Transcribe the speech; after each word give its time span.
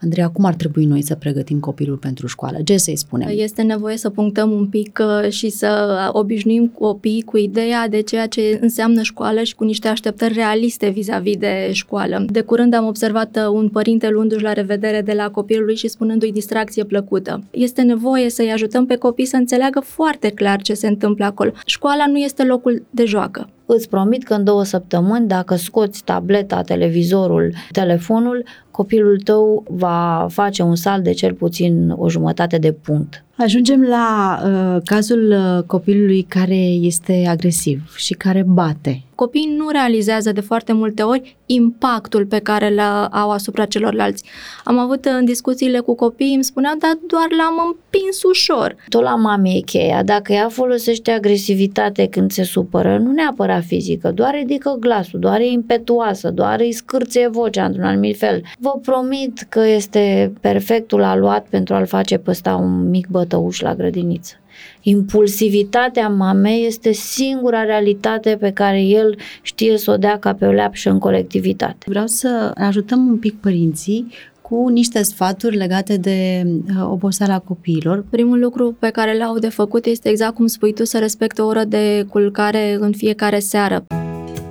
Andreea, 0.00 0.28
cum 0.28 0.44
ar 0.44 0.54
trebui 0.54 0.84
noi 0.84 1.02
să 1.02 1.14
pregătim 1.14 1.60
copilul 1.60 1.96
pentru 1.96 2.26
școală? 2.26 2.58
Ce 2.64 2.76
să-i 2.76 2.96
spunem? 2.96 3.28
Este 3.30 3.62
nevoie 3.62 3.96
să 3.96 4.10
punctăm 4.10 4.50
un 4.50 4.66
pic 4.66 4.98
uh, 5.02 5.30
și 5.30 5.48
să 5.48 6.10
obișnuim 6.12 6.66
copiii 6.66 7.22
cu 7.22 7.36
ideea 7.36 7.88
de 7.88 8.00
ceea 8.00 8.26
ce 8.26 8.58
înseamnă 8.60 9.02
școală 9.02 9.42
și 9.42 9.54
cu 9.54 9.64
niște 9.64 9.88
așteptări 9.88 10.34
realiste 10.34 10.88
vis-a-vis 10.88 11.36
de 11.36 11.70
școală. 11.72 12.24
De 12.28 12.40
curând 12.40 12.74
am 12.74 12.86
observat 12.86 13.36
uh, 13.36 13.48
un 13.52 13.68
părinte 13.68 14.08
luându-și 14.08 14.42
la 14.42 14.52
revedere 14.52 15.00
de 15.00 15.12
la 15.12 15.30
copilul 15.30 15.64
lui 15.64 15.76
și 15.76 15.88
spunându-i 15.88 16.32
distracție 16.32 16.84
plăcută. 16.84 17.42
Este 17.50 17.82
nevoie 17.82 18.30
să-i 18.30 18.52
ajutăm 18.52 18.86
pe 18.86 18.96
copii 18.96 19.24
să 19.24 19.36
înțeleagă 19.36 19.80
foarte 19.80 20.28
clar 20.28 20.62
ce 20.62 20.74
se 20.74 20.86
întâmplă 20.86 21.24
acolo. 21.24 21.52
Școala 21.66 22.06
nu 22.06 22.16
este 22.18 22.44
locul 22.44 22.82
de 22.90 23.04
joacă. 23.04 23.48
Îți 23.70 23.88
promit 23.88 24.24
că 24.24 24.34
în 24.34 24.44
două 24.44 24.64
săptămâni, 24.64 25.26
dacă 25.26 25.54
scoți 25.54 26.04
tableta, 26.04 26.62
televizorul, 26.62 27.54
telefonul, 27.72 28.44
copilul 28.70 29.20
tău 29.20 29.64
va 29.70 30.26
face 30.30 30.62
un 30.62 30.76
salt 30.76 31.04
de 31.04 31.12
cel 31.12 31.34
puțin 31.34 31.90
o 31.90 32.08
jumătate 32.08 32.58
de 32.58 32.72
punct. 32.72 33.24
Ajungem 33.40 33.82
la 33.82 34.38
uh, 34.44 34.82
cazul 34.84 35.30
uh, 35.30 35.62
copilului 35.66 36.22
care 36.22 36.56
este 36.64 37.26
agresiv 37.28 37.96
și 37.96 38.14
care 38.14 38.42
bate. 38.46 39.02
Copiii 39.14 39.54
nu 39.56 39.68
realizează 39.68 40.32
de 40.32 40.40
foarte 40.40 40.72
multe 40.72 41.02
ori 41.02 41.36
impactul 41.46 42.26
pe 42.26 42.38
care 42.38 42.68
le 42.68 42.82
au 43.10 43.30
asupra 43.30 43.64
celorlalți. 43.64 44.24
Am 44.64 44.78
avut 44.78 45.04
în 45.04 45.24
discuțiile 45.24 45.78
cu 45.78 45.94
copiii, 45.94 46.34
îmi 46.34 46.44
spuneau, 46.44 46.74
dar 46.78 46.98
doar 47.06 47.26
l-am 47.30 47.66
împins 47.66 48.22
ușor. 48.22 48.76
Tot 48.88 49.02
la 49.02 49.14
mame 49.14 49.50
e 49.50 49.60
cheia. 49.60 50.02
Dacă 50.02 50.32
ea 50.32 50.48
folosește 50.48 51.10
agresivitate 51.10 52.06
când 52.06 52.30
se 52.30 52.42
supără, 52.42 52.98
nu 52.98 53.12
neapărat 53.12 53.64
fizică, 53.64 54.10
doar 54.10 54.34
ridică 54.34 54.76
glasul, 54.80 55.20
doar 55.20 55.40
e 55.40 55.46
impetuoasă, 55.46 56.30
doar 56.30 56.60
îi 56.60 56.72
scârție 56.72 57.28
vocea 57.28 57.64
într-un 57.64 57.84
anumit 57.84 58.18
fel. 58.18 58.42
Vă 58.58 58.78
promit 58.82 59.46
că 59.48 59.66
este 59.66 60.32
perfectul 60.40 61.02
aluat 61.02 61.46
pentru 61.50 61.74
a-l 61.74 61.86
face 61.86 62.16
pe 62.16 62.30
ăsta 62.30 62.56
un 62.56 62.88
mic 62.90 63.06
bătăuș 63.28 63.60
la 63.60 63.74
grădiniță. 63.74 64.34
Impulsivitatea 64.82 66.08
mamei 66.08 66.66
este 66.66 66.92
singura 66.92 67.62
realitate 67.62 68.36
pe 68.40 68.50
care 68.50 68.82
el 68.82 69.16
știe 69.42 69.78
să 69.78 69.90
o 69.90 69.96
dea 69.96 70.18
ca 70.18 70.34
pe 70.34 70.46
o 70.46 70.50
leapșă 70.50 70.90
în 70.90 70.98
colectivitate. 70.98 71.86
Vreau 71.86 72.06
să 72.06 72.52
ajutăm 72.54 73.06
un 73.06 73.16
pic 73.16 73.40
părinții 73.40 74.12
cu 74.40 74.68
niște 74.68 75.02
sfaturi 75.02 75.56
legate 75.56 75.96
de 75.96 76.46
uh, 76.46 76.88
oboseala 76.90 77.38
copiilor. 77.38 78.04
Primul 78.10 78.38
lucru 78.38 78.76
pe 78.78 78.88
care 78.88 79.16
l-au 79.18 79.38
de 79.38 79.48
făcut 79.48 79.84
este 79.84 80.08
exact 80.08 80.34
cum 80.34 80.46
spui 80.46 80.72
tu, 80.72 80.84
să 80.84 80.98
respecte 80.98 81.42
o 81.42 81.46
oră 81.46 81.64
de 81.64 82.06
culcare 82.08 82.76
în 82.80 82.92
fiecare 82.92 83.38
seară. 83.38 83.84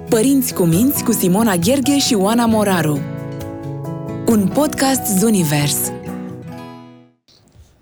Părinți 0.10 0.54
cu 0.54 0.64
minți 0.64 1.04
cu 1.04 1.12
Simona 1.12 1.56
Gherghe 1.56 1.98
și 1.98 2.14
Oana 2.14 2.46
Moraru 2.46 3.00
Un 4.28 4.48
podcast 4.54 5.18
Zunivers 5.20 5.92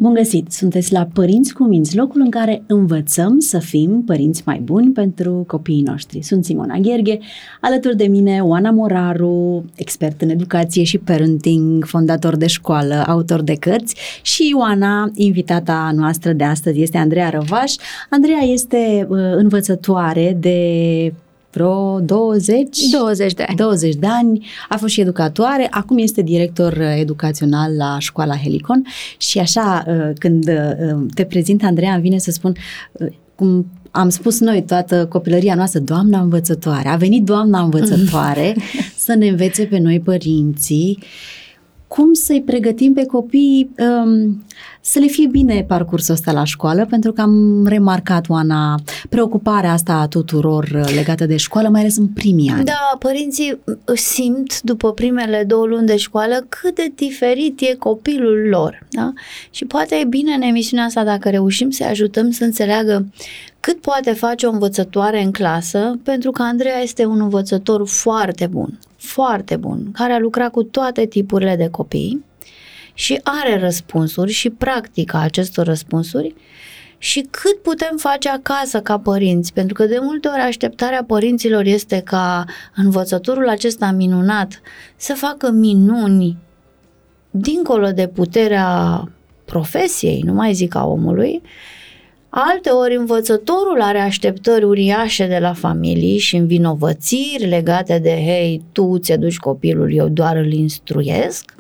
Bun 0.06 0.14
găsit! 0.14 0.52
Sunteți 0.52 0.94
la 0.94 1.08
Părinți 1.14 1.54
cu 1.54 1.64
Minți, 1.64 1.98
locul 1.98 2.22
în 2.22 2.30
care 2.30 2.64
învățăm 2.68 3.40
să 3.40 3.60
fim 3.60 4.04
părinți 4.06 4.42
mai 4.46 4.60
buni 4.60 4.92
pentru 4.92 5.44
copiii 5.48 5.82
noștri. 5.82 6.22
Sunt 6.22 6.46
Simona 6.46 6.78
Gherghe, 6.78 7.20
alături 7.62 7.96
de 7.96 8.06
mine 8.06 8.40
Oana 8.42 8.72
Moraru, 8.72 9.66
expert 9.76 10.22
în 10.22 10.30
educație 10.30 10.84
și 10.84 10.98
parenting, 10.98 11.86
fondator 11.86 12.36
de 12.36 12.48
școală, 12.48 13.04
autor 13.08 13.42
de 13.42 13.54
cărți 13.54 13.96
și 14.22 14.56
Oana, 14.58 15.12
invitata 15.14 15.92
noastră 15.96 16.34
de 16.34 16.44
astăzi, 16.44 16.82
este 16.82 16.98
Andreea 16.98 17.30
Răvaș. 17.30 17.74
Andreea 18.10 18.42
este 18.42 19.08
uh, 19.10 19.18
învățătoare 19.36 20.38
de 20.40 20.60
vreo 21.56 22.00
20, 22.00 22.80
20 22.92 23.34
de 23.34 23.44
ani. 23.48 23.58
20 23.58 23.96
de 23.96 24.08
ani, 24.08 24.46
a 24.70 24.78
fost 24.78 24.94
și 24.94 25.02
educatoare, 25.02 25.68
acum 25.72 25.98
este 25.98 26.22
director 26.22 26.82
educațional 26.82 27.76
la 27.76 28.00
școala 28.00 28.38
Helicon. 28.38 28.86
Și 29.18 29.40
așa 29.40 29.84
uh, 29.88 30.10
când 30.20 30.48
uh, 30.48 31.06
te 31.14 31.24
prezint 31.24 31.64
Andreea, 31.64 31.94
îmi 31.94 32.02
vine 32.02 32.18
să 32.18 32.32
spun 32.32 32.56
uh, 32.92 33.08
cum 33.36 33.66
am 33.92 34.10
spus 34.10 34.40
noi 34.40 34.64
toată 34.64 35.06
copilăria 35.06 35.56
noastră, 35.56 35.80
doamna 35.80 36.20
învățătoare, 36.20 36.88
a 36.88 36.96
venit 36.96 37.24
doamna 37.24 37.62
învățătoare 37.62 38.56
să 39.06 39.14
ne 39.14 39.28
învețe 39.28 39.64
pe 39.64 39.78
noi 39.78 40.00
părinții 40.00 41.00
cum 41.88 42.14
să-i 42.14 42.42
pregătim 42.42 42.94
pe 42.94 43.06
copii 43.06 43.70
um, 43.78 44.44
să 44.82 45.00
le 45.00 45.06
fie 45.06 45.28
bine 45.28 45.66
parcursul 45.68 46.14
ăsta 46.14 46.32
la 46.32 46.44
școală, 46.44 46.86
pentru 46.90 47.12
că 47.12 47.22
am 47.22 47.66
remarcat, 47.68 48.30
Oana, 48.30 48.80
preocuparea 49.10 49.72
asta 49.72 49.94
a 49.94 50.08
tuturor 50.08 50.64
uh, 50.64 50.94
legată 50.96 51.26
de 51.26 51.38
școală, 51.38 51.70
mai 51.70 51.80
ales 51.80 51.98
în 51.98 52.08
primii 52.08 52.50
ani. 52.50 52.64
Da, 52.64 52.96
părinții 53.00 53.60
simt 53.94 54.62
după 54.62 54.92
primele 54.92 55.44
două 55.48 55.66
luni 55.66 55.86
de 55.86 55.98
școală 55.98 56.46
cât 56.50 56.76
de 56.76 56.92
diferit 56.96 57.60
e 57.62 57.76
copilul 57.76 58.48
lor. 58.50 58.86
Da? 58.90 59.14
Și 59.50 59.66
poate 59.66 59.96
e 59.96 60.06
bine 60.06 60.34
în 60.34 60.42
emisiunea 60.42 60.86
asta 60.86 61.04
dacă 61.04 61.30
reușim 61.30 61.70
să 61.70 61.84
ajutăm 61.84 62.32
să 62.32 62.44
înțeleagă 62.44 63.06
cât 63.66 63.82
poate 63.82 64.12
face 64.12 64.46
o 64.46 64.52
învățătoare 64.52 65.22
în 65.22 65.32
clasă, 65.32 66.00
pentru 66.04 66.32
că 66.32 66.42
Andreea 66.42 66.80
este 66.80 67.06
un 67.06 67.22
învățător 67.22 67.88
foarte 67.88 68.48
bun, 68.48 68.80
foarte 68.98 69.56
bun, 69.56 69.92
care 69.92 70.14
a 70.14 70.20
lucrat 70.20 70.52
cu 70.52 70.64
toate 70.64 71.06
tipurile 71.06 71.56
de 71.56 71.70
copii 71.70 72.26
și 72.94 73.20
are 73.24 73.60
răspunsuri 73.60 74.32
și 74.32 74.50
practica 74.50 75.20
acestor 75.20 75.66
răspunsuri 75.66 76.36
și 76.98 77.28
cât 77.32 77.62
putem 77.62 77.98
face 77.98 78.30
acasă 78.30 78.82
ca 78.82 79.00
părinți, 79.00 79.54
pentru 79.54 79.74
că 79.74 79.86
de 79.86 79.98
multe 80.02 80.28
ori 80.28 80.42
așteptarea 80.42 81.04
părinților 81.04 81.66
este 81.66 82.02
ca 82.02 82.46
învățătorul 82.76 83.50
acesta 83.50 83.92
minunat 83.92 84.62
să 84.96 85.14
facă 85.14 85.52
minuni 85.52 86.38
dincolo 87.30 87.92
de 87.92 88.08
puterea 88.08 89.04
profesiei, 89.46 90.22
nu 90.22 90.34
mai 90.34 90.54
zic 90.54 90.76
a 90.76 90.86
omului, 90.86 91.42
Alte 91.42 91.75
ori 92.72 92.96
învățătorul 92.96 93.82
are 93.82 94.00
așteptări 94.00 94.64
uriașe 94.64 95.28
de 95.28 95.38
la 95.42 95.54
familii 95.54 96.18
și 96.18 96.36
învinovățiri 96.36 97.46
legate 97.46 98.00
de, 98.00 98.10
hei, 98.10 98.62
tu 98.72 98.98
ți 98.98 99.18
duci 99.18 99.38
copilul, 99.38 99.94
eu 99.94 100.08
doar 100.08 100.36
îl 100.36 100.52
instruiesc. 100.52 101.56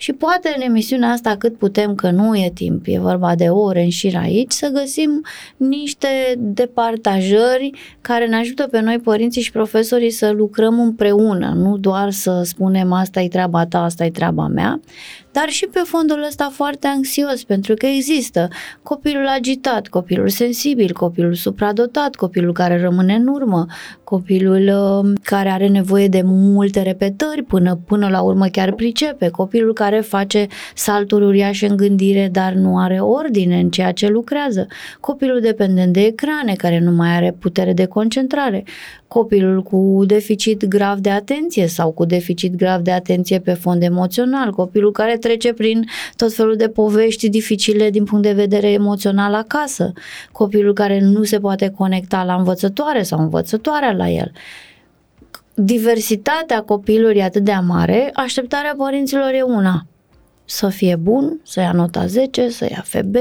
Și 0.00 0.12
poate 0.12 0.52
în 0.56 0.62
emisiunea 0.62 1.10
asta 1.10 1.36
cât 1.36 1.56
putem, 1.56 1.94
că 1.94 2.10
nu 2.10 2.36
e 2.36 2.50
timp, 2.54 2.84
e 2.86 2.98
vorba 2.98 3.34
de 3.34 3.48
ore 3.48 3.82
în 3.82 3.88
șir 3.88 4.16
aici, 4.16 4.52
să 4.52 4.70
găsim 4.72 5.24
niște 5.56 6.08
departajări 6.36 7.70
care 8.00 8.26
ne 8.26 8.36
ajută 8.36 8.66
pe 8.66 8.80
noi 8.80 8.98
părinții 8.98 9.42
și 9.42 9.50
profesorii 9.50 10.10
să 10.10 10.30
lucrăm 10.30 10.80
împreună, 10.80 11.52
nu 11.56 11.76
doar 11.76 12.10
să 12.10 12.42
spunem 12.44 12.92
asta 12.92 13.20
e 13.20 13.28
treaba 13.28 13.66
ta, 13.66 13.82
asta 13.82 14.04
e 14.04 14.10
treaba 14.10 14.46
mea, 14.46 14.80
dar 15.38 15.48
și 15.48 15.66
pe 15.66 15.80
fondul 15.84 16.24
ăsta 16.26 16.50
foarte 16.52 16.86
anxios, 16.86 17.44
pentru 17.44 17.74
că 17.74 17.86
există 17.86 18.48
copilul 18.82 19.26
agitat, 19.26 19.86
copilul 19.88 20.28
sensibil, 20.28 20.92
copilul 20.92 21.34
supradotat, 21.34 22.14
copilul 22.14 22.52
care 22.52 22.80
rămâne 22.80 23.14
în 23.14 23.26
urmă, 23.26 23.66
copilul 24.04 24.68
uh, 25.02 25.12
care 25.22 25.48
are 25.48 25.68
nevoie 25.68 26.08
de 26.08 26.22
multe 26.24 26.82
repetări 26.82 27.42
până, 27.42 27.78
până 27.86 28.08
la 28.08 28.20
urmă 28.20 28.46
chiar 28.46 28.72
pricepe, 28.72 29.28
copilul 29.28 29.72
care 29.72 30.00
face 30.00 30.46
salturi 30.74 31.24
uriașe 31.24 31.66
în 31.66 31.76
gândire, 31.76 32.28
dar 32.32 32.52
nu 32.52 32.78
are 32.78 33.00
ordine 33.00 33.60
în 33.60 33.70
ceea 33.70 33.92
ce 33.92 34.08
lucrează, 34.08 34.66
copilul 35.00 35.40
dependent 35.40 35.92
de 35.92 36.00
ecrane, 36.00 36.54
care 36.54 36.78
nu 36.78 36.90
mai 36.90 37.16
are 37.16 37.36
putere 37.38 37.72
de 37.72 37.84
concentrare, 37.84 38.64
copilul 39.08 39.62
cu 39.62 40.02
deficit 40.06 40.64
grav 40.64 40.98
de 40.98 41.10
atenție 41.10 41.66
sau 41.66 41.90
cu 41.90 42.04
deficit 42.04 42.56
grav 42.56 42.80
de 42.80 42.90
atenție 42.92 43.38
pe 43.38 43.52
fond 43.52 43.82
emoțional, 43.82 44.50
copilul 44.50 44.92
care 44.92 45.16
trece 45.28 45.52
prin 45.52 45.84
tot 46.16 46.34
felul 46.34 46.56
de 46.56 46.68
povești 46.68 47.28
dificile 47.28 47.90
din 47.90 48.04
punct 48.04 48.24
de 48.24 48.32
vedere 48.32 48.70
emoțional 48.70 49.34
acasă, 49.34 49.92
copilul 50.32 50.72
care 50.72 51.00
nu 51.00 51.22
se 51.22 51.38
poate 51.38 51.70
conecta 51.76 52.24
la 52.24 52.34
învățătoare 52.34 53.02
sau 53.02 53.18
învățătoarea 53.18 53.92
la 53.92 54.08
el. 54.08 54.32
Diversitatea 55.54 56.60
copilului 56.60 57.16
e 57.16 57.22
atât 57.22 57.44
de 57.44 57.52
mare, 57.66 58.10
așteptarea 58.14 58.74
părinților 58.76 59.32
e 59.32 59.42
una, 59.42 59.86
să 60.44 60.68
fie 60.68 60.96
bun, 60.96 61.40
să 61.42 61.60
ia 61.60 61.72
nota 61.72 62.06
10, 62.06 62.48
să 62.48 62.66
ia 62.70 62.84
FB, 62.86 63.16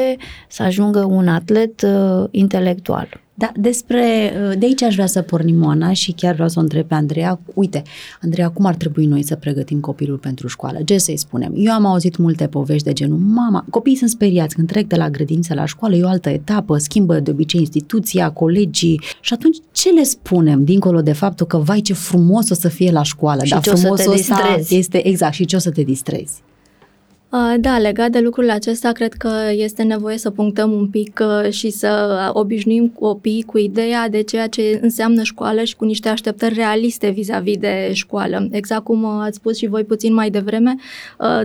să 0.48 0.64
ajungă 0.64 1.04
un 1.04 1.28
atlet 1.28 1.82
uh, 1.82 2.24
intelectual. 2.32 3.27
Da, 3.40 3.52
despre, 3.56 4.34
de 4.58 4.66
aici 4.66 4.82
aș 4.82 4.94
vrea 4.94 5.06
să 5.06 5.22
pornim, 5.22 5.64
Oana, 5.64 5.94
și 5.94 6.12
chiar 6.12 6.34
vreau 6.34 6.50
să 6.50 6.60
o 6.60 6.62
întreb 6.62 6.86
pe 6.86 6.94
Andreea. 6.94 7.40
Uite, 7.54 7.82
Andreea, 8.22 8.50
cum 8.50 8.66
ar 8.66 8.76
trebui 8.76 9.06
noi 9.06 9.24
să 9.24 9.36
pregătim 9.36 9.80
copilul 9.80 10.18
pentru 10.18 10.48
școală? 10.48 10.80
Ce 10.86 10.98
să-i 10.98 11.18
spunem? 11.18 11.54
Eu 11.56 11.72
am 11.72 11.86
auzit 11.86 12.18
multe 12.18 12.48
povești 12.48 12.84
de 12.84 12.94
genul, 12.94 13.18
mama, 13.18 13.66
copiii 13.70 13.96
sunt 13.96 14.10
speriați 14.10 14.56
când 14.56 14.68
trec 14.68 14.88
de 14.88 14.96
la 14.96 15.10
grădință 15.10 15.54
la 15.54 15.66
școală, 15.66 15.96
e 15.96 16.04
o 16.04 16.08
altă 16.08 16.30
etapă, 16.30 16.78
schimbă 16.78 17.20
de 17.20 17.32
obicei 17.32 17.60
instituția, 17.60 18.30
colegii 18.30 19.02
și 19.22 19.34
atunci 19.34 19.58
ce 19.72 19.90
le 19.90 20.04
spunem 20.04 20.64
dincolo 20.64 21.02
de 21.02 21.14
faptul 21.14 21.46
că, 21.46 21.58
vai, 21.58 21.82
ce 21.82 21.94
frumos 21.94 22.50
o 22.50 22.54
să 22.54 22.68
fie 22.68 22.92
la 22.92 23.04
școală, 23.04 23.44
și 23.44 23.52
dar 23.52 23.62
frumos 23.62 23.84
o 23.84 23.96
să 23.96 24.10
te 24.10 24.16
distrezi. 24.16 24.76
este 24.76 25.08
exact 25.08 25.34
și 25.34 25.46
ce 25.46 25.56
o 25.56 25.60
să 25.60 25.72
te 25.72 25.82
distrezi? 25.82 26.34
Da, 27.60 27.78
legat 27.78 28.10
de 28.10 28.20
lucrul 28.20 28.50
acesta, 28.50 28.92
cred 28.92 29.14
că 29.14 29.32
este 29.52 29.84
nevoie 29.84 30.18
să 30.18 30.30
punctăm 30.30 30.72
un 30.72 30.88
pic 30.88 31.22
și 31.50 31.70
să 31.70 32.30
obișnuim 32.34 32.88
copiii 32.88 33.44
cu 33.44 33.58
ideea 33.58 34.10
de 34.10 34.22
ceea 34.22 34.48
ce 34.48 34.80
înseamnă 34.82 35.24
școală 35.24 35.64
și 35.64 35.76
cu 35.76 35.86
niște 35.86 36.10
așteptări 36.10 36.54
realiste 36.54 37.10
vis-a-vis 37.10 37.58
de 37.58 37.90
școală. 37.94 38.48
Exact 38.52 38.84
cum 38.84 39.06
ați 39.06 39.36
spus 39.38 39.58
și 39.58 39.68
voi 39.68 39.84
puțin 39.84 40.14
mai 40.14 40.30
devreme, 40.30 40.76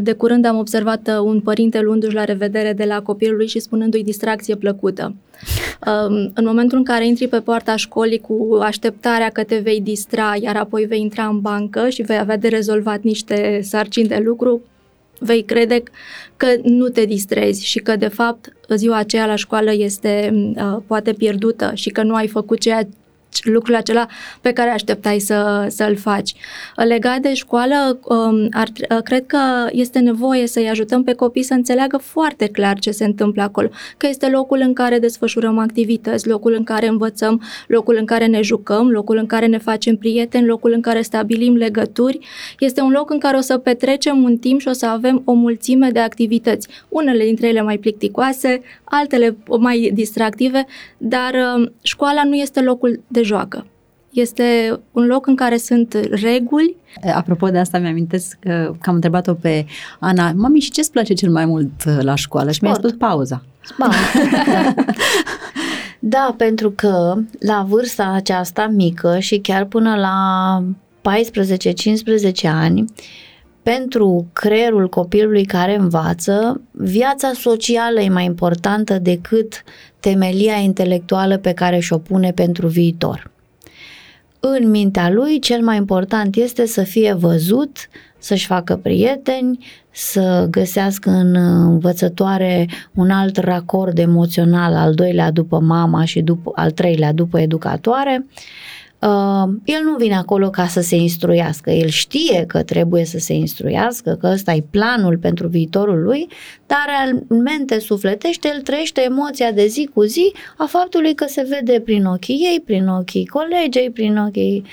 de 0.03 0.13
curând 0.13 0.45
am 0.45 0.59
observat 0.59 1.11
un 1.23 1.41
părinte 1.41 1.81
luându-și 1.81 2.15
la 2.15 2.25
revedere 2.25 2.73
de 2.73 2.85
la 2.85 3.01
copilul 3.01 3.37
lui 3.37 3.49
și 3.49 3.59
spunându-i 3.59 4.03
distracție 4.03 4.55
plăcută. 4.55 5.15
În 6.35 6.45
momentul 6.45 6.79
în 6.79 6.85
care 6.85 7.07
intri 7.07 7.29
pe 7.29 7.41
poarta 7.41 7.77
școlii 7.77 8.21
cu 8.21 8.59
așteptarea 8.61 9.29
că 9.29 9.43
te 9.43 9.57
vei 9.57 9.81
distra, 9.81 10.33
iar 10.41 10.57
apoi 10.57 10.85
vei 10.85 11.01
intra 11.01 11.25
în 11.27 11.41
bancă 11.41 11.89
și 11.89 12.03
vei 12.03 12.19
avea 12.19 12.37
de 12.37 12.49
rezolvat 12.49 13.03
niște 13.03 13.61
sarcini 13.63 14.09
de 14.09 14.23
lucru, 14.25 14.63
vei 15.23 15.43
crede 15.43 15.83
că 16.37 16.47
nu 16.63 16.89
te 16.89 17.05
distrezi 17.05 17.67
și 17.67 17.79
că, 17.79 17.97
de 17.97 18.09
fapt, 18.09 18.53
ziua 18.69 18.97
aceea 18.97 19.27
la 19.27 19.37
școală 19.37 19.73
este 19.73 20.31
uh, 20.57 20.77
poate 20.87 21.13
pierdută 21.13 21.71
și 21.75 21.91
că 21.91 22.03
nu 22.03 22.15
ai 22.15 22.29
făcut 22.29 22.59
ceea 22.59 22.89
lucrul 23.41 23.75
acela 23.75 24.07
pe 24.41 24.53
care 24.53 24.71
așteptai 24.71 25.19
să, 25.19 25.67
să-l 25.69 25.97
faci. 25.97 26.35
Legat 26.75 27.19
de 27.19 27.35
școală, 27.35 27.99
um, 28.05 28.49
ar, 28.51 28.69
uh, 28.91 29.03
cred 29.03 29.27
că 29.27 29.39
este 29.71 29.99
nevoie 29.99 30.47
să-i 30.47 30.69
ajutăm 30.69 31.03
pe 31.03 31.13
copii 31.15 31.43
să 31.43 31.55
înțeleagă 31.55 31.97
foarte 31.97 32.47
clar 32.47 32.79
ce 32.79 32.91
se 32.91 33.05
întâmplă 33.05 33.43
acolo, 33.43 33.69
că 33.97 34.07
este 34.07 34.29
locul 34.29 34.61
în 34.61 34.73
care 34.73 34.99
desfășurăm 34.99 35.59
activități, 35.59 36.29
locul 36.29 36.55
în 36.55 36.65
care 36.65 36.87
învățăm, 36.87 37.43
locul 37.67 37.97
în 37.99 38.05
care 38.05 38.27
ne 38.27 38.43
jucăm, 38.43 38.89
locul 38.91 39.17
în 39.17 39.27
care 39.27 39.47
ne 39.47 39.59
facem 39.59 39.97
prieteni, 39.97 40.47
locul 40.47 40.73
în 40.73 40.81
care 40.81 41.03
stabilim 41.03 41.55
legături. 41.57 42.19
Este 42.59 42.81
un 42.81 42.91
loc 42.91 43.11
în 43.11 43.19
care 43.19 43.37
o 43.37 43.41
să 43.41 43.59
petrecem 43.59 44.23
un 44.23 44.37
timp 44.37 44.61
și 44.61 44.69
o 44.69 44.73
să 44.73 44.87
avem 44.87 45.23
o 45.25 45.33
mulțime 45.33 45.91
de 45.91 45.99
activități, 45.99 46.69
unele 46.89 47.25
dintre 47.25 47.47
ele 47.49 47.63
mai 47.63 47.79
plicticoase, 47.79 48.63
altele 48.85 49.37
mai 49.59 49.91
distractive, 49.95 50.67
dar 50.99 51.35
um, 51.57 51.73
școala 51.83 52.25
nu 52.25 52.35
este 52.35 52.61
locul 52.61 53.01
de 53.09 53.22
joacă. 53.23 53.67
Este 54.11 54.79
un 54.93 55.07
loc 55.07 55.27
în 55.27 55.37
care 55.37 55.57
sunt 55.57 55.95
reguli. 56.11 56.77
Apropo 57.15 57.49
de 57.49 57.59
asta, 57.59 57.79
mi-amintesc 57.79 58.37
că, 58.41 58.75
că 58.81 58.89
am 58.89 58.95
întrebat-o 58.95 59.35
pe 59.35 59.67
Ana, 59.99 60.33
mami, 60.37 60.61
și 60.61 60.71
ce-ți 60.71 60.91
place 60.91 61.15
cel 61.15 61.31
mai 61.31 61.45
mult 61.45 61.71
uh, 61.87 61.99
la 62.01 62.15
școală? 62.15 62.51
Sport. 62.51 62.55
Și 62.55 62.63
mi-a 62.63 62.89
spus 62.89 62.93
pauza. 62.93 63.43
Sport. 63.61 63.93
da, 66.15 66.35
pentru 66.37 66.71
că 66.71 67.15
la 67.39 67.65
vârsta 67.69 68.13
aceasta 68.15 68.67
mică 68.67 69.19
și 69.19 69.39
chiar 69.39 69.65
până 69.65 69.95
la 69.95 70.65
14-15 71.03 71.13
ani, 72.43 72.85
pentru 73.63 74.27
creierul 74.33 74.89
copilului 74.89 75.45
care 75.45 75.77
învață, 75.77 76.61
viața 76.71 77.31
socială 77.35 78.01
e 78.01 78.09
mai 78.09 78.25
importantă 78.25 78.99
decât 78.99 79.63
temelia 80.01 80.55
intelectuală 80.55 81.39
pe 81.39 81.53
care 81.53 81.79
și-o 81.79 81.99
pune 81.99 82.33
pentru 82.33 82.67
viitor. 82.67 83.31
În 84.41 84.71
mintea 84.71 85.11
lui, 85.11 85.39
cel 85.39 85.63
mai 85.63 85.77
important 85.77 86.37
este 86.37 86.67
să 86.67 86.83
fie 86.83 87.13
văzut, 87.13 87.77
să-și 88.19 88.47
facă 88.47 88.77
prieteni, 88.77 89.67
să 89.91 90.47
găsească 90.51 91.11
în 91.11 91.35
învățătoare 91.35 92.69
un 92.95 93.11
alt 93.11 93.37
racord 93.37 93.99
emoțional, 93.99 94.75
al 94.75 94.95
doilea 94.95 95.31
după 95.31 95.59
mama 95.59 96.05
și 96.05 96.21
după, 96.21 96.53
al 96.55 96.71
treilea 96.71 97.13
după 97.13 97.41
educatoare, 97.41 98.27
uh, 98.29 98.35
uh, 98.35 98.82
el 99.65 99.83
nu 99.85 99.97
vine 99.99 100.17
acolo 100.17 100.51
ca 100.51 100.67
să 100.67 100.81
se 100.81 100.97
instruiască, 100.97 101.71
el 101.71 101.89
știe 101.89 102.45
că 102.47 102.63
trebuie 102.63 103.05
să 103.05 103.19
se 103.19 103.33
instruiască, 103.33 104.17
că 104.21 104.27
ăsta 104.33 104.53
e 104.53 104.65
planul 104.71 105.19
pentru 105.19 105.49
viitorul 105.49 106.03
lui, 106.03 106.29
dar 106.67 106.85
realmente 106.87 107.79
sufletește, 107.79 108.51
el 108.55 108.61
trăiește 108.61 109.03
emoția 109.03 109.53
de 109.53 109.67
zi 109.67 109.91
cu 109.95 110.03
zi 110.03 110.33
a 110.57 110.65
faptului 110.65 111.15
că 111.15 111.25
se 111.29 111.47
vede 111.49 111.81
prin 111.81 112.05
ochii 112.05 112.49
ei, 112.53 112.61
prin 112.61 112.89
ochii 112.89 113.27
colegei, 113.27 113.91
prin 113.91 114.17
ochii... 114.17 114.65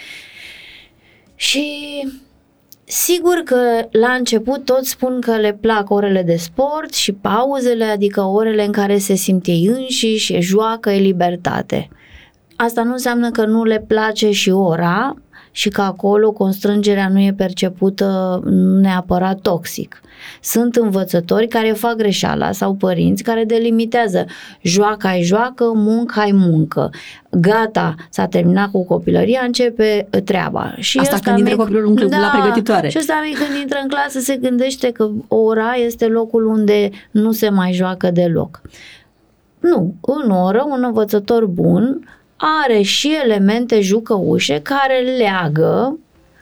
Și 1.35 1.67
Sigur 2.91 3.41
că 3.45 3.87
la 3.91 4.11
început 4.11 4.65
toți 4.65 4.89
spun 4.89 5.21
că 5.21 5.37
le 5.37 5.53
plac 5.61 5.89
orele 5.89 6.23
de 6.23 6.35
sport 6.35 6.93
și 6.93 7.11
pauzele, 7.11 7.83
adică 7.83 8.21
orele 8.21 8.65
în 8.65 8.71
care 8.71 8.97
se 8.97 9.15
simt 9.15 9.47
ei 9.47 9.65
înșiși, 9.65 10.33
e 10.33 10.39
joacă, 10.39 10.89
e 10.89 10.99
libertate. 10.99 11.89
Asta 12.61 12.83
nu 12.83 12.91
înseamnă 12.91 13.31
că 13.31 13.45
nu 13.45 13.63
le 13.63 13.83
place 13.87 14.31
și 14.31 14.49
ora 14.49 15.15
și 15.51 15.69
că 15.69 15.81
acolo 15.81 16.31
constrângerea 16.31 17.09
nu 17.09 17.19
e 17.19 17.33
percepută 17.37 18.39
neapărat 18.81 19.39
toxic. 19.39 20.01
Sunt 20.41 20.75
învățători 20.75 21.47
care 21.47 21.71
fac 21.71 21.95
greșeala 21.95 22.51
sau 22.51 22.73
părinți 22.73 23.23
care 23.23 23.43
delimitează 23.43 24.25
joaca 24.61 25.09
ai 25.09 25.21
joacă, 25.21 25.71
munca 25.75 26.21
ai 26.21 26.31
muncă. 26.31 26.89
Gata, 27.29 27.95
s-a 28.09 28.25
terminat 28.25 28.71
cu 28.71 28.85
copilăria, 28.85 29.41
începe 29.45 30.07
treaba. 30.23 30.73
Și 30.77 30.97
asta 30.97 31.17
când 31.23 31.37
intră 31.37 31.55
copilul 31.55 31.87
în 31.87 31.95
club, 31.95 32.09
da, 32.09 32.19
la 32.19 32.39
pregătitoare. 32.39 32.89
Și 32.89 32.97
ăsta 32.99 33.13
când 33.33 33.61
intră 33.61 33.79
în 33.81 33.87
clasă 33.87 34.19
se 34.19 34.35
gândește 34.35 34.91
că 34.91 35.09
ora 35.27 35.73
este 35.73 36.05
locul 36.05 36.45
unde 36.45 36.89
nu 37.11 37.31
se 37.31 37.49
mai 37.49 37.73
joacă 37.73 38.11
deloc. 38.11 38.61
Nu, 39.59 39.93
în 40.01 40.29
oră 40.29 40.65
un 40.69 40.83
învățător 40.83 41.45
bun 41.45 41.99
are 42.41 42.81
și 42.81 43.15
elemente 43.23 43.81
jucăușe 43.81 44.59
care 44.61 44.99
leagă 45.17 45.97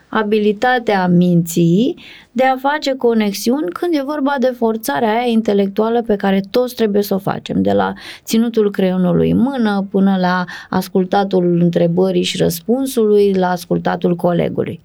abilitatea 0.08 1.06
minții 1.06 1.94
de 2.32 2.44
a 2.44 2.56
face 2.56 2.94
conexiuni 2.94 3.70
când 3.70 3.94
e 3.94 4.02
vorba 4.02 4.34
de 4.38 4.54
forțarea 4.56 5.10
aia 5.10 5.26
intelectuală 5.26 6.02
pe 6.02 6.16
care 6.16 6.40
toți 6.50 6.74
trebuie 6.74 7.02
să 7.02 7.14
o 7.14 7.18
facem, 7.18 7.62
de 7.62 7.72
la 7.72 7.92
ținutul 8.24 8.70
creionului 8.70 9.30
în 9.30 9.38
mână 9.38 9.86
până 9.90 10.16
la 10.20 10.44
ascultatul 10.70 11.58
întrebării 11.60 12.22
și 12.22 12.36
răspunsului, 12.36 13.32
la 13.32 13.50
ascultatul 13.50 14.16
colegului. 14.16 14.80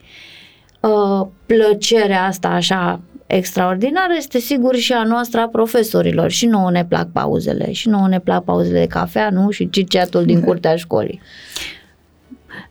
Uh, 0.80 1.28
plăcerea 1.46 2.26
asta 2.26 2.48
așa 2.48 3.02
extraordinară 3.28 4.14
este 4.18 4.40
sigur 4.40 4.76
și 4.76 4.94
a 4.94 5.04
noastră 5.04 5.40
a 5.40 5.48
profesorilor. 5.48 6.32
Și 6.32 6.46
nouă 6.46 6.72
ne 6.72 6.86
plac 6.86 7.12
pauzele, 7.12 7.72
și 7.72 7.90
nouă 7.90 8.08
ne 8.08 8.20
plac 8.20 8.44
pauzele 8.44 8.80
de 8.80 8.88
cafea, 8.88 9.30
nu? 9.30 9.50
Și 9.50 9.70
ciceatul 9.70 10.26
din 10.26 10.42
curtea 10.42 10.76
școlii. 10.76 11.22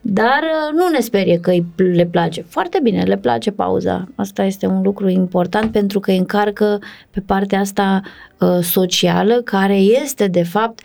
Dar 0.01 0.43
uh, 0.43 0.79
nu 0.79 0.89
ne 0.89 1.01
sperie 1.01 1.41
că 1.41 1.53
le 1.77 2.07
place. 2.07 2.45
Foarte 2.49 2.81
bine, 2.83 3.03
le 3.03 3.17
place 3.17 3.51
pauza. 3.51 4.09
Asta 4.15 4.45
este 4.45 4.67
un 4.67 4.83
lucru 4.83 5.09
important 5.09 5.73
pentru 5.73 6.01
că 6.01 6.11
încarcă 6.11 6.79
pe 7.11 7.21
partea 7.21 7.61
asta 7.61 8.01
uh, 8.39 8.59
socială, 8.61 9.35
care 9.35 9.77
este 9.77 10.27
de 10.27 10.43
fapt 10.43 10.81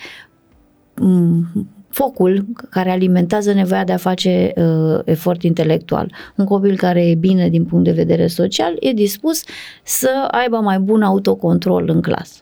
focul 1.97 2.45
care 2.69 2.89
alimentează 2.91 3.53
nevoia 3.53 3.83
de 3.83 3.91
a 3.91 3.97
face 3.97 4.53
uh, 4.55 4.99
efort 5.05 5.43
intelectual. 5.43 6.11
Un 6.35 6.45
copil 6.45 6.77
care 6.77 7.09
e 7.09 7.15
bine 7.15 7.49
din 7.49 7.65
punct 7.65 7.85
de 7.85 7.91
vedere 7.91 8.27
social 8.27 8.75
e 8.79 8.91
dispus 8.91 9.43
să 9.83 10.27
aibă 10.31 10.57
mai 10.57 10.79
bun 10.79 11.01
autocontrol 11.01 11.89
în 11.89 12.01
clasă. 12.01 12.41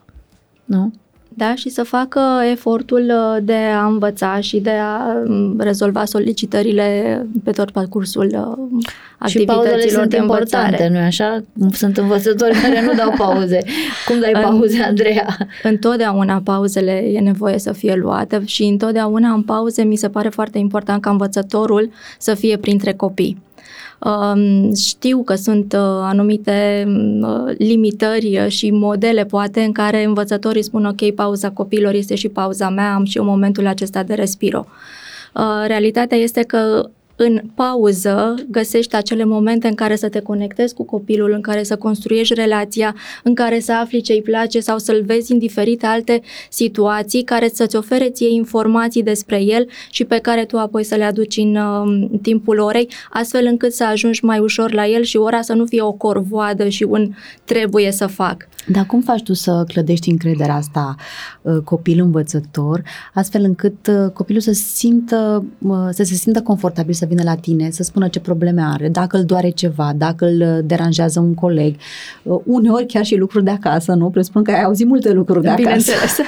Nu? 0.66 0.94
Da, 1.38 1.56
și 1.56 1.70
să 1.70 1.84
facă 1.84 2.22
efortul 2.52 3.02
uh, 3.10 3.44
de 3.44 3.56
a 3.56 3.86
învăța 3.86 4.40
și 4.40 4.60
de 4.60 4.70
a 4.70 5.00
um, 5.28 5.60
rezolva 5.60 6.06
solicitările 6.06 7.28
pe 7.44 7.52
tot 7.52 7.72
parcursul 7.72 8.26
uh, 8.26 8.82
activităților 9.18 9.80
și 9.80 9.90
sunt 9.90 10.10
de 10.10 10.18
importante, 10.18 10.88
nu 10.92 10.98
așa? 10.98 11.44
Sunt 11.72 11.98
învățători 11.98 12.58
care 12.62 12.82
nu 12.86 12.94
dau 12.94 13.14
pauze. 13.18 13.60
Cum 14.08 14.20
dai 14.20 14.32
pauze, 14.42 14.84
Andreea? 14.84 15.38
Întotdeauna 15.64 16.42
pauzele 16.44 16.92
e 16.92 17.20
nevoie 17.20 17.60
să 17.60 17.72
fie 17.72 17.96
luate 17.96 18.42
și 18.46 18.64
întotdeauna 18.64 19.34
în 19.34 19.42
pauze 19.44 19.84
mi 19.84 19.96
se 19.96 20.10
pare 20.10 20.30
foarte 20.30 20.58
important 20.58 21.02
ca 21.02 21.10
învățătorul 21.10 21.92
să 22.18 22.34
fie 22.34 22.58
printre 22.58 22.94
copii. 22.94 23.44
Știu 24.76 25.24
că 25.24 25.36
sunt 25.36 25.74
uh, 25.74 25.80
anumite 25.82 26.88
uh, 27.22 27.56
limitări 27.58 28.40
uh, 28.40 28.48
și 28.48 28.72
modele, 28.72 29.26
poate, 29.26 29.62
în 29.62 29.72
care 29.72 30.04
învățătorii 30.04 30.64
spun, 30.64 30.86
ok, 30.86 31.12
pauza 31.12 31.50
copilor 31.52 31.94
este 31.94 32.16
și 32.16 32.30
pauza 32.30 32.70
mea, 32.70 32.94
am 32.94 33.06
și 33.06 33.18
eu 33.18 33.24
momentul 33.24 33.68
acesta 33.68 34.04
de 34.04 34.14
respiro. 34.14 34.66
Realitatea 35.68 36.18
este 36.18 36.42
că 36.42 36.90
în 37.16 37.42
pauză 37.56 38.36
găsești 38.50 38.96
acele 38.96 39.24
momente 39.24 39.68
în 39.68 39.76
care 39.76 39.96
să 39.96 40.10
te 40.10 40.20
conectezi 40.20 40.74
cu 40.74 40.86
copilul, 40.86 41.32
în 41.32 41.42
care 41.42 41.64
să 41.64 41.76
construiești 41.76 42.34
relația, 42.34 42.96
în 43.24 43.36
care 43.36 43.60
să 43.60 43.74
afli 43.74 44.02
ce 44.02 44.14
îi 44.14 44.22
place 44.22 44.60
sau 44.60 44.78
să-l 44.78 45.04
vezi 45.06 45.32
în 45.32 45.38
diferite 45.38 45.86
alte 45.86 46.22
situații 46.50 47.24
care 47.24 47.50
să-ți 47.54 47.76
ofere 47.76 48.10
ție 48.10 48.30
informații 48.34 49.04
despre 49.04 49.42
el 49.42 49.68
și 49.90 50.04
pe 50.04 50.18
care 50.18 50.46
tu 50.46 50.58
apoi 50.58 50.84
să 50.84 50.96
le 50.96 51.04
aduci 51.04 51.38
în, 51.38 51.56
în 51.56 52.02
um, 52.12 52.20
timpul 52.22 52.60
orei, 52.60 52.90
astfel 53.12 53.46
încât 53.46 53.74
să 53.74 53.86
ajungi 53.86 54.26
mai 54.26 54.40
ușor 54.40 54.74
la 54.74 54.88
el 54.88 55.04
și 55.04 55.18
ora 55.18 55.42
să 55.42 55.54
nu 55.54 55.66
fie 55.66 55.82
o 55.82 55.92
corvoadă 55.92 56.68
și 56.68 56.84
un 56.84 57.14
trebuie 57.44 57.92
să 57.92 58.08
fac. 58.08 58.48
Dar 58.68 58.86
cum 58.86 59.02
faci 59.02 59.24
tu 59.24 59.34
să 59.34 59.64
clădești 59.68 60.10
încrederea 60.10 60.56
asta 60.56 60.96
uh, 61.42 61.58
copil 61.64 62.02
învățător, 62.02 62.82
astfel 63.14 63.44
încât 63.44 63.88
uh, 63.88 64.12
copilul 64.12 64.42
să 64.42 64.52
simtă, 64.52 65.46
uh, 65.62 65.88
să 65.92 66.04
se 66.04 66.14
simtă 66.14 66.42
confortabil 66.42 66.94
să 66.94 67.05
să 67.06 67.12
vină 67.14 67.24
la 67.24 67.36
tine, 67.36 67.70
să 67.72 67.84
spună 67.84 68.08
ce 68.08 68.20
probleme 68.20 68.62
are, 68.62 68.90
dacă 68.90 69.18
îl 69.18 69.24
doare 69.24 69.50
ceva, 69.50 69.92
dacă 69.96 70.26
îl 70.26 70.62
deranjează 70.66 71.20
un 71.20 71.34
coleg, 71.34 71.76
uh, 72.24 72.40
uneori 72.46 72.86
chiar 72.86 73.06
și 73.06 73.16
lucruri 73.16 73.44
de 73.44 73.52
acasă, 73.52 73.94
nu? 73.94 74.10
Presupun 74.10 74.44
că 74.44 74.52
ai 74.52 74.64
auzit 74.64 74.88
multe 74.88 75.12
lucruri 75.12 75.42
de 75.42 75.48
acasă. 75.48 75.62
Bineînțeles. 75.62 76.18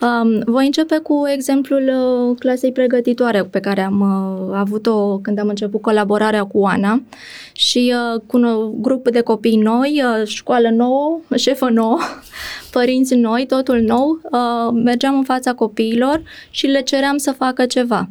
Um, 0.00 0.42
voi 0.46 0.64
începe 0.64 0.98
cu 0.98 1.22
exemplul 1.34 1.82
uh, 1.82 2.36
clasei 2.38 2.72
pregătitoare 2.72 3.44
pe 3.44 3.60
care 3.60 3.80
am 3.80 4.00
uh, 4.00 4.56
avut-o 4.58 5.18
când 5.18 5.38
am 5.38 5.48
început 5.48 5.80
colaborarea 5.82 6.44
cu 6.44 6.64
Ana 6.64 7.02
și 7.52 7.94
uh, 8.14 8.20
cu 8.26 8.36
un 8.36 8.72
grup 8.80 9.08
de 9.08 9.20
copii 9.20 9.56
noi, 9.56 10.02
uh, 10.04 10.26
școală 10.26 10.68
nouă, 10.68 11.20
șefă 11.36 11.68
nouă, 11.70 11.98
părinți 12.72 13.14
noi, 13.14 13.46
totul 13.46 13.80
nou, 13.80 14.20
uh, 14.22 14.80
mergeam 14.84 15.16
în 15.16 15.24
fața 15.24 15.52
copiilor 15.52 16.22
și 16.50 16.66
le 16.66 16.80
ceream 16.80 17.16
să 17.16 17.30
facă 17.30 17.66
ceva. 17.66 18.08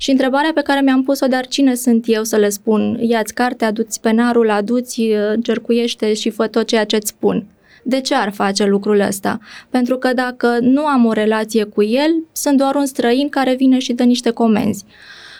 Și 0.00 0.10
întrebarea 0.10 0.50
pe 0.54 0.62
care 0.62 0.80
mi-am 0.80 1.02
pus-o, 1.02 1.26
dar 1.26 1.46
cine 1.46 1.74
sunt 1.74 2.04
eu 2.06 2.24
să 2.24 2.36
le 2.36 2.48
spun, 2.48 2.98
ia-ți 3.00 3.34
carte, 3.34 3.64
aduți 3.64 4.00
penarul, 4.00 4.50
aduți, 4.50 5.00
uh, 5.00 5.16
încercuiește 5.34 6.14
și 6.14 6.30
fă 6.30 6.46
tot 6.46 6.66
ceea 6.66 6.84
ce 6.84 6.96
îți 6.96 7.08
spun. 7.08 7.46
De 7.82 8.00
ce 8.00 8.14
ar 8.14 8.32
face 8.32 8.64
lucrul 8.64 9.00
ăsta? 9.00 9.38
Pentru 9.70 9.96
că 9.96 10.12
dacă 10.12 10.58
nu 10.60 10.84
am 10.84 11.04
o 11.04 11.12
relație 11.12 11.64
cu 11.64 11.82
el, 11.82 12.24
sunt 12.32 12.58
doar 12.58 12.74
un 12.74 12.86
străin 12.86 13.28
care 13.28 13.54
vine 13.54 13.78
și 13.78 13.92
dă 13.92 14.02
niște 14.02 14.30
comenzi. 14.30 14.84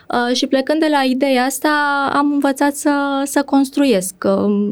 Uh, 0.08 0.36
și 0.36 0.46
plecând 0.46 0.80
de 0.80 0.88
la 0.90 1.02
ideea 1.02 1.44
asta, 1.44 1.70
am 2.12 2.32
învățat 2.32 2.74
să, 2.74 3.22
să 3.24 3.42
construiesc. 3.42 4.14
Uh, 4.24 4.70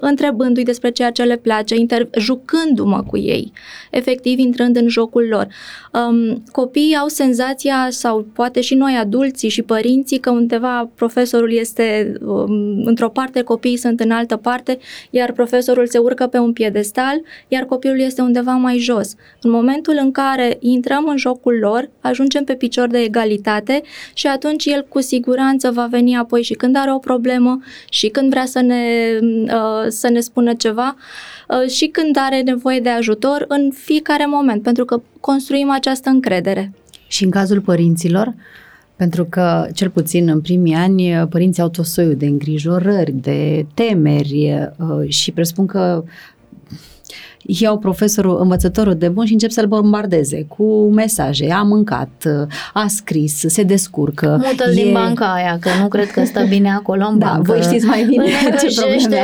întrebându-i 0.00 0.62
despre 0.62 0.90
ceea 0.90 1.10
ce 1.10 1.22
le 1.22 1.36
place, 1.36 1.74
inter- 1.74 2.10
jucându-mă 2.18 3.02
cu 3.06 3.18
ei, 3.18 3.52
efectiv 3.90 4.38
intrând 4.38 4.76
în 4.76 4.88
jocul 4.88 5.26
lor. 5.30 5.46
Um, 5.92 6.42
copiii 6.52 6.96
au 6.96 7.08
senzația, 7.08 7.86
sau 7.90 8.26
poate 8.32 8.60
și 8.60 8.74
noi 8.74 8.96
adulții 9.00 9.48
și 9.48 9.62
părinții, 9.62 10.18
că 10.18 10.30
undeva 10.30 10.90
profesorul 10.94 11.52
este 11.52 12.12
um, 12.24 12.82
într-o 12.84 13.08
parte, 13.08 13.42
copiii 13.42 13.76
sunt 13.76 14.00
în 14.00 14.10
altă 14.10 14.36
parte, 14.36 14.78
iar 15.10 15.32
profesorul 15.32 15.86
se 15.86 15.98
urcă 15.98 16.26
pe 16.26 16.38
un 16.38 16.52
piedestal, 16.52 17.20
iar 17.48 17.64
copilul 17.64 18.00
este 18.00 18.22
undeva 18.22 18.52
mai 18.52 18.78
jos. 18.78 19.14
În 19.42 19.50
momentul 19.50 19.98
în 20.00 20.10
care 20.10 20.56
intrăm 20.60 21.06
în 21.08 21.16
jocul 21.16 21.58
lor, 21.60 21.90
ajungem 22.00 22.44
pe 22.44 22.54
picior 22.54 22.88
de 22.88 22.98
egalitate 22.98 23.82
și 24.14 24.26
atunci 24.26 24.64
el 24.66 24.86
cu 24.88 25.00
siguranță 25.00 25.70
va 25.70 25.86
veni 25.90 26.16
apoi 26.16 26.42
și 26.42 26.54
când 26.54 26.76
are 26.76 26.92
o 26.92 26.98
problemă 26.98 27.60
și 27.88 28.08
când 28.08 28.30
vrea 28.30 28.44
să 28.44 28.60
ne 28.60 28.84
uh, 29.20 29.81
să 29.88 30.08
ne 30.08 30.20
spună 30.20 30.54
ceva 30.54 30.96
uh, 31.48 31.70
și 31.70 31.86
când 31.86 32.16
are 32.18 32.40
nevoie 32.40 32.80
de 32.80 32.88
ajutor 32.88 33.44
în 33.48 33.70
fiecare 33.74 34.26
moment, 34.26 34.62
pentru 34.62 34.84
că 34.84 35.02
construim 35.20 35.70
această 35.70 36.08
încredere. 36.08 36.72
Și 37.06 37.24
în 37.24 37.30
cazul 37.30 37.60
părinților, 37.60 38.34
pentru 38.96 39.24
că, 39.24 39.66
cel 39.74 39.90
puțin 39.90 40.28
în 40.28 40.40
primii 40.40 40.74
ani, 40.74 41.26
părinții 41.30 41.62
au 41.62 41.68
tot 41.68 41.84
soiul 41.84 42.14
de 42.14 42.26
îngrijorări, 42.26 43.12
de 43.12 43.66
temeri 43.74 44.70
uh, 44.78 45.08
și 45.08 45.32
presupun 45.32 45.66
că 45.66 46.04
iau 47.46 47.78
profesorul, 47.78 48.40
învățătorul 48.40 48.94
de 48.94 49.08
bun 49.08 49.26
și 49.26 49.32
încep 49.32 49.50
să-l 49.50 49.66
bombardeze 49.66 50.46
cu 50.48 50.90
mesaje. 50.94 51.50
A 51.50 51.62
mâncat, 51.62 52.24
a 52.72 52.86
scris, 52.88 53.44
se 53.46 53.62
descurcă. 53.62 54.40
mută 54.44 54.70
e... 54.70 54.74
din 54.74 54.92
banca 54.92 55.32
aia, 55.32 55.58
că 55.60 55.68
nu 55.80 55.88
cred 55.88 56.10
că 56.10 56.24
stă 56.24 56.44
bine 56.54 56.70
acolo 56.70 57.06
în 57.06 57.18
da, 57.18 57.26
bancă. 57.26 57.52
voi 57.52 57.62
știți 57.62 57.86
mai 57.86 58.04
bine 58.04 58.24
ce 58.60 58.80
probleme 58.80 59.18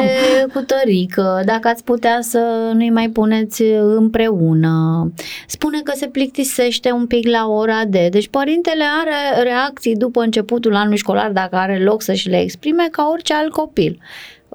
cu 0.52 0.60
tărică, 0.60 1.42
dacă 1.44 1.68
ați 1.68 1.84
putea 1.84 2.18
să 2.20 2.70
nu-i 2.74 2.90
mai 2.90 3.08
puneți 3.08 3.62
împreună. 3.96 5.12
Spune 5.46 5.80
că 5.84 5.92
se 5.96 6.06
plictisește 6.06 6.90
un 6.90 7.06
pic 7.06 7.28
la 7.28 7.46
ora 7.48 7.84
de. 7.88 8.08
Deci 8.10 8.28
părintele 8.28 8.84
are 9.02 9.42
reacții 9.42 9.96
după 9.96 10.22
începutul 10.22 10.74
anului 10.74 10.98
școlar, 10.98 11.30
dacă 11.30 11.56
are 11.56 11.82
loc 11.82 12.02
să-și 12.02 12.28
le 12.28 12.40
exprime, 12.40 12.88
ca 12.90 13.08
orice 13.12 13.34
alt 13.34 13.52
copil. 13.52 13.98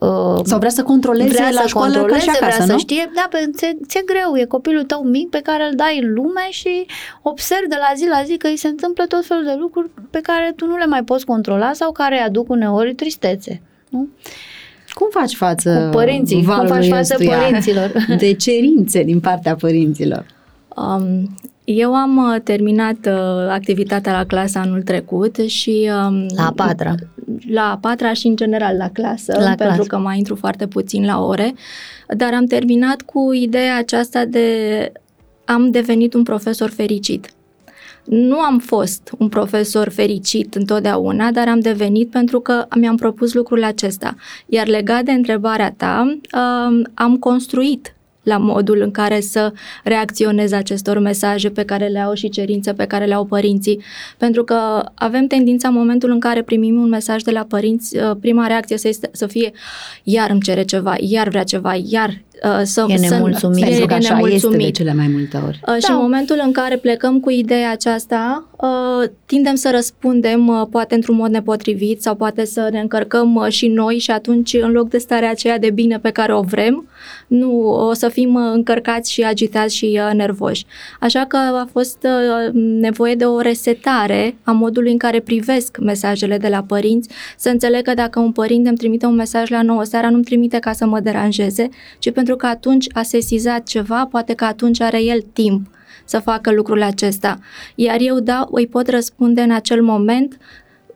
Uh, 0.04 0.40
Sau 0.44 0.58
vrea 0.58 0.70
să 0.70 0.84
controleze 0.84 1.30
vrea 1.30 1.50
la 1.50 1.62
să 1.62 1.68
școală 1.68 1.98
controleze, 1.98 2.26
ca 2.26 2.32
și 2.32 2.38
acasă, 2.42 2.56
vrea 2.56 2.66
nu? 2.66 2.72
să 2.72 2.78
știe, 2.78 3.12
da, 3.16 3.28
pe, 3.30 3.50
ți, 3.56 3.78
ți 3.88 4.02
greu, 4.06 4.38
e 4.42 4.46
copilul 4.46 4.84
tău 4.84 5.04
mic 5.04 5.30
pe 5.30 5.40
care 5.44 5.64
îl 5.70 5.76
dai 5.76 6.00
în 6.02 6.14
lume 6.14 6.48
și 6.50 6.86
observi 7.22 7.68
de 7.70 7.76
la 7.76 7.92
zi 7.96 8.06
la 8.08 8.24
zi 8.26 8.38
că 8.38 8.48
îi 8.48 8.58
se 8.58 8.68
întâmplă 8.68 9.06
tot 9.06 9.26
felul 9.26 9.44
de 9.44 9.56
lucruri 9.60 9.90
pe 10.10 10.20
care 10.20 10.54
tu 10.56 10.66
nu 10.66 10.78
le 10.78 10.86
mai 10.86 11.04
poți 11.04 11.26
controla 11.26 11.74
sau 11.74 11.92
care 11.92 12.16
îi 12.16 12.26
aduc 12.26 12.50
uneori 12.50 12.94
tristețe. 12.94 13.62
Nu? 13.90 14.08
Cum 14.94 15.08
faci 15.12 15.36
față 15.36 15.88
Cu 15.92 15.98
părinții, 15.98 16.44
cum 16.44 16.68
faci 16.68 16.88
față 16.88 17.14
ăstuia 17.14 17.38
părinților? 17.38 17.92
De 18.24 18.34
cerințe 18.34 19.04
din 19.04 19.20
partea 19.20 19.56
părinților. 19.56 20.26
Um, 20.76 21.38
eu 21.64 21.94
am 21.96 22.18
uh, 22.18 22.42
terminat 22.42 22.98
uh, 23.06 23.50
activitatea 23.50 24.12
la 24.12 24.26
clasă 24.26 24.60
anul 24.60 24.82
trecut 24.82 25.36
și... 25.36 25.90
Um, 26.08 26.26
La 26.36 26.46
a 26.46 26.52
patra. 26.56 26.96
La 27.48 27.72
a 27.72 27.78
patra 27.78 28.14
și 28.14 28.28
în 28.28 28.36
general 28.36 28.78
la 28.78 28.90
clasă, 28.90 29.34
La 29.38 29.46
pentru 29.46 29.66
clasă. 29.66 29.84
că 29.84 29.98
mai 29.98 30.18
intru 30.18 30.36
foarte 30.36 30.68
puțin 30.68 31.06
la 31.06 31.24
ore, 31.24 31.54
dar 32.18 32.34
am 32.34 32.46
terminat 32.46 33.02
cu 33.02 33.34
ideea 33.34 33.78
aceasta 33.78 34.26
de 34.26 34.48
am 35.46 35.72
devenit 35.72 36.14
un 36.14 36.24
profesor 36.24 36.70
fericit. 36.70 37.30
Nu 38.06 38.40
am 38.40 38.60
fost 38.60 39.12
un 39.18 39.30
profesor 39.30 39.90
fericit 39.90 40.56
întotdeauna, 40.56 41.32
dar 41.32 41.48
am 41.48 41.60
devenit 41.60 42.10
pentru 42.10 42.40
că 42.40 42.66
mi-am 42.76 42.96
propus 42.96 43.34
lucrul 43.34 43.64
acesta. 43.64 44.16
Iar 44.46 44.68
legat 44.68 45.04
de 45.04 45.12
întrebarea 45.12 45.74
ta, 45.78 46.02
um, 46.08 46.84
am 46.94 47.18
construit 47.18 47.96
la 48.24 48.38
modul 48.38 48.82
în 48.82 48.92
care 48.92 49.20
să 49.20 49.54
reacționez 49.84 50.52
acestor 50.52 51.00
mesaje 51.00 51.50
pe 51.50 51.64
care 51.64 51.88
le 51.88 52.00
au 52.00 52.14
și 52.14 52.30
cerințe 52.30 52.74
pe 52.74 52.86
care 52.86 53.06
le 53.06 53.14
au 53.14 53.26
părinții. 53.26 53.82
Pentru 54.18 54.44
că 54.44 54.86
avem 54.94 55.28
tendința 55.28 55.68
în 55.68 55.74
momentul 55.74 56.10
în 56.10 56.20
care 56.20 56.42
primim 56.42 56.82
un 56.82 56.90
mesaj 56.90 57.22
de 57.22 57.32
la 57.32 57.44
părinți, 57.44 57.98
uh, 57.98 58.12
prima 58.22 58.48
reacție 58.48 58.78
să, 58.78 58.88
este, 58.88 59.10
să 59.12 59.28
fie 59.28 59.52
iar 60.04 60.30
îmi 60.30 60.42
cere 60.42 60.64
ceva, 60.64 60.96
iar 61.00 61.28
vrea 61.28 61.44
ceva, 61.44 61.76
iar 61.86 62.22
uh, 62.44 62.62
să, 62.64 62.86
E 62.88 62.96
să, 62.98 63.14
nemulțumit. 63.14 63.58
să 63.64 63.66
Pentru 63.70 63.86
că 63.86 63.94
e 63.94 63.96
așa 63.98 63.98
este 63.98 64.14
de 64.14 64.22
nemulțumit. 64.24 64.76
cele 64.76 64.94
mai 64.94 65.08
multe 65.14 65.38
ori. 65.48 65.60
Uh, 65.68 65.74
Și 65.74 65.88
Da. 65.88 65.94
în 65.94 66.00
momentul 66.02 66.42
în 66.46 66.52
care 66.52 66.76
plecăm 66.78 67.20
cu 67.20 67.30
ideea 67.30 67.72
aceasta, 67.72 68.48
uh, 68.58 69.10
tindem 69.26 69.56
să 69.56 69.70
răspundem 69.74 70.48
uh, 70.48 70.68
poate 70.72 70.96
într-un 70.96 71.16
mod 71.16 71.30
nepotrivit 71.32 72.02
sau 72.02 72.16
poate 72.16 72.46
să 72.46 72.68
ne 72.72 72.80
încărcăm 72.80 73.36
uh, 73.36 73.48
și 73.48 73.68
noi 73.68 73.98
și 73.98 74.12
atunci 74.12 74.54
în 74.62 74.72
loc 74.72 74.90
de 74.90 74.98
starea 74.98 75.30
aceea 75.30 75.60
de 75.60 75.70
bine 75.70 76.00
pe 76.00 76.10
care 76.10 76.34
o 76.36 76.42
vrem, 76.42 76.88
nu 77.28 77.70
o 77.70 77.94
să 77.94 78.10
fim 78.10 78.34
uh, 78.34 78.42
încărcați 78.54 79.12
și 79.12 79.22
agitați 79.22 79.76
și 79.76 80.00
uh, 80.08 80.14
nervoși. 80.16 80.66
Așa 81.00 81.26
că 81.28 81.38
a 81.38 81.68
fost 81.72 81.98
uh, 82.04 82.54
nevoie 82.80 83.16
de 83.16 83.26
o 83.26 83.40
resetare 83.40 84.36
a 84.44 84.52
modului 84.52 84.92
în 84.92 84.98
care 84.98 85.20
privesc 85.20 85.78
mesajele 85.82 86.38
de 86.38 86.48
la 86.48 86.64
părinți, 86.68 87.10
să 87.38 87.50
înțeleg 87.50 87.82
că 87.82 87.94
dacă 87.94 88.20
un 88.20 88.32
părinte 88.32 88.70
îmi 88.70 88.78
trimite 88.78 89.06
un 89.06 89.16
mesaj 89.16 89.50
la 89.50 89.62
9 89.62 89.84
seara, 89.84 90.10
nu-mi 90.10 90.24
trimite 90.24 90.58
ca 90.60 90.72
să 90.72 90.86
mă 90.86 91.00
deranjeze, 91.00 91.70
ci 92.00 92.12
pentru 92.12 92.33
că 92.36 92.46
atunci 92.46 92.86
a 92.94 93.02
sesizat 93.02 93.64
ceva, 93.64 94.08
poate 94.12 94.34
că 94.34 94.46
atunci 94.46 94.82
are 94.82 95.04
el 95.04 95.22
timp 95.34 95.68
să 96.06 96.20
facă 96.20 96.52
lucrul 96.52 96.82
acesta. 96.82 97.40
Iar 97.76 97.98
eu, 98.00 98.20
da, 98.20 98.48
îi 98.52 98.68
pot 98.68 98.90
răspunde 98.90 99.42
în 99.42 99.52
acel 99.52 99.82
moment, 99.82 100.38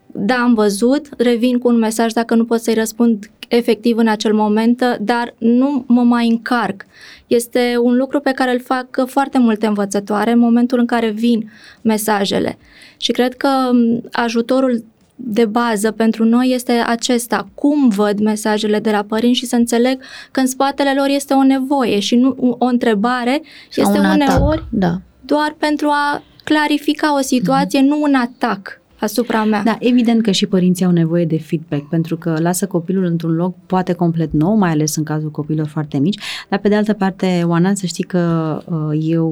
da, 0.06 0.36
am 0.36 0.54
văzut, 0.54 1.10
revin 1.18 1.58
cu 1.58 1.68
un 1.68 1.78
mesaj 1.78 2.12
dacă 2.14 2.36
nu 2.36 2.46
pot 2.46 2.62
să-i 2.62 2.74
răspund 2.74 3.30
efectiv 3.48 3.98
în 3.98 4.08
acel 4.08 4.34
moment, 4.34 4.98
dar 5.02 5.34
nu 5.38 5.84
mă 5.88 6.02
mai 6.02 6.28
încarc. 6.28 6.86
Este 7.28 7.76
un 7.82 7.96
lucru 7.96 8.20
pe 8.20 8.32
care 8.32 8.52
îl 8.52 8.60
fac 8.60 9.04
foarte 9.06 9.38
multe 9.38 9.66
învățătoare 9.66 10.32
în 10.32 10.40
momentul 10.40 10.80
în 10.80 10.86
care 10.86 11.10
vin 11.10 11.52
mesajele. 11.82 12.58
Și 12.98 13.12
cred 13.12 13.34
că 13.34 13.48
m, 13.72 14.02
ajutorul 14.12 14.84
de 15.20 15.46
bază 15.46 15.92
pentru 15.92 16.24
noi 16.24 16.52
este 16.54 16.72
acesta, 16.72 17.48
cum 17.54 17.90
văd 17.90 18.20
mesajele 18.20 18.80
de 18.80 18.92
la 18.92 19.04
părinți 19.08 19.40
și 19.40 19.46
să 19.46 19.56
înțeleg 19.56 20.02
că 20.32 20.40
în 20.40 20.48
spatele 20.48 20.94
lor 20.98 21.08
este 21.10 21.34
o 21.34 21.44
nevoie 21.44 22.00
și 22.00 22.16
nu 22.16 22.56
o 22.60 22.66
întrebare, 22.66 23.42
Sau 23.70 23.84
este 23.84 24.00
un 24.00 24.06
atac. 24.06 24.38
uneori 24.40 24.64
Da. 24.70 25.02
doar 25.26 25.56
pentru 25.60 25.88
a 25.88 26.24
clarifica 26.44 27.18
o 27.18 27.22
situație, 27.22 27.82
nu 27.82 28.02
un 28.02 28.14
atac 28.14 28.82
asupra 29.00 29.44
mea. 29.44 29.64
Da, 29.64 29.76
evident 29.80 30.22
că 30.22 30.32
și 30.32 30.46
părinții 30.46 30.86
au 30.86 30.92
nevoie 30.92 31.26
de 31.26 31.40
feedback, 31.40 31.90
pentru 31.90 32.18
că 32.18 32.36
lasă 32.40 32.66
copilul 32.68 33.04
într-un 33.06 33.32
loc 33.36 33.56
poate 33.66 33.94
complet 33.94 34.32
nou, 34.32 34.56
mai 34.56 34.70
ales 34.70 34.96
în 34.96 35.04
cazul 35.04 35.32
copiilor 35.32 35.68
foarte 35.68 35.98
mici, 35.98 36.20
dar 36.50 36.60
pe 36.60 36.68
de 36.68 36.76
altă 36.76 36.94
parte, 36.94 37.44
Oana, 37.46 37.74
să 37.74 37.86
știi 37.86 38.04
că 38.04 38.58
uh, 38.66 38.98
eu 39.02 39.28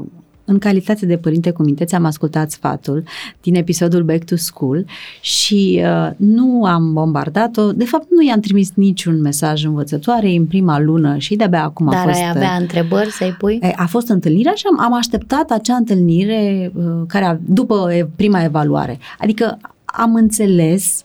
uh, 0.00 0.06
în 0.50 0.58
calitate 0.58 1.06
de 1.06 1.16
părinte 1.16 1.50
cu 1.50 1.62
mintețe 1.62 1.96
am 1.96 2.04
ascultat 2.04 2.50
sfatul 2.50 3.04
din 3.42 3.54
episodul 3.54 4.02
Back 4.02 4.24
to 4.24 4.36
School 4.36 4.84
și 5.20 5.82
uh, 5.84 6.10
nu 6.16 6.64
am 6.64 6.92
bombardat-o, 6.92 7.72
de 7.72 7.84
fapt 7.84 8.06
nu 8.10 8.22
i-am 8.22 8.40
trimis 8.40 8.70
niciun 8.74 9.20
mesaj 9.20 9.64
învățătoare 9.64 10.28
în 10.28 10.46
prima 10.46 10.80
lună 10.80 11.16
și 11.18 11.36
de-abia 11.36 11.62
acum 11.62 11.88
a 11.88 11.90
Dar 11.90 12.02
fost... 12.02 12.18
uh, 12.18 12.24
ai 12.24 12.30
avea 12.30 12.52
întrebări 12.54 13.10
să-i 13.10 13.34
pui? 13.38 13.58
E, 13.62 13.72
A 13.76 13.86
fost 13.86 14.08
întâlnirea 14.08 14.52
și 14.54 14.64
am, 14.70 14.80
am 14.80 14.94
așteptat 14.94 15.50
acea 15.50 15.74
întâlnire 15.74 16.72
uh, 16.74 16.84
care 17.06 17.24
a, 17.24 17.36
după 17.44 17.92
e, 17.92 18.08
prima 18.16 18.42
evaluare. 18.42 18.98
Adică 19.18 19.58
am 19.92 20.14
înțeles 20.14 21.02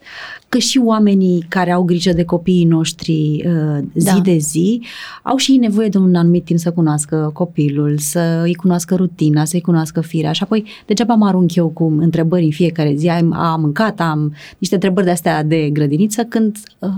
că 0.50 0.58
și 0.58 0.78
oamenii 0.78 1.46
care 1.50 1.72
au 1.72 1.84
grijă 1.84 2.14
de 2.14 2.24
copiii 2.24 2.66
noștri 2.66 3.44
uh, 3.46 3.84
zi 3.94 4.14
da. 4.14 4.20
de 4.20 4.38
zi 4.38 4.82
au 5.24 5.36
și 5.36 5.58
nevoie 5.58 5.88
de 5.88 5.98
un 5.98 6.16
anumit 6.16 6.46
timp 6.46 6.60
să 6.60 6.72
cunoască 6.72 7.30
copilul, 7.34 7.98
să 7.98 8.42
îi 8.44 8.54
cunoască 8.54 8.96
rutina, 8.96 9.46
să 9.46 9.56
îi 9.56 9.62
cunoască 9.62 10.02
firea 10.02 10.32
și 10.32 10.44
apoi 10.44 10.66
degeaba 10.86 11.14
mă 11.14 11.28
arunc 11.28 11.56
eu 11.56 11.68
cu 11.68 11.96
întrebări 12.00 12.44
în 12.44 12.52
fiecare 12.52 12.94
zi, 12.96 13.08
am, 13.08 13.34
am 13.34 13.62
mâncat, 13.62 14.00
am 14.00 14.34
niște 14.58 14.76
întrebări 14.76 15.06
de 15.06 15.12
astea 15.12 15.44
de 15.44 15.70
grădiniță 15.70 16.24
când 16.24 16.58
uh, 16.80 16.90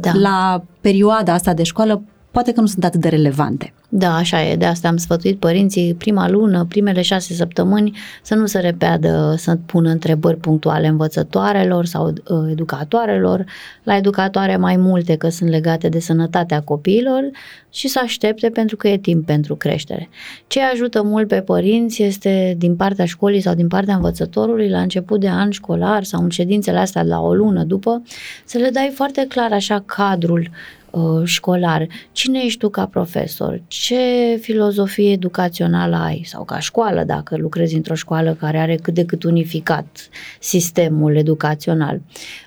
da. 0.00 0.12
la 0.14 0.64
perioada 0.80 1.32
asta 1.32 1.54
de 1.54 1.62
școală 1.62 2.02
poate 2.32 2.52
că 2.52 2.60
nu 2.60 2.66
sunt 2.66 2.84
atât 2.84 3.00
de 3.00 3.08
relevante. 3.08 3.72
Da, 3.88 4.14
așa 4.14 4.44
e. 4.44 4.56
De 4.56 4.64
asta 4.64 4.88
am 4.88 4.96
sfătuit 4.96 5.38
părinții 5.38 5.94
prima 5.94 6.28
lună, 6.28 6.64
primele 6.68 7.02
șase 7.02 7.34
săptămâni 7.34 7.96
să 8.22 8.34
nu 8.34 8.46
se 8.46 8.58
repeadă 8.58 9.34
să 9.36 9.58
pună 9.66 9.90
întrebări 9.90 10.36
punctuale 10.36 10.86
învățătoarelor 10.86 11.84
sau 11.84 12.06
uh, 12.06 12.50
educatoarelor. 12.50 13.44
La 13.82 13.96
educatoare 13.96 14.56
mai 14.56 14.76
multe 14.76 15.16
că 15.16 15.28
sunt 15.28 15.50
legate 15.50 15.88
de 15.88 15.98
sănătatea 15.98 16.60
copiilor 16.60 17.30
și 17.70 17.88
să 17.88 18.00
aștepte 18.02 18.48
pentru 18.48 18.76
că 18.76 18.88
e 18.88 18.98
timp 18.98 19.26
pentru 19.26 19.56
creștere. 19.56 20.08
Ce 20.46 20.60
ajută 20.62 21.02
mult 21.02 21.28
pe 21.28 21.40
părinți 21.40 22.02
este 22.02 22.54
din 22.58 22.76
partea 22.76 23.04
școlii 23.04 23.40
sau 23.40 23.54
din 23.54 23.68
partea 23.68 23.94
învățătorului 23.94 24.68
la 24.68 24.80
început 24.80 25.20
de 25.20 25.28
an 25.28 25.50
școlar 25.50 26.04
sau 26.04 26.22
în 26.22 26.28
ședințele 26.28 26.78
astea 26.78 27.02
la 27.02 27.20
o 27.20 27.34
lună 27.34 27.62
după 27.64 28.02
să 28.44 28.58
le 28.58 28.68
dai 28.70 28.90
foarte 28.94 29.26
clar 29.28 29.52
așa 29.52 29.82
cadrul 29.86 30.50
Uh, 30.92 31.24
școlar. 31.24 31.86
Cine 32.12 32.40
ești 32.44 32.58
tu 32.58 32.68
ca 32.68 32.86
profesor? 32.86 33.62
Ce 33.66 34.36
filozofie 34.40 35.12
educațională 35.12 35.96
ai? 35.96 36.22
Sau 36.26 36.44
ca 36.44 36.58
școală, 36.58 37.04
dacă 37.04 37.36
lucrezi 37.36 37.74
într-o 37.74 37.94
școală 37.94 38.36
care 38.40 38.58
are 38.58 38.76
cât 38.76 38.94
de 38.94 39.04
cât 39.04 39.22
unificat 39.22 40.08
sistemul 40.40 41.16
educațional. 41.16 42.00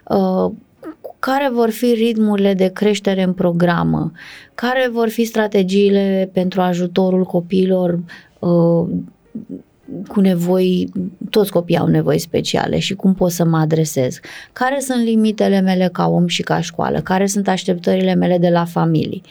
Uh, 0.10 0.52
care 1.20 1.50
vor 1.54 1.70
fi 1.70 1.94
ritmurile 1.94 2.54
de 2.54 2.68
creștere 2.68 3.24
în 3.24 3.34
programă? 3.34 4.12
Care 4.56 4.90
vor 4.92 5.10
fi 5.10 5.24
strategiile 5.24 6.30
pentru 6.34 6.62
ajutorul 6.62 7.24
copiilor 7.24 8.00
uh, 8.40 8.88
cu 10.08 10.20
nevoi, 10.20 10.92
toți 11.30 11.52
copiii 11.52 11.78
au 11.78 11.88
nevoi 11.88 12.20
speciale 12.20 12.80
și 12.80 12.96
cum 12.96 13.14
pot 13.14 13.32
să 13.32 13.46
mă 13.46 13.58
adresez, 13.58 14.20
care 14.54 14.80
sunt 14.80 15.04
limitele 15.04 15.60
mele 15.60 15.90
ca 15.92 16.08
om 16.08 16.28
și 16.28 16.42
ca 16.42 16.62
școală, 16.62 17.02
care 17.02 17.26
sunt 17.26 17.48
așteptările 17.48 18.14
mele 18.14 18.38
de 18.38 18.50
la 18.50 18.66
familii, 18.66 19.22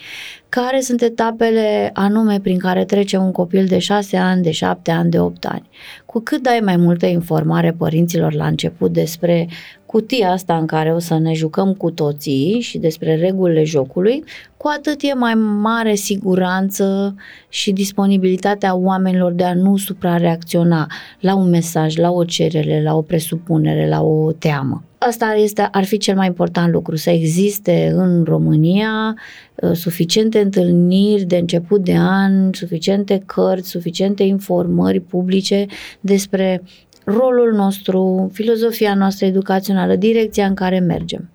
care 0.54 0.80
sunt 0.80 1.02
etapele 1.02 1.90
anume 1.92 2.40
prin 2.40 2.58
care 2.58 2.84
trece 2.84 3.16
un 3.16 3.32
copil 3.32 3.66
de 3.66 3.78
6 3.78 4.16
ani, 4.16 4.42
de 4.42 4.50
7 4.50 4.90
ani, 4.90 5.10
de 5.10 5.20
8 5.20 5.44
ani. 5.44 5.68
Cu 6.06 6.20
cât 6.20 6.42
dai 6.42 6.60
mai 6.64 6.76
multă 6.76 7.06
informare 7.06 7.72
părinților 7.72 8.32
la 8.32 8.46
început 8.46 8.92
despre 8.92 9.48
cutia 9.86 10.30
asta 10.30 10.56
în 10.56 10.66
care 10.66 10.92
o 10.92 10.98
să 10.98 11.18
ne 11.18 11.32
jucăm 11.32 11.72
cu 11.72 11.90
toții 11.90 12.60
și 12.60 12.78
despre 12.78 13.14
regulile 13.16 13.64
jocului, 13.64 14.24
cu 14.56 14.70
atât 14.76 15.02
e 15.02 15.14
mai 15.14 15.34
mare 15.34 15.94
siguranță 15.94 17.14
și 17.48 17.72
disponibilitatea 17.72 18.74
oamenilor 18.74 19.32
de 19.32 19.44
a 19.44 19.54
nu 19.54 19.76
suprareacționa 19.76 20.86
la 21.20 21.34
un 21.34 21.48
mesaj, 21.48 21.96
la 21.96 22.10
o 22.10 22.24
cerere, 22.24 22.82
la 22.82 22.94
o 22.96 23.02
presupunere, 23.02 23.88
la 23.88 24.02
o 24.02 24.32
teamă. 24.32 24.82
Asta 25.06 25.34
este, 25.34 25.68
ar 25.70 25.84
fi 25.84 25.96
cel 25.96 26.16
mai 26.16 26.26
important 26.26 26.72
lucru, 26.72 26.96
să 26.96 27.10
existe 27.10 27.92
în 27.94 28.24
România 28.24 29.16
uh, 29.54 29.72
suficiente 29.72 30.40
întâlniri 30.40 31.24
de 31.24 31.36
început 31.36 31.84
de 31.84 31.94
an, 31.96 32.52
suficiente 32.52 33.22
cărți, 33.26 33.68
suficiente 33.68 34.22
informări 34.22 35.00
publice 35.00 35.66
despre 36.00 36.62
rolul 37.04 37.52
nostru, 37.52 38.30
filozofia 38.32 38.94
noastră 38.94 39.26
educațională, 39.26 39.96
direcția 39.96 40.46
în 40.46 40.54
care 40.54 40.78
mergem. 40.78 41.33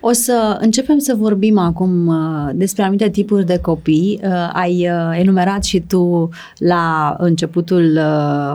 O 0.00 0.12
să 0.12 0.56
începem 0.60 0.98
să 0.98 1.14
vorbim 1.18 1.58
acum 1.58 2.06
uh, 2.06 2.50
despre 2.54 2.82
anumite 2.82 3.08
tipuri 3.08 3.46
de 3.46 3.58
copii. 3.58 4.20
Uh, 4.22 4.50
ai 4.52 4.88
uh, 4.90 5.18
enumerat 5.20 5.64
și 5.64 5.80
tu 5.80 6.28
la 6.58 7.16
începutul 7.18 7.98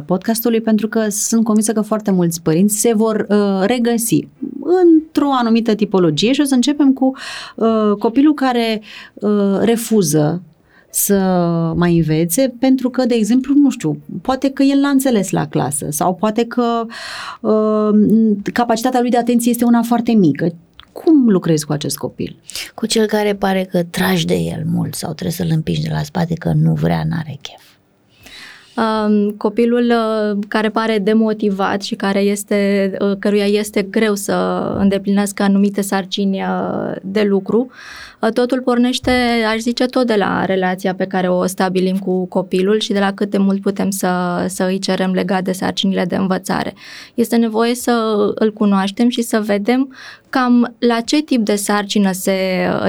podcastului 0.05 0.61
pentru 0.61 0.87
că 0.87 1.09
sunt 1.09 1.43
convinsă 1.43 1.71
că 1.71 1.81
foarte 1.81 2.11
mulți 2.11 2.41
părinți 2.41 2.79
se 2.79 2.93
vor 2.95 3.27
regăsi 3.61 4.27
într-o 4.83 5.27
anumită 5.31 5.73
tipologie 5.73 6.31
și 6.31 6.41
o 6.41 6.43
să 6.43 6.53
începem 6.53 6.93
cu 6.93 7.11
copilul 7.99 8.33
care 8.33 8.81
refuză 9.61 10.41
să 10.89 11.17
mai 11.75 11.97
învețe 11.97 12.53
pentru 12.59 12.89
că, 12.89 13.05
de 13.05 13.13
exemplu, 13.15 13.53
nu 13.55 13.69
știu, 13.69 13.97
poate 14.21 14.49
că 14.49 14.63
el 14.63 14.79
l-a 14.79 14.87
înțeles 14.87 15.29
la 15.29 15.47
clasă 15.47 15.87
sau 15.89 16.15
poate 16.15 16.45
că 16.45 16.85
uh, 17.41 17.99
capacitatea 18.53 19.01
lui 19.01 19.09
de 19.09 19.17
atenție 19.17 19.51
este 19.51 19.65
una 19.65 19.81
foarte 19.81 20.11
mică. 20.11 20.53
Cum 20.93 21.29
lucrezi 21.29 21.65
cu 21.65 21.71
acest 21.71 21.97
copil? 21.97 22.35
Cu 22.73 22.85
cel 22.85 23.05
care 23.05 23.35
pare 23.35 23.63
că 23.71 23.83
tragi 23.83 24.25
de 24.25 24.35
el 24.35 24.63
mult 24.65 24.95
sau 24.95 25.11
trebuie 25.13 25.31
să-l 25.31 25.51
împingi 25.51 25.81
de 25.81 25.89
la 25.93 26.03
spate 26.03 26.33
că 26.33 26.51
nu 26.55 26.73
vrea, 26.73 27.03
n-are 27.09 27.37
chef. 27.41 27.61
Um, 28.75 29.29
copilul 29.29 29.91
uh, 29.91 30.37
care 30.47 30.69
pare 30.69 30.99
demotivat 30.99 31.81
și 31.81 31.95
care 31.95 32.19
este, 32.19 32.91
uh, 32.99 33.17
căruia 33.19 33.45
este 33.45 33.81
greu 33.81 34.15
să 34.15 34.33
îndeplinească 34.77 35.43
anumite 35.43 35.81
sarcini 35.81 36.41
uh, 36.41 36.95
de 37.01 37.21
lucru, 37.21 37.71
totul 38.29 38.61
pornește, 38.61 39.11
aș 39.53 39.57
zice, 39.57 39.85
tot 39.85 40.07
de 40.07 40.15
la 40.15 40.45
relația 40.45 40.95
pe 40.95 41.05
care 41.05 41.27
o 41.27 41.45
stabilim 41.45 41.97
cu 41.97 42.25
copilul 42.25 42.79
și 42.79 42.93
de 42.93 42.99
la 42.99 43.13
cât 43.13 43.29
de 43.29 43.37
mult 43.37 43.61
putem 43.61 43.89
să, 43.89 44.45
să 44.47 44.63
îi 44.63 44.79
cerem 44.79 45.11
legat 45.11 45.43
de 45.43 45.51
sarcinile 45.51 46.05
de 46.05 46.15
învățare. 46.15 46.73
Este 47.13 47.35
nevoie 47.35 47.75
să 47.75 48.15
îl 48.35 48.53
cunoaștem 48.53 49.09
și 49.09 49.21
să 49.21 49.39
vedem 49.39 49.93
cam 50.29 50.75
la 50.79 50.99
ce 50.99 51.21
tip 51.21 51.45
de 51.45 51.55
sarcină 51.55 52.11
se, 52.11 52.35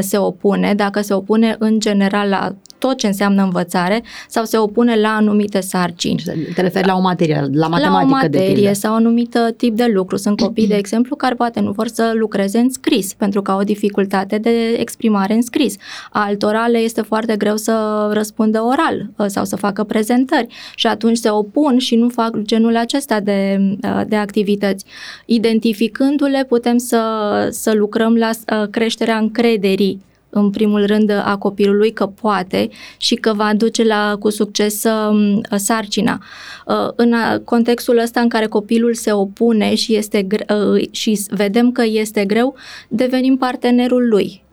se 0.01 0.19
opune, 0.19 0.75
dacă 0.75 1.01
se 1.01 1.15
opune 1.15 1.57
în 1.59 1.81
general 1.81 2.29
la 2.29 2.55
tot 2.79 2.97
ce 2.97 3.07
înseamnă 3.07 3.43
învățare 3.43 4.03
sau 4.29 4.45
se 4.45 4.59
opune 4.59 5.01
la 5.01 5.09
anumite 5.09 5.61
sarcini. 5.61 6.23
Te 6.55 6.61
referi 6.61 6.87
la 6.87 6.97
o 6.97 7.01
materie, 7.01 7.49
la 7.53 7.67
matematică 7.67 7.91
La 7.91 8.03
o 8.03 8.07
materie 8.07 8.67
de 8.67 8.73
sau 8.73 8.95
anumit 8.95 9.39
tip 9.57 9.77
de 9.77 9.91
lucru. 9.93 10.17
Sunt 10.17 10.41
copii, 10.41 10.67
de 10.67 10.75
exemplu, 10.75 11.17
care 11.17 11.35
poate 11.35 11.61
nu 11.61 11.71
vor 11.71 11.89
să 11.89 12.13
lucreze 12.15 12.59
în 12.59 12.71
scris 12.71 13.15
pentru 13.15 13.43
că 13.43 13.51
au 13.51 13.59
o 13.59 13.63
dificultate 13.63 14.39
de 14.39 14.51
exprimare 14.79 15.24
în 15.33 15.43
scris. 15.43 15.77
Altora 16.11 16.67
le 16.67 16.79
este 16.79 17.03
foarte 17.03 17.37
greu 17.37 17.57
să 17.57 18.09
răspundă 18.13 18.61
oral 18.61 19.11
uh, 19.17 19.27
sau 19.29 19.45
să 19.45 19.57
facă 19.57 19.85
prezentări 19.85 20.47
și 20.75 20.87
atunci 20.87 21.17
se 21.17 21.31
opun 21.31 21.79
și 21.79 21.97
nu 21.97 22.09
fac 22.09 22.39
genul 22.43 22.77
acesta 22.77 23.21
de, 23.21 23.59
uh, 23.83 24.01
de 24.07 24.17
activități. 24.17 24.85
Identificându-le 25.27 26.45
putem 26.49 26.77
să, 26.77 27.03
să 27.51 27.73
lucrăm 27.73 28.17
la 28.17 28.31
uh, 28.31 28.69
creșterea 28.71 29.17
încrederii 29.17 30.03
în 30.35 30.51
primul 30.51 30.87
rând 30.87 31.11
a 31.11 31.37
copilului 31.37 31.93
că 31.93 32.07
poate 32.07 32.69
și 32.97 33.15
că 33.15 33.33
va 33.33 33.55
duce 33.57 33.85
la 33.85 34.17
cu 34.19 34.31
succes 34.31 34.85
um, 34.85 35.41
sarcina. 35.57 36.23
Uh, 36.67 36.89
în 36.97 37.15
contextul 37.45 37.99
ăsta 37.99 38.21
în 38.21 38.29
care 38.29 38.47
copilul 38.47 38.95
se 38.95 39.13
opune 39.13 39.75
și 39.75 39.97
este 39.97 40.27
uh, 40.31 40.89
și 40.91 41.21
vedem 41.31 41.73
că 41.73 41.83
este 41.87 42.25
greu, 42.25 42.55
devenim 42.89 43.37
partenerul 43.37 44.09
lui 44.09 44.44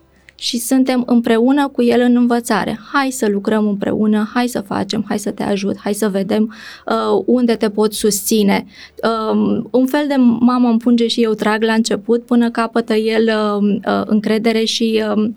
și 0.41 0.57
suntem 0.57 1.03
împreună 1.05 1.67
cu 1.67 1.83
el 1.83 2.01
în 2.01 2.15
învățare. 2.15 2.79
Hai 2.93 3.11
să 3.11 3.27
lucrăm 3.27 3.67
împreună, 3.67 4.29
hai 4.33 4.47
să 4.47 4.61
facem, 4.61 5.05
hai 5.07 5.19
să 5.19 5.31
te 5.31 5.43
ajut, 5.43 5.77
hai 5.79 5.93
să 5.93 6.09
vedem 6.09 6.53
uh, 6.85 7.23
unde 7.25 7.55
te 7.55 7.69
pot 7.69 7.93
susține. 7.93 8.65
Uh, 9.03 9.63
un 9.71 9.85
fel 9.85 10.05
de 10.07 10.15
mamă 10.39 10.69
împunge 10.69 11.07
și 11.07 11.23
eu 11.23 11.33
trag 11.33 11.63
la 11.63 11.73
început 11.73 12.25
până 12.25 12.49
capătă 12.49 12.93
el 12.93 13.23
uh, 13.23 13.79
uh, 13.87 14.01
încredere 14.05 14.63
și 14.63 15.03
uh, 15.15 15.29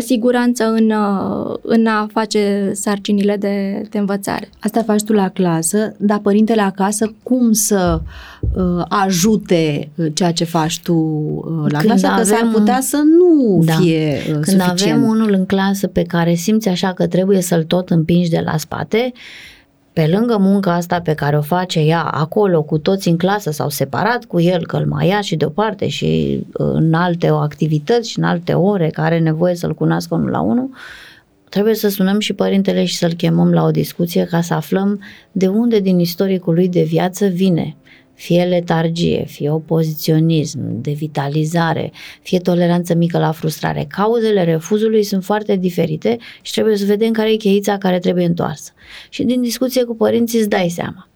siguranță 0.00 0.64
în, 0.64 0.90
uh, 0.90 1.56
în 1.62 1.86
a 1.86 2.06
face 2.12 2.70
sarcinile 2.74 3.36
de, 3.36 3.82
de 3.90 3.98
învățare. 3.98 4.48
Asta 4.60 4.82
faci 4.82 5.02
tu 5.02 5.12
la 5.12 5.28
clasă, 5.28 5.94
dar 5.96 6.18
părintele 6.18 6.60
acasă 6.60 7.14
cum 7.22 7.52
să 7.52 8.00
uh, 8.40 8.84
ajute 8.88 9.90
uh, 9.94 10.06
ceea 10.14 10.32
ce 10.32 10.44
faci 10.44 10.80
tu 10.80 10.94
uh, 10.94 11.72
la 11.72 11.78
Când 11.78 11.90
clasă, 11.90 12.06
avem, 12.06 12.18
că 12.18 12.24
s-ar 12.24 12.48
putea 12.52 12.80
să 12.80 12.96
nu 12.96 13.62
da. 13.64 13.72
fie 13.72 14.16
uh, 14.18 14.32
când 14.32 14.60
suficient. 14.60 14.70
avem 14.70 15.02
unul 15.02 15.32
în 15.32 15.46
clasă 15.46 15.86
pe 15.86 16.02
care 16.02 16.34
simți 16.34 16.68
așa 16.68 16.92
că 16.92 17.06
trebuie 17.06 17.40
să-l 17.40 17.64
tot 17.64 17.90
împingi 17.90 18.30
de 18.30 18.42
la 18.44 18.56
spate, 18.56 19.12
pe 19.98 20.06
lângă 20.06 20.36
munca 20.40 20.74
asta 20.74 21.00
pe 21.00 21.14
care 21.14 21.36
o 21.36 21.40
face 21.40 21.80
ea 21.80 22.02
acolo 22.02 22.62
cu 22.62 22.78
toți 22.78 23.08
în 23.08 23.16
clasă 23.16 23.50
sau 23.50 23.68
separat 23.68 24.24
cu 24.24 24.40
el, 24.40 24.66
că 24.66 24.76
îl 24.76 24.86
mai 24.86 25.08
ia 25.08 25.20
și 25.20 25.36
deoparte 25.36 25.88
și 25.88 26.40
uh, 26.46 26.66
în 26.72 26.94
alte 26.94 27.26
activități 27.26 28.10
și 28.10 28.18
în 28.18 28.24
alte 28.24 28.52
ore 28.52 28.88
care 28.88 29.14
are 29.14 29.18
nevoie 29.18 29.54
să-l 29.54 29.74
cunoască 29.74 30.14
unul 30.14 30.30
la 30.30 30.40
unul, 30.40 30.70
trebuie 31.48 31.74
să 31.74 31.88
sunăm 31.88 32.18
și 32.18 32.32
părintele 32.32 32.84
și 32.84 32.96
să-l 32.96 33.12
chemăm 33.12 33.52
la 33.52 33.64
o 33.64 33.70
discuție 33.70 34.24
ca 34.24 34.40
să 34.40 34.54
aflăm 34.54 35.00
de 35.32 35.46
unde 35.46 35.80
din 35.80 35.98
istoricul 35.98 36.54
lui 36.54 36.68
de 36.68 36.82
viață 36.82 37.26
vine 37.26 37.76
fie 38.18 38.44
letargie, 38.44 39.24
fie 39.24 39.50
opoziționism, 39.50 40.80
devitalizare, 40.80 41.92
fie 42.22 42.38
toleranță 42.38 42.94
mică 42.94 43.18
la 43.18 43.32
frustrare. 43.32 43.86
Cauzele 43.88 44.44
refuzului 44.44 45.02
sunt 45.02 45.24
foarte 45.24 45.56
diferite 45.56 46.16
și 46.42 46.52
trebuie 46.52 46.76
să 46.76 46.84
vedem 46.84 47.12
care 47.12 47.32
e 47.32 47.36
cheița 47.36 47.78
care 47.78 47.98
trebuie 47.98 48.24
întoarsă. 48.24 48.72
Și 49.08 49.22
din 49.22 49.42
discuție 49.42 49.84
cu 49.84 49.94
părinții 49.94 50.38
îți 50.38 50.48
dai 50.48 50.68
seama. 50.68 51.08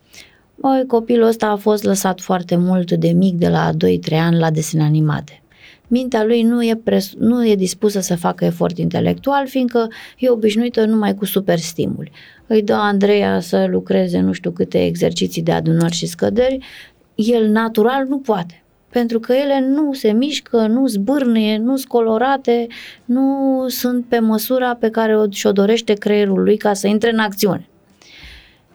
Băi, 0.55 0.85
copilul 0.87 1.27
ăsta 1.27 1.47
a 1.47 1.57
fost 1.57 1.85
lăsat 1.85 2.21
foarte 2.21 2.57
mult 2.57 2.93
de 2.93 3.09
mic, 3.09 3.35
de 3.35 3.49
la 3.49 3.71
2-3 4.11 4.17
ani, 4.17 4.39
la 4.39 4.51
desene 4.51 4.83
animate. 4.83 5.43
Mintea 5.89 6.25
lui 6.25 6.43
nu 6.43 6.65
e, 6.65 6.81
pres- 6.85 7.15
nu 7.19 7.49
e 7.49 7.55
dispusă 7.55 8.01
să 8.01 8.17
facă 8.17 8.45
efort 8.45 8.79
intelectual, 8.79 9.47
fiindcă 9.47 9.89
e 10.19 10.31
obișnuită 10.31 10.85
numai 10.85 11.15
cu 11.15 11.25
super 11.25 11.59
stimuli. 11.59 12.11
Îi 12.47 12.63
dă 12.63 12.73
Andreea 12.73 13.41
să 13.41 13.67
lucreze 13.71 14.21
nu 14.21 14.33
știu 14.33 14.51
câte 14.51 14.85
exerciții 14.85 15.43
de 15.43 15.53
adunări 15.53 15.95
și 15.95 16.07
scăderi, 16.07 16.59
el 17.15 17.49
natural 17.49 18.07
nu 18.09 18.19
poate 18.19 18.63
pentru 18.93 19.21
că 19.21 19.33
ele 19.33 19.61
nu 19.61 19.93
se 19.93 20.13
mișcă, 20.13 20.67
nu 20.67 20.87
zbârnie, 20.87 21.59
nu 21.59 21.77
sunt 21.77 21.89
colorate, 21.89 22.67
nu 23.05 23.65
sunt 23.69 24.05
pe 24.05 24.19
măsura 24.19 24.75
pe 24.75 24.91
care 24.91 25.17
o, 25.17 25.31
și-o 25.31 25.53
dorește 25.53 25.93
creierul 25.93 26.43
lui 26.43 26.57
ca 26.57 26.73
să 26.73 26.87
intre 26.87 27.11
în 27.11 27.19
acțiune. 27.19 27.69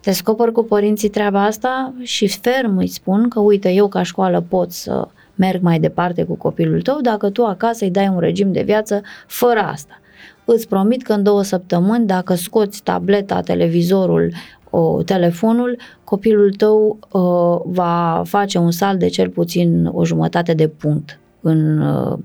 Descoper 0.02 0.52
cu 0.52 0.64
părinții 0.64 1.10
treaba 1.10 1.44
asta 1.44 1.94
și 2.02 2.28
ferm 2.28 2.78
îi 2.78 2.88
spun 2.88 3.30
că 3.30 3.40
uite, 3.40 3.70
eu 3.72 3.88
ca 3.88 4.04
școală 4.04 4.46
pot 4.50 4.72
să 4.72 5.08
merg 5.36 5.62
mai 5.62 5.80
departe 5.80 6.24
cu 6.24 6.36
copilul 6.36 6.82
tău 6.82 7.02
dacă 7.02 7.30
tu 7.30 7.44
acasă 7.44 7.84
îi 7.84 7.92
dai 7.92 8.08
un 8.08 8.20
regim 8.20 8.52
de 8.52 8.62
viață 8.62 9.02
fără 9.28 9.60
asta. 9.60 10.00
Îți 10.46 10.68
promit 10.68 11.04
că 11.04 11.14
în 11.14 11.24
două 11.24 11.44
săptămâni, 11.44 12.06
dacă 12.06 12.34
scoți 12.34 12.84
tableta, 12.84 13.42
televizorul, 13.42 14.34
o, 14.70 15.04
telefonul, 15.04 15.78
copilul 16.04 16.52
tău 16.54 16.98
uh, 17.12 17.74
va 17.74 18.22
face 18.26 18.58
un 18.58 18.72
salt 18.72 19.00
de 19.00 19.08
cel 19.08 19.30
puțin 19.30 19.86
o 19.86 20.06
jumătate 20.06 20.54
de 20.54 20.68
punct 20.68 21.20
în 21.42 21.80
uh, 21.82 22.18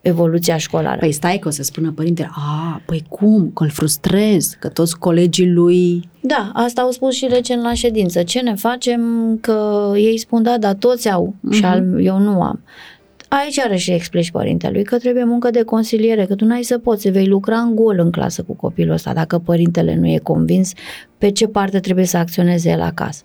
evoluția 0.00 0.56
școlară. 0.56 0.98
Păi 0.98 1.12
stai 1.12 1.38
că 1.38 1.48
o 1.48 1.50
să 1.50 1.62
spună 1.62 1.92
părintele, 1.92 2.30
a, 2.32 2.82
păi 2.86 3.04
cum, 3.08 3.50
că 3.54 3.62
îl 3.62 3.70
frustrez, 3.70 4.56
că 4.60 4.68
toți 4.68 4.98
colegii 4.98 5.50
lui... 5.50 6.08
Da, 6.20 6.50
asta 6.54 6.80
au 6.80 6.90
spus 6.90 7.14
și 7.14 7.26
recent 7.30 7.62
la 7.62 7.74
ședință. 7.74 8.22
Ce 8.22 8.40
ne 8.40 8.54
facem? 8.54 9.02
Că 9.40 9.92
ei 9.94 10.18
spun, 10.18 10.42
da, 10.42 10.58
dar 10.58 10.74
toți 10.74 11.10
au 11.10 11.34
uh-huh. 11.34 11.56
și 11.56 11.64
al, 11.64 12.00
eu 12.00 12.18
nu 12.18 12.42
am. 12.42 12.60
Aici 13.42 13.58
are 13.58 13.76
și 13.76 13.90
explici 13.92 14.30
părintelui 14.30 14.84
că 14.84 14.98
trebuie 14.98 15.24
muncă 15.24 15.50
de 15.50 15.62
consiliere, 15.62 16.24
că 16.24 16.34
tu 16.34 16.44
n-ai 16.44 16.62
să 16.62 16.78
poți, 16.78 17.08
vei 17.08 17.26
lucra 17.26 17.58
în 17.58 17.74
gol 17.74 17.98
în 17.98 18.10
clasă 18.10 18.42
cu 18.42 18.54
copilul 18.54 18.94
ăsta 18.94 19.12
dacă 19.12 19.38
părintele 19.38 19.94
nu 19.94 20.06
e 20.06 20.18
convins 20.18 20.72
pe 21.18 21.30
ce 21.30 21.46
parte 21.46 21.80
trebuie 21.80 22.04
să 22.04 22.16
acționeze 22.16 22.70
el 22.70 22.80
acasă. 22.80 23.22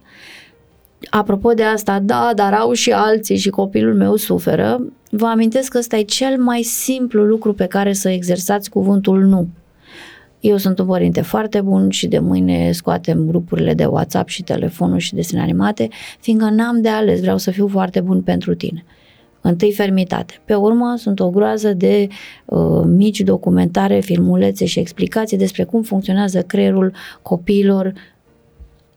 Apropo 1.09 1.51
de 1.51 1.63
asta, 1.63 1.99
da, 1.99 2.31
dar 2.35 2.53
au 2.53 2.71
și 2.73 2.91
alții 2.91 3.37
și 3.37 3.49
copilul 3.49 3.95
meu 3.95 4.15
suferă, 4.15 4.83
vă 5.09 5.25
amintesc 5.25 5.71
că 5.71 5.77
ăsta 5.77 5.97
e 5.97 6.01
cel 6.01 6.37
mai 6.37 6.61
simplu 6.61 7.23
lucru 7.23 7.53
pe 7.53 7.65
care 7.65 7.93
să 7.93 8.09
exersați 8.09 8.69
cuvântul 8.69 9.23
nu. 9.23 9.47
Eu 10.39 10.57
sunt 10.57 10.79
un 10.79 10.85
părinte 10.85 11.21
foarte 11.21 11.61
bun 11.61 11.89
și 11.89 12.07
de 12.07 12.19
mâine 12.19 12.71
scoatem 12.71 13.25
grupurile 13.25 13.73
de 13.73 13.85
WhatsApp 13.85 14.27
și 14.29 14.43
telefonul 14.43 14.97
și 14.97 15.13
desene 15.13 15.41
animate, 15.41 15.87
fiindcă 16.19 16.49
n-am 16.49 16.81
de 16.81 16.89
ales, 16.89 17.21
vreau 17.21 17.37
să 17.37 17.51
fiu 17.51 17.67
foarte 17.67 18.01
bun 18.01 18.21
pentru 18.21 18.55
tine. 18.55 18.83
Întâi 19.41 19.71
fermitate. 19.71 20.41
Pe 20.45 20.53
urmă 20.53 20.93
sunt 20.97 21.19
o 21.19 21.29
groază 21.29 21.73
de 21.73 22.07
uh, 22.45 22.81
mici 22.85 23.19
documentare, 23.21 23.99
filmulețe 23.99 24.65
și 24.65 24.79
explicații 24.79 25.37
despre 25.37 25.63
cum 25.63 25.81
funcționează 25.81 26.41
creierul 26.41 26.93
copiilor 27.21 27.93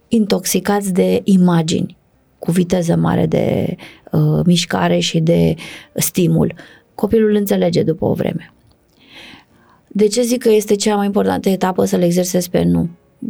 intoxicați 0.09 0.93
de 0.93 1.21
imagini 1.25 1.97
cu 2.39 2.51
viteză 2.51 2.97
mare 2.97 3.27
de 3.27 3.77
uh, 4.13 4.41
mișcare 4.45 4.99
și 4.99 5.21
de 5.21 5.55
stimul. 5.95 6.55
Copilul 6.95 7.35
înțelege 7.35 7.83
după 7.83 8.05
o 8.05 8.13
vreme. 8.13 8.53
De 9.89 10.07
ce 10.07 10.23
zic 10.23 10.43
că 10.43 10.51
este 10.51 10.75
cea 10.75 10.97
mai 10.97 11.07
importantă 11.07 11.49
etapă 11.49 11.85
să 11.85 11.97
le 11.97 12.05
exersezi 12.05 12.51
pe 12.51 12.63
nu? 12.63 12.89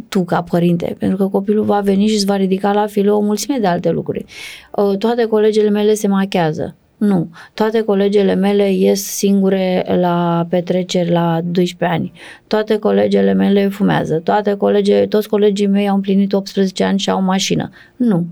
tu 0.09 0.23
ca 0.23 0.43
părinte, 0.43 0.95
pentru 0.99 1.17
că 1.17 1.27
copilul 1.27 1.65
va 1.65 1.79
veni 1.79 2.07
și 2.07 2.15
îți 2.15 2.25
va 2.25 2.35
ridica 2.35 2.73
la 2.73 2.87
filo 2.87 3.15
o 3.15 3.19
mulțime 3.19 3.57
de 3.57 3.67
alte 3.67 3.89
lucruri. 3.89 4.25
Uh, 4.71 4.97
toate 4.97 5.25
colegele 5.25 5.69
mele 5.69 5.93
se 5.93 6.07
machează. 6.07 6.75
Nu. 7.07 7.29
Toate 7.53 7.81
colegele 7.81 8.33
mele 8.33 8.71
ies 8.71 9.03
singure 9.03 9.85
la 9.99 10.45
petreceri 10.49 11.11
la 11.11 11.41
12 11.43 11.97
ani. 11.97 12.11
Toate 12.47 12.77
colegele 12.77 13.33
mele 13.33 13.67
fumează. 13.67 14.19
Toate 14.23 14.53
colege, 14.53 15.05
toți 15.05 15.29
colegii 15.29 15.67
mei 15.67 15.89
au 15.89 15.95
împlinit 15.95 16.33
18 16.33 16.83
ani 16.83 16.99
și 16.99 17.09
au 17.09 17.21
mașină. 17.21 17.69
Nu. 17.95 18.25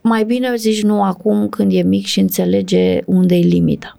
Mai 0.00 0.24
bine 0.24 0.54
zici 0.56 0.82
nu 0.82 1.02
acum 1.02 1.48
când 1.48 1.72
e 1.72 1.82
mic 1.82 2.06
și 2.06 2.20
înțelege 2.20 3.00
unde 3.06 3.36
e 3.36 3.42
limita. 3.42 3.98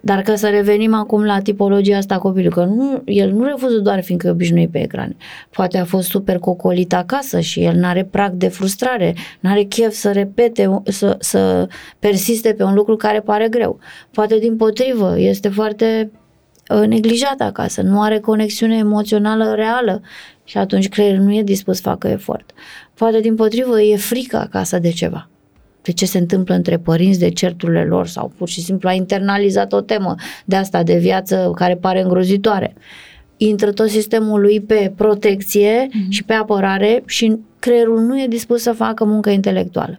Dar 0.00 0.22
ca 0.22 0.34
să 0.34 0.48
revenim 0.48 0.94
acum 0.94 1.24
la 1.24 1.40
tipologia 1.40 1.96
asta 1.96 2.18
copilului, 2.18 2.56
că 2.56 2.64
nu, 2.64 3.02
el 3.04 3.32
nu 3.32 3.44
refuză 3.44 3.78
doar 3.78 4.02
fiindcă 4.02 4.26
e 4.26 4.30
obișnuit 4.30 4.70
pe 4.70 4.82
ecran. 4.82 5.16
Poate 5.50 5.78
a 5.78 5.84
fost 5.84 6.08
super 6.08 6.38
cocolit 6.38 6.94
acasă 6.94 7.40
și 7.40 7.62
el 7.62 7.74
n-are 7.74 8.04
prag 8.04 8.32
de 8.32 8.48
frustrare, 8.48 9.14
n-are 9.40 9.62
chef 9.62 9.92
să 9.92 10.12
repete, 10.12 10.82
să, 10.84 11.16
să 11.18 11.68
persiste 11.98 12.52
pe 12.52 12.62
un 12.62 12.74
lucru 12.74 12.96
care 12.96 13.20
pare 13.20 13.48
greu. 13.48 13.78
Poate 14.10 14.38
din 14.38 14.56
potrivă, 14.56 15.18
este 15.18 15.48
foarte 15.48 16.10
uh, 16.68 16.86
neglijat 16.86 17.40
acasă, 17.40 17.82
nu 17.82 18.02
are 18.02 18.18
conexiune 18.18 18.76
emoțională 18.76 19.54
reală 19.54 20.02
și 20.44 20.58
atunci 20.58 20.88
creierul 20.88 21.24
nu 21.24 21.34
e 21.34 21.42
dispus 21.42 21.76
să 21.76 21.82
facă 21.82 22.08
efort. 22.08 22.50
Poate 22.94 23.20
din 23.20 23.34
potrivă 23.34 23.82
e 23.82 23.96
frică 23.96 24.36
acasă 24.36 24.78
de 24.78 24.90
ceva 24.90 25.28
de 25.82 25.92
ce 25.92 26.06
se 26.06 26.18
întâmplă 26.18 26.54
între 26.54 26.78
părinți, 26.78 27.18
de 27.18 27.30
certurile 27.30 27.84
lor 27.84 28.06
sau 28.06 28.32
pur 28.36 28.48
și 28.48 28.60
simplu 28.60 28.88
a 28.88 28.92
internalizat 28.92 29.72
o 29.72 29.80
temă 29.80 30.14
de 30.44 30.56
asta 30.56 30.82
de 30.82 30.98
viață 30.98 31.52
care 31.54 31.76
pare 31.76 32.02
îngrozitoare. 32.02 32.74
Intră 33.36 33.72
tot 33.72 33.88
sistemul 33.88 34.40
lui 34.40 34.60
pe 34.60 34.92
protecție 34.96 35.86
mm-hmm. 35.86 36.08
și 36.08 36.24
pe 36.24 36.32
apărare 36.32 37.02
și 37.06 37.38
creierul 37.58 38.00
nu 38.00 38.20
e 38.20 38.26
dispus 38.26 38.62
să 38.62 38.72
facă 38.72 39.04
muncă 39.04 39.30
intelectuală. 39.30 39.98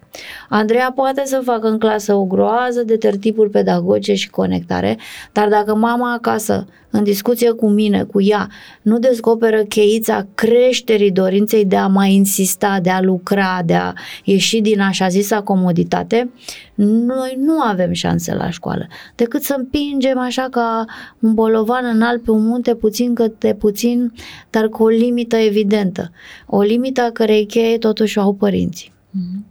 Andreea 0.50 0.92
poate 0.96 1.22
să 1.26 1.42
facă 1.44 1.68
în 1.68 1.78
clasă 1.78 2.14
o 2.14 2.26
groază 2.26 2.84
de 2.84 2.98
tertipuri 2.98 3.50
pedagogice 3.50 4.14
și 4.14 4.30
conectare, 4.30 4.98
dar 5.32 5.48
dacă 5.48 5.76
mama 5.76 6.14
acasă, 6.14 6.66
în 6.92 7.04
discuție 7.04 7.52
cu 7.52 7.70
mine, 7.70 8.04
cu 8.04 8.22
ea, 8.22 8.50
nu 8.82 9.00
descoperă 9.00 9.64
cheița 9.64 10.28
creșterii 10.36 11.12
dorinței 11.12 11.66
de 11.66 11.76
a 11.76 11.88
mai 11.88 12.14
insista, 12.14 12.80
de 12.82 12.90
a 12.90 13.02
lucra, 13.02 13.62
de 13.66 13.74
a 13.74 13.94
ieși 14.24 14.62
din 14.62 14.80
așa 14.80 15.08
zisa 15.08 15.42
comoditate, 15.42 16.30
noi 16.76 17.38
nu 17.38 17.60
avem 17.60 17.92
șanse 17.92 18.34
la 18.34 18.50
școală, 18.50 18.88
decât 19.16 19.44
să 19.44 19.56
împingem 19.58 20.18
așa 20.18 20.48
ca 20.52 20.86
un 21.20 21.34
bolovan 21.34 21.86
înalt 21.86 22.24
pe 22.24 22.32
un 22.32 22.46
munte 22.46 22.76
puțin 22.76 23.14
câte 23.14 23.56
puțin, 23.60 24.14
dar 24.50 24.70
cu 24.70 24.84
o 24.84 24.88
limită 24.88 25.36
evidentă. 25.36 26.12
O 26.46 26.62
limită 26.62 27.02
a 27.02 27.12
cărei 27.12 27.46
cheie 27.46 27.78
totuși 27.78 28.18
o 28.18 28.22
au 28.22 28.34
părinții. 28.34 28.92
Mm-hmm. 28.92 29.50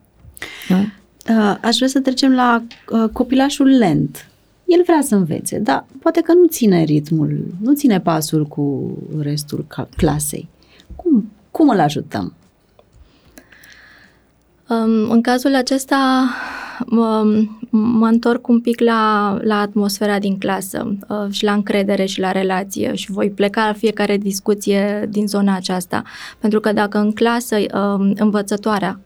Uh, 1.28 1.56
aș 1.60 1.76
vrea 1.76 1.88
să 1.88 2.00
trecem 2.00 2.34
la 2.34 2.62
uh, 2.90 3.10
copilașul 3.12 3.66
lent. 3.66 4.29
El 4.76 4.82
vrea 4.82 5.00
să 5.02 5.14
învețe, 5.14 5.58
dar 5.58 5.86
poate 6.00 6.20
că 6.20 6.32
nu 6.32 6.46
ține 6.46 6.82
ritmul, 6.82 7.44
nu 7.60 7.74
ține 7.74 8.00
pasul 8.00 8.46
cu 8.46 8.96
restul 9.20 9.66
clasei. 9.96 10.48
Cum, 10.96 11.32
cum 11.50 11.68
îl 11.68 11.80
ajutăm? 11.80 12.34
Um, 14.68 15.10
în 15.10 15.20
cazul 15.20 15.54
acesta 15.54 16.28
mă, 16.86 17.24
mă 17.70 18.06
întorc 18.06 18.48
un 18.48 18.60
pic 18.60 18.80
la, 18.80 19.36
la 19.42 19.60
atmosfera 19.60 20.18
din 20.18 20.38
clasă 20.38 20.96
uh, 21.08 21.26
și 21.30 21.44
la 21.44 21.52
încredere 21.52 22.04
și 22.04 22.20
la 22.20 22.32
relație 22.32 22.94
și 22.94 23.10
voi 23.10 23.30
pleca 23.30 23.66
la 23.66 23.72
fiecare 23.72 24.16
discuție 24.16 25.08
din 25.10 25.26
zona 25.26 25.54
aceasta. 25.54 26.02
Pentru 26.38 26.60
că 26.60 26.72
dacă 26.72 26.98
în 26.98 27.12
clasă 27.12 27.56
uh, 27.56 28.12
învățătoarea 28.14 29.00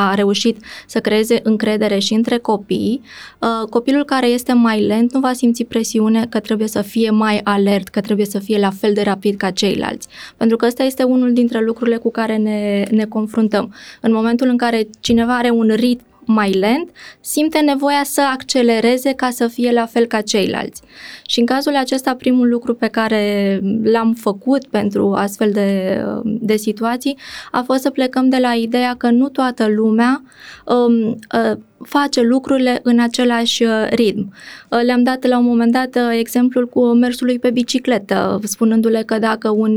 a 0.00 0.14
reușit 0.14 0.56
să 0.86 1.00
creeze 1.00 1.40
încredere 1.42 1.98
și 1.98 2.14
între 2.14 2.38
copii, 2.38 3.00
uh, 3.38 3.68
copilul 3.70 4.04
care 4.04 4.26
este 4.26 4.52
mai 4.52 4.86
lent 4.86 5.12
nu 5.12 5.20
va 5.20 5.32
simți 5.32 5.64
presiune 5.64 6.26
că 6.28 6.40
trebuie 6.40 6.68
să 6.68 6.82
fie 6.82 7.10
mai 7.10 7.40
alert, 7.44 7.88
că 7.88 8.00
trebuie 8.00 8.26
să 8.26 8.38
fie 8.38 8.58
la 8.58 8.70
fel 8.70 8.92
de 8.92 9.02
rapid 9.02 9.36
ca 9.36 9.50
ceilalți. 9.50 10.08
Pentru 10.36 10.56
că 10.56 10.66
ăsta 10.66 10.82
este 10.82 11.02
unul 11.02 11.32
dintre 11.32 11.64
lucrurile 11.64 11.96
cu 11.96 12.10
care 12.10 12.36
ne, 12.36 12.84
ne 12.90 13.04
confruntăm. 13.04 13.74
În 14.00 14.12
momentul 14.12 14.48
în 14.48 14.56
care 14.56 14.88
cineva 15.00 15.36
are 15.36 15.50
un 15.50 15.72
ritm 15.74 16.04
mai 16.30 16.52
lent, 16.52 16.90
simte 17.20 17.60
nevoia 17.60 18.02
să 18.04 18.22
accelereze 18.32 19.12
ca 19.12 19.30
să 19.30 19.46
fie 19.46 19.72
la 19.72 19.86
fel 19.86 20.06
ca 20.06 20.20
ceilalți. 20.20 20.82
Și 21.26 21.40
în 21.40 21.46
cazul 21.46 21.76
acesta, 21.76 22.14
primul 22.14 22.48
lucru 22.48 22.74
pe 22.74 22.86
care 22.86 23.60
l-am 23.82 24.12
făcut 24.12 24.66
pentru 24.66 25.12
astfel 25.12 25.50
de, 25.50 26.02
de 26.24 26.56
situații 26.56 27.18
a 27.50 27.62
fost 27.62 27.80
să 27.80 27.90
plecăm 27.90 28.28
de 28.28 28.38
la 28.40 28.54
ideea 28.54 28.94
că 28.94 29.10
nu 29.10 29.28
toată 29.28 29.66
lumea 29.68 30.22
um, 30.64 31.08
uh, 31.08 31.58
face 31.84 32.20
lucrurile 32.20 32.80
în 32.82 33.00
același 33.00 33.62
uh, 33.62 33.70
ritm. 33.90 34.32
Uh, 34.68 34.80
le-am 34.82 35.02
dat 35.02 35.26
la 35.26 35.38
un 35.38 35.44
moment 35.44 35.72
dat 35.72 35.96
uh, 35.96 36.18
exemplul 36.18 36.68
cu 36.68 36.86
mersului 36.86 37.38
pe 37.38 37.50
bicicletă, 37.50 38.40
spunându-le 38.42 39.02
că 39.02 39.18
dacă 39.18 39.50
un, 39.50 39.76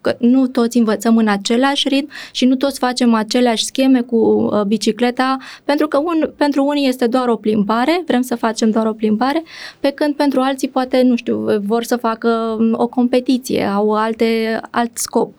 că 0.00 0.16
nu 0.18 0.46
toți 0.46 0.78
învățăm 0.78 1.16
în 1.16 1.28
același 1.28 1.88
ritm 1.88 2.10
și 2.32 2.44
nu 2.44 2.54
toți 2.54 2.78
facem 2.78 3.14
aceleași 3.14 3.64
scheme 3.64 4.00
cu 4.00 4.50
bicicleta, 4.66 5.36
pentru 5.64 5.88
că 5.88 5.98
un, 5.98 6.30
pentru 6.36 6.64
unii 6.64 6.88
este 6.88 7.06
doar 7.06 7.28
o 7.28 7.36
plimbare, 7.36 8.02
vrem 8.06 8.22
să 8.22 8.34
facem 8.34 8.70
doar 8.70 8.86
o 8.86 8.92
plimbare, 8.92 9.42
pe 9.80 9.90
când 9.90 10.14
pentru 10.14 10.40
alții 10.40 10.68
poate, 10.68 11.02
nu 11.02 11.16
știu, 11.16 11.46
vor 11.66 11.84
să 11.84 11.96
facă 11.96 12.56
um, 12.58 12.74
o 12.76 12.86
competiție, 12.86 13.64
au 13.64 13.92
alte, 13.92 14.60
alt 14.70 14.90
scop. 14.98 15.34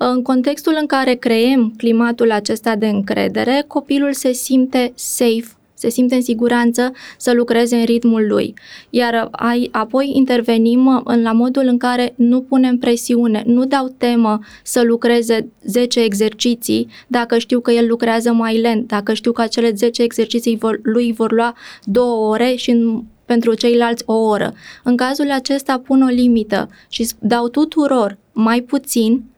În 0.00 0.22
contextul 0.22 0.76
în 0.80 0.86
care 0.86 1.14
creăm 1.14 1.74
climatul 1.76 2.30
acesta 2.30 2.76
de 2.76 2.86
încredere, 2.86 3.64
copilul 3.66 4.12
se 4.12 4.32
simte 4.32 4.92
safe 4.94 5.52
se 5.78 5.88
simte 5.88 6.14
în 6.14 6.22
siguranță 6.22 6.92
să 7.16 7.32
lucreze 7.32 7.76
în 7.76 7.84
ritmul 7.84 8.26
lui. 8.28 8.54
Iar 8.90 9.28
ai, 9.30 9.68
apoi 9.72 10.10
intervenim 10.14 11.02
în 11.04 11.22
la 11.22 11.32
modul 11.32 11.62
în 11.66 11.78
care 11.78 12.12
nu 12.16 12.40
punem 12.40 12.78
presiune, 12.78 13.42
nu 13.46 13.64
dau 13.64 13.94
temă 13.98 14.38
să 14.62 14.82
lucreze 14.82 15.48
10 15.64 16.00
exerciții 16.00 16.88
dacă 17.06 17.38
știu 17.38 17.60
că 17.60 17.70
el 17.70 17.86
lucrează 17.86 18.32
mai 18.32 18.60
lent, 18.60 18.86
dacă 18.86 19.14
știu 19.14 19.32
că 19.32 19.42
acele 19.42 19.70
10 19.70 20.02
exerciții 20.02 20.56
vor, 20.56 20.80
lui 20.82 21.12
vor 21.12 21.32
lua 21.32 21.54
două 21.84 22.28
ore 22.28 22.54
și 22.54 22.70
în 22.70 23.02
pentru 23.24 23.54
ceilalți 23.54 24.02
o 24.06 24.14
oră. 24.14 24.54
În 24.82 24.96
cazul 24.96 25.30
acesta 25.30 25.78
pun 25.78 26.02
o 26.02 26.06
limită 26.06 26.68
și 26.88 27.08
dau 27.18 27.48
tuturor 27.48 28.18
mai 28.32 28.60
puțin 28.60 29.12
Uh, 29.12 29.37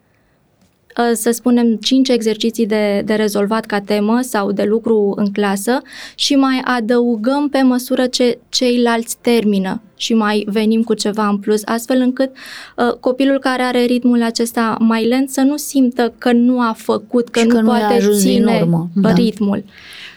să 1.13 1.31
spunem, 1.31 1.77
5 1.77 2.09
exerciții 2.09 2.67
de, 2.67 3.03
de 3.05 3.15
rezolvat 3.15 3.65
ca 3.65 3.81
temă 3.81 4.21
sau 4.21 4.53
de 4.53 4.63
lucru 4.63 5.13
în 5.17 5.33
clasă 5.33 5.83
și 6.15 6.35
mai 6.35 6.61
adăugăm 6.65 7.49
pe 7.49 7.63
măsură 7.63 8.07
ce 8.07 8.39
ceilalți 8.49 9.17
termină 9.21 9.83
și 9.97 10.15
mai 10.15 10.47
venim 10.51 10.83
cu 10.83 10.95
ceva 10.95 11.29
în 11.29 11.39
plus, 11.39 11.63
astfel 11.65 12.01
încât 12.01 12.31
uh, 12.77 12.93
copilul 13.01 13.39
care 13.39 13.63
are 13.63 13.85
ritmul 13.85 14.23
acesta 14.23 14.77
mai 14.79 15.07
lent 15.07 15.31
să 15.31 15.41
nu 15.41 15.57
simtă 15.57 16.13
că 16.19 16.33
nu 16.33 16.61
a 16.61 16.75
făcut, 16.77 17.29
că, 17.29 17.39
și 17.39 17.47
nu 17.47 17.55
că 17.55 17.61
poate 17.65 18.01
nu 18.03 18.13
ține 18.13 18.59
urmă. 18.61 18.89
Da. 18.95 19.13
ritmul. 19.13 19.65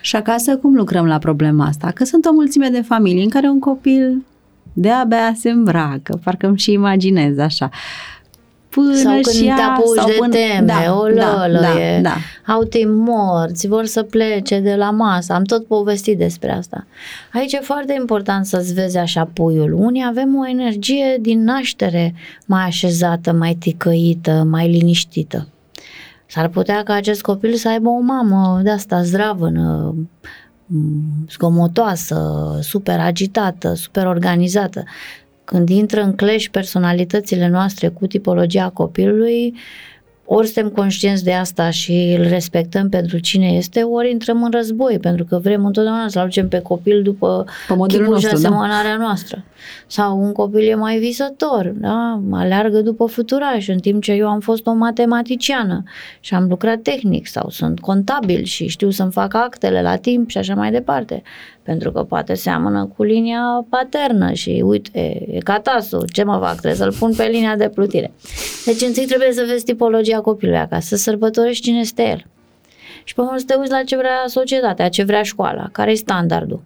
Și 0.01 0.15
acasă 0.15 0.57
cum 0.57 0.75
lucrăm 0.75 1.05
la 1.05 1.17
problema 1.17 1.65
asta? 1.65 1.91
Că 1.95 2.03
sunt 2.03 2.25
o 2.25 2.31
mulțime 2.33 2.69
de 2.69 2.81
familii 2.81 3.23
în 3.23 3.29
care 3.29 3.47
un 3.47 3.59
copil 3.59 4.23
de-abia 4.73 5.33
se 5.35 5.49
îmbracă, 5.49 6.19
parcă 6.23 6.47
îmi 6.47 6.57
și 6.57 6.71
imaginez 6.71 7.37
așa. 7.37 7.69
Până 8.73 8.95
sau 8.95 9.11
când 9.11 9.25
și 9.25 9.41
te 9.41 9.45
ea, 9.45 9.71
apuci 9.71 9.95
sau 9.95 10.07
de 10.07 10.15
până... 10.17 10.33
teme, 10.33 10.65
da, 10.85 10.95
o 10.95 11.07
da, 11.07 11.47
lălăie, 11.47 12.01
da, 12.01 12.09
da. 12.09 12.53
au 12.53 12.63
timp 12.63 12.91
morți, 12.91 13.67
vor 13.67 13.85
să 13.85 14.03
plece 14.03 14.59
de 14.59 14.75
la 14.75 14.91
masă, 14.91 15.33
am 15.33 15.43
tot 15.43 15.65
povestit 15.65 16.17
despre 16.17 16.51
asta. 16.51 16.85
Aici 17.33 17.53
e 17.53 17.59
foarte 17.61 17.95
important 17.99 18.45
să-ți 18.45 18.73
vezi 18.73 18.97
așa 18.97 19.29
puiul. 19.33 19.73
Unii 19.73 20.05
avem 20.07 20.35
o 20.35 20.47
energie 20.47 21.17
din 21.21 21.43
naștere 21.43 22.13
mai 22.45 22.63
așezată, 22.63 23.31
mai 23.31 23.53
ticăită, 23.53 24.47
mai 24.49 24.69
liniștită. 24.69 25.47
S-ar 26.25 26.47
putea 26.47 26.83
ca 26.83 26.93
acest 26.93 27.21
copil 27.21 27.53
să 27.53 27.69
aibă 27.69 27.89
o 27.89 27.99
mamă 27.99 28.59
de 28.63 28.69
asta 28.69 29.01
zdravână, 29.01 29.95
zgomotoasă, 31.29 32.41
super 32.61 32.99
agitată, 32.99 33.73
super 33.73 34.05
organizată. 34.05 34.83
Când 35.45 35.69
intră 35.69 36.01
în 36.01 36.15
clash 36.15 36.45
personalitățile 36.51 37.47
noastre 37.47 37.87
cu 37.87 38.07
tipologia 38.07 38.69
copilului, 38.69 39.53
ori 40.25 40.47
suntem 40.47 40.71
conștienți 40.71 41.23
de 41.23 41.33
asta 41.33 41.69
și 41.69 42.15
îl 42.17 42.27
respectăm 42.27 42.89
pentru 42.89 43.17
cine 43.17 43.47
este, 43.47 43.81
ori 43.81 44.11
intrăm 44.11 44.43
în 44.43 44.51
război, 44.51 44.99
pentru 44.99 45.25
că 45.25 45.39
vrem 45.43 45.65
întotdeauna 45.65 46.07
să-l 46.07 46.21
aducem 46.21 46.47
pe 46.47 46.59
copil 46.59 47.01
după 47.01 47.45
Pe 47.67 47.73
modelul 47.73 48.05
chipul 48.05 48.13
nostru, 48.13 48.35
și 48.35 48.41
da. 48.41 48.49
asemănarea 48.49 48.97
noastră. 48.97 49.43
Sau 49.87 50.19
un 50.19 50.31
copil 50.31 50.69
e 50.69 50.75
mai 50.75 50.97
visător, 50.97 51.73
da? 51.75 52.21
aleargă 52.31 52.81
după 52.81 53.05
futuraș, 53.05 53.67
în 53.67 53.77
timp 53.77 54.03
ce 54.03 54.11
eu 54.11 54.27
am 54.27 54.39
fost 54.39 54.65
o 54.65 54.73
matematiciană 54.73 55.83
și 56.19 56.33
am 56.33 56.47
lucrat 56.47 56.81
tehnic 56.81 57.27
sau 57.27 57.49
sunt 57.49 57.79
contabil 57.79 58.43
și 58.43 58.67
știu 58.67 58.89
să-mi 58.89 59.11
fac 59.11 59.33
actele 59.33 59.81
la 59.81 59.95
timp 59.95 60.29
și 60.29 60.37
așa 60.37 60.55
mai 60.55 60.71
departe. 60.71 61.21
Pentru 61.63 61.91
că 61.91 62.03
poate 62.03 62.33
seamănă 62.33 62.91
cu 62.95 63.03
linia 63.03 63.65
paternă 63.69 64.31
și 64.31 64.61
uite, 64.65 65.25
e 65.31 65.37
catasul, 65.37 66.05
ce 66.11 66.23
mă 66.23 66.37
fac, 66.41 66.51
trebuie 66.51 66.73
să-l 66.73 66.93
pun 66.99 67.13
pe 67.15 67.23
linia 67.23 67.55
de 67.55 67.69
plutire. 67.69 68.11
Deci 68.65 68.81
întâi 68.81 69.05
trebuie 69.05 69.31
să 69.31 69.45
vezi 69.47 69.63
tipologia 69.63 70.21
copilului 70.21 70.59
acasă, 70.59 70.95
să 70.95 70.95
sărbătorești 70.95 71.63
cine 71.63 71.79
este 71.79 72.03
el. 72.03 72.25
Și 73.03 73.13
pe 73.13 73.21
urmă 73.21 73.37
să 73.37 73.43
te 73.47 73.55
uiți 73.55 73.71
la 73.71 73.83
ce 73.83 73.95
vrea 73.95 74.23
societatea, 74.27 74.89
ce 74.89 75.03
vrea 75.03 75.23
școala, 75.23 75.69
care 75.71 75.91
e 75.91 75.95
standardul. 75.95 76.61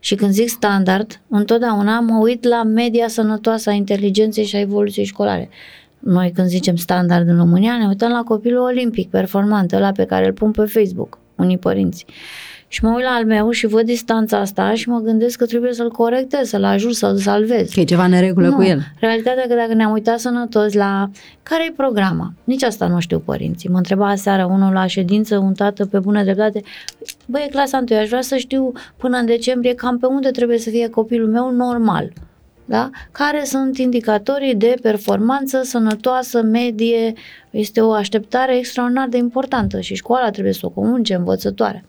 Și 0.00 0.14
când 0.14 0.32
zic 0.32 0.48
standard, 0.48 1.20
întotdeauna 1.28 2.00
mă 2.00 2.18
uit 2.22 2.44
la 2.44 2.62
media 2.62 3.08
sănătoasă 3.08 3.70
a 3.70 3.72
inteligenței 3.72 4.44
și 4.44 4.56
a 4.56 4.60
evoluției 4.60 5.04
școlare. 5.04 5.48
Noi 5.98 6.30
când 6.34 6.46
zicem 6.46 6.76
standard 6.76 7.28
în 7.28 7.36
România 7.36 7.76
ne 7.78 7.86
uităm 7.86 8.10
la 8.10 8.22
copilul 8.22 8.62
olimpic, 8.62 9.10
performant, 9.10 9.72
ăla 9.72 9.92
pe 9.92 10.04
care 10.04 10.26
îl 10.26 10.32
pun 10.32 10.50
pe 10.50 10.64
Facebook, 10.64 11.18
unii 11.36 11.58
părinți. 11.58 12.04
Și 12.72 12.84
mă 12.84 12.90
uit 12.94 13.04
la 13.04 13.10
al 13.10 13.24
meu 13.24 13.50
și 13.50 13.66
văd 13.66 13.84
distanța 13.84 14.38
asta 14.38 14.74
și 14.74 14.88
mă 14.88 14.98
gândesc 14.98 15.38
că 15.38 15.46
trebuie 15.46 15.72
să-l 15.72 15.90
corectez, 15.90 16.48
să-l 16.48 16.64
ajut, 16.64 16.94
să-l 16.94 17.16
salvez. 17.16 17.70
Că 17.70 17.80
e 17.80 17.84
ceva 17.84 18.06
neregulă 18.06 18.48
Nu. 18.48 18.54
cu 18.54 18.62
el. 18.62 18.82
Realitatea 18.98 19.44
că 19.48 19.54
dacă 19.54 19.74
ne-am 19.74 19.92
uitat 19.92 20.18
sănătos 20.18 20.72
la 20.72 21.10
care 21.42 21.66
e 21.68 21.72
programa, 21.76 22.32
nici 22.44 22.62
asta 22.62 22.86
nu 22.86 23.00
știu 23.00 23.18
părinții. 23.18 23.68
Mă 23.68 23.76
întreba 23.76 24.08
aseară 24.08 24.44
unul 24.44 24.72
la 24.72 24.86
ședință, 24.86 25.38
un 25.38 25.52
tată 25.52 25.86
pe 25.86 25.98
bună 25.98 26.22
dreptate, 26.22 26.62
băi, 27.26 27.44
e 27.46 27.50
clasa 27.50 27.78
întâi, 27.78 27.96
aș 27.96 28.08
vrea 28.08 28.20
să 28.20 28.36
știu 28.36 28.72
până 28.96 29.16
în 29.16 29.26
decembrie 29.26 29.74
cam 29.74 29.98
pe 29.98 30.06
unde 30.06 30.30
trebuie 30.30 30.58
să 30.58 30.70
fie 30.70 30.88
copilul 30.88 31.28
meu 31.28 31.50
normal. 31.50 32.12
Da? 32.64 32.90
Care 33.12 33.44
sunt 33.44 33.78
indicatorii 33.78 34.54
de 34.54 34.74
performanță 34.82 35.62
sănătoasă, 35.62 36.42
medie, 36.42 37.12
este 37.50 37.80
o 37.80 37.92
așteptare 37.92 38.56
extraordinar 38.56 39.08
de 39.08 39.16
importantă 39.16 39.80
și 39.80 39.94
școala 39.94 40.30
trebuie 40.30 40.52
să 40.52 40.66
o 40.66 40.68
comunice, 40.68 41.14
învățătoare. 41.14 41.84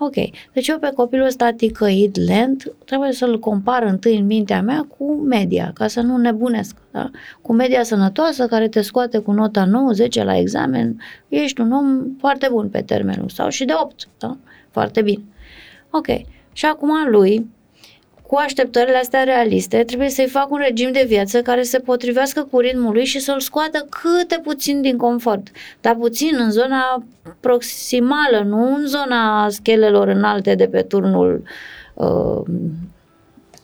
Ok, 0.00 0.14
deci 0.52 0.68
eu 0.68 0.78
pe 0.78 0.90
copilul 0.94 1.26
ăsta 1.26 1.50
ticăit, 1.50 2.16
lent, 2.16 2.72
trebuie 2.84 3.12
să-l 3.12 3.38
compar 3.38 3.82
întâi 3.82 4.18
în 4.18 4.26
mintea 4.26 4.62
mea 4.62 4.86
cu 4.98 5.12
media, 5.12 5.70
ca 5.74 5.86
să 5.86 6.00
nu 6.00 6.16
nebunesc. 6.16 6.76
Da? 6.90 7.10
Cu 7.42 7.52
media 7.52 7.82
sănătoasă 7.82 8.46
care 8.46 8.68
te 8.68 8.80
scoate 8.80 9.18
cu 9.18 9.32
nota 9.32 9.64
9, 9.64 9.92
10 9.92 10.24
la 10.24 10.36
examen, 10.36 11.00
ești 11.28 11.60
un 11.60 11.72
om 11.72 12.04
foarte 12.18 12.48
bun 12.50 12.68
pe 12.68 12.82
termenul 12.82 13.28
sau 13.28 13.48
și 13.48 13.64
de 13.64 13.72
8, 13.82 14.08
da? 14.18 14.36
foarte 14.70 15.02
bine. 15.02 15.22
Ok, 15.90 16.06
și 16.52 16.66
acum 16.66 16.90
lui, 17.10 17.50
cu 18.28 18.36
așteptările 18.36 18.96
astea 18.96 19.22
realiste, 19.22 19.84
trebuie 19.84 20.08
să-i 20.08 20.26
fac 20.26 20.50
un 20.50 20.58
regim 20.58 20.92
de 20.92 21.04
viață 21.06 21.42
care 21.42 21.62
se 21.62 21.78
potrivească 21.78 22.48
cu 22.50 22.58
ritmul 22.58 22.92
lui 22.92 23.04
și 23.04 23.18
să-l 23.18 23.40
scoată 23.40 23.86
câte 23.88 24.40
puțin 24.42 24.80
din 24.80 24.96
confort. 24.96 25.48
Dar 25.80 25.94
puțin 25.94 26.36
în 26.38 26.50
zona 26.50 27.04
proximală, 27.40 28.42
nu 28.44 28.74
în 28.74 28.86
zona 28.86 29.48
schelelor 29.48 30.08
înalte 30.08 30.54
de 30.54 30.66
pe 30.66 30.82
turnul 30.82 31.42
uh, 31.94 32.42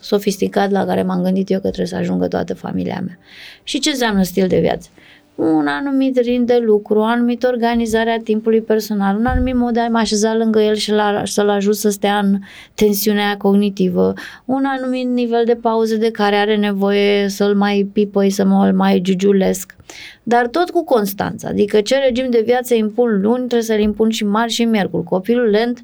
sofisticat 0.01 0.71
la 0.71 0.85
care 0.85 1.03
m-am 1.03 1.23
gândit 1.23 1.51
eu 1.51 1.61
că 1.61 1.67
trebuie 1.67 1.87
să 1.87 1.97
ajungă 1.97 2.29
toată 2.29 2.55
familia 2.55 3.01
mea. 3.05 3.19
Și 3.63 3.79
ce 3.79 3.91
înseamnă 3.91 4.23
stil 4.23 4.47
de 4.47 4.61
viață? 4.61 4.89
Un 5.35 5.67
anumit 5.67 6.19
ritm 6.19 6.45
de 6.45 6.59
lucru, 6.65 6.99
o 6.99 7.03
anumită 7.03 7.49
organizare 7.49 8.11
a 8.11 8.19
timpului 8.19 8.61
personal, 8.61 9.17
un 9.17 9.27
anumit 9.27 9.55
mod 9.55 9.73
de 9.73 9.81
a 9.81 9.89
mă 9.89 9.99
așeza 9.99 10.35
lângă 10.37 10.61
el 10.61 10.75
și 10.75 10.91
la, 10.91 11.23
să-l 11.25 11.49
ajut 11.49 11.77
să 11.77 11.91
stea 11.91 12.19
în 12.19 12.39
tensiunea 12.75 13.37
cognitivă, 13.37 14.13
un 14.45 14.65
anumit 14.65 15.09
nivel 15.09 15.43
de 15.45 15.55
pauză 15.55 15.97
de 15.97 16.11
care 16.11 16.37
are 16.37 16.57
nevoie 16.57 17.29
să-l 17.29 17.55
mai 17.55 17.91
pipăi, 17.93 18.31
să 18.31 18.45
mă 18.45 18.71
mai 18.75 19.01
giugiulesc. 19.01 19.77
Dar 20.23 20.47
tot 20.47 20.71
cu 20.71 20.85
constanță, 20.85 21.47
adică 21.47 21.81
ce 21.81 21.99
regim 21.99 22.31
de 22.31 22.43
viață 22.45 22.75
impun 22.75 23.21
luni, 23.21 23.37
trebuie 23.37 23.63
să-l 23.63 23.81
impun 23.81 24.11
și 24.11 24.25
marți 24.25 24.55
și 24.55 24.65
miercuri. 24.65 25.05
Copilul 25.05 25.49
lent 25.49 25.83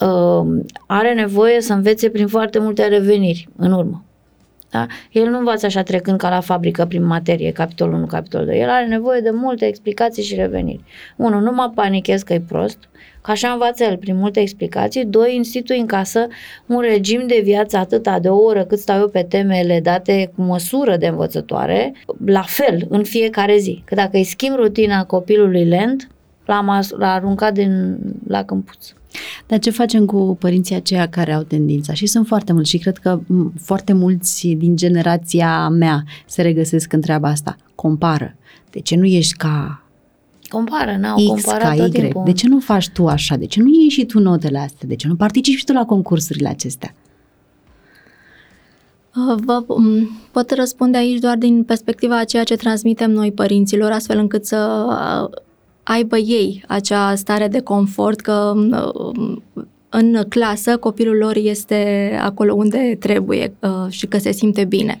uh, 0.00 0.60
are 0.86 1.14
nevoie 1.14 1.60
să 1.60 1.72
învețe 1.72 2.10
prin 2.10 2.26
foarte 2.26 2.58
multe 2.58 2.86
reveniri 2.86 3.48
în 3.56 3.72
urmă. 3.72 4.04
Da? 4.70 4.86
El 5.12 5.28
nu 5.28 5.38
învață 5.38 5.66
așa 5.66 5.82
trecând 5.82 6.18
ca 6.18 6.28
la 6.28 6.40
fabrică 6.40 6.84
prin 6.84 7.04
materie, 7.04 7.52
capitolul 7.52 7.94
1, 7.94 8.06
capitolul 8.06 8.46
2. 8.46 8.60
El 8.60 8.68
are 8.68 8.86
nevoie 8.86 9.20
de 9.20 9.30
multe 9.30 9.66
explicații 9.66 10.22
și 10.22 10.34
reveniri. 10.34 10.84
Unu, 11.16 11.40
nu 11.40 11.50
mă 11.52 11.72
panichez 11.74 12.22
că 12.22 12.32
e 12.32 12.42
prost, 12.48 12.78
că 13.22 13.30
așa 13.30 13.48
învață 13.48 13.84
el 13.84 13.96
prin 13.96 14.16
multe 14.16 14.40
explicații. 14.40 15.04
Doi, 15.04 15.34
institui 15.34 15.78
în 15.78 15.86
casă 15.86 16.26
un 16.66 16.80
regim 16.80 17.26
de 17.26 17.40
viață 17.42 17.76
atâta 17.76 18.18
de 18.18 18.28
o 18.28 18.36
oră 18.36 18.64
cât 18.64 18.78
stau 18.78 18.98
eu 18.98 19.08
pe 19.08 19.22
temele 19.22 19.80
date 19.80 20.32
cu 20.36 20.42
măsură 20.42 20.96
de 20.96 21.06
învățătoare, 21.06 21.92
la 22.24 22.42
fel, 22.42 22.86
în 22.88 23.02
fiecare 23.02 23.56
zi. 23.58 23.82
Că 23.84 23.94
dacă 23.94 24.16
îi 24.16 24.24
schimb 24.24 24.56
rutina 24.56 25.04
copilului 25.04 25.64
lent, 25.64 26.08
l-am 26.44 26.68
as- 26.68 26.90
l-a 26.90 27.12
aruncat 27.12 27.52
din 27.52 27.98
la 28.26 28.44
câmpuț. 28.44 28.92
Dar 29.46 29.58
ce 29.58 29.70
facem 29.70 30.04
cu 30.04 30.36
părinții 30.40 30.74
aceia 30.74 31.08
care 31.08 31.32
au 31.32 31.42
tendința? 31.42 31.92
Și 31.92 32.06
sunt 32.06 32.26
foarte 32.26 32.52
mulți 32.52 32.70
și 32.70 32.78
cred 32.78 32.98
că 32.98 33.20
m, 33.26 33.52
foarte 33.60 33.92
mulți 33.92 34.48
din 34.48 34.76
generația 34.76 35.68
mea 35.68 36.04
se 36.26 36.42
regăsesc 36.42 36.92
în 36.92 37.00
treaba 37.00 37.28
asta. 37.28 37.56
Compară. 37.74 38.36
De 38.70 38.80
ce 38.80 38.96
nu 38.96 39.04
ești 39.04 39.36
ca 39.36 39.84
Compară, 40.48 40.96
n-au 41.00 41.16
X, 41.16 41.24
comparat 41.26 41.62
ca 41.62 41.74
tot 41.74 41.94
Y? 41.94 42.00
timpul. 42.00 42.22
De 42.24 42.32
ce 42.32 42.48
nu 42.48 42.60
faci 42.60 42.88
tu 42.88 43.06
așa? 43.06 43.36
De 43.36 43.46
ce 43.46 43.60
nu 43.60 43.68
ieși 43.82 43.98
și 43.98 44.06
tu 44.06 44.18
notele 44.18 44.58
astea? 44.58 44.88
De 44.88 44.96
ce 44.96 45.06
nu 45.06 45.16
participi 45.16 45.58
și 45.58 45.64
tu 45.64 45.72
la 45.72 45.84
concursurile 45.84 46.48
acestea? 46.48 46.94
Uh, 49.16 49.42
Vă 49.44 49.64
m, 49.76 50.20
pot 50.32 50.50
răspunde 50.50 50.96
aici 50.96 51.18
doar 51.18 51.36
din 51.36 51.64
perspectiva 51.64 52.18
a 52.18 52.24
ceea 52.24 52.44
ce 52.44 52.56
transmitem 52.56 53.10
noi 53.10 53.32
părinților, 53.32 53.90
astfel 53.90 54.18
încât 54.18 54.46
să 54.46 54.86
uh, 54.88 55.38
aibă 55.82 56.18
ei 56.18 56.64
acea 56.68 57.14
stare 57.14 57.48
de 57.48 57.60
confort 57.60 58.20
că 58.20 58.52
uh, 58.56 59.36
în 59.88 60.24
clasă 60.28 60.76
copilul 60.76 61.16
lor 61.16 61.36
este 61.36 62.12
acolo 62.22 62.54
unde 62.54 62.96
trebuie 63.00 63.54
uh, 63.60 63.86
și 63.88 64.06
că 64.06 64.18
se 64.18 64.32
simte 64.32 64.64
bine. 64.64 64.98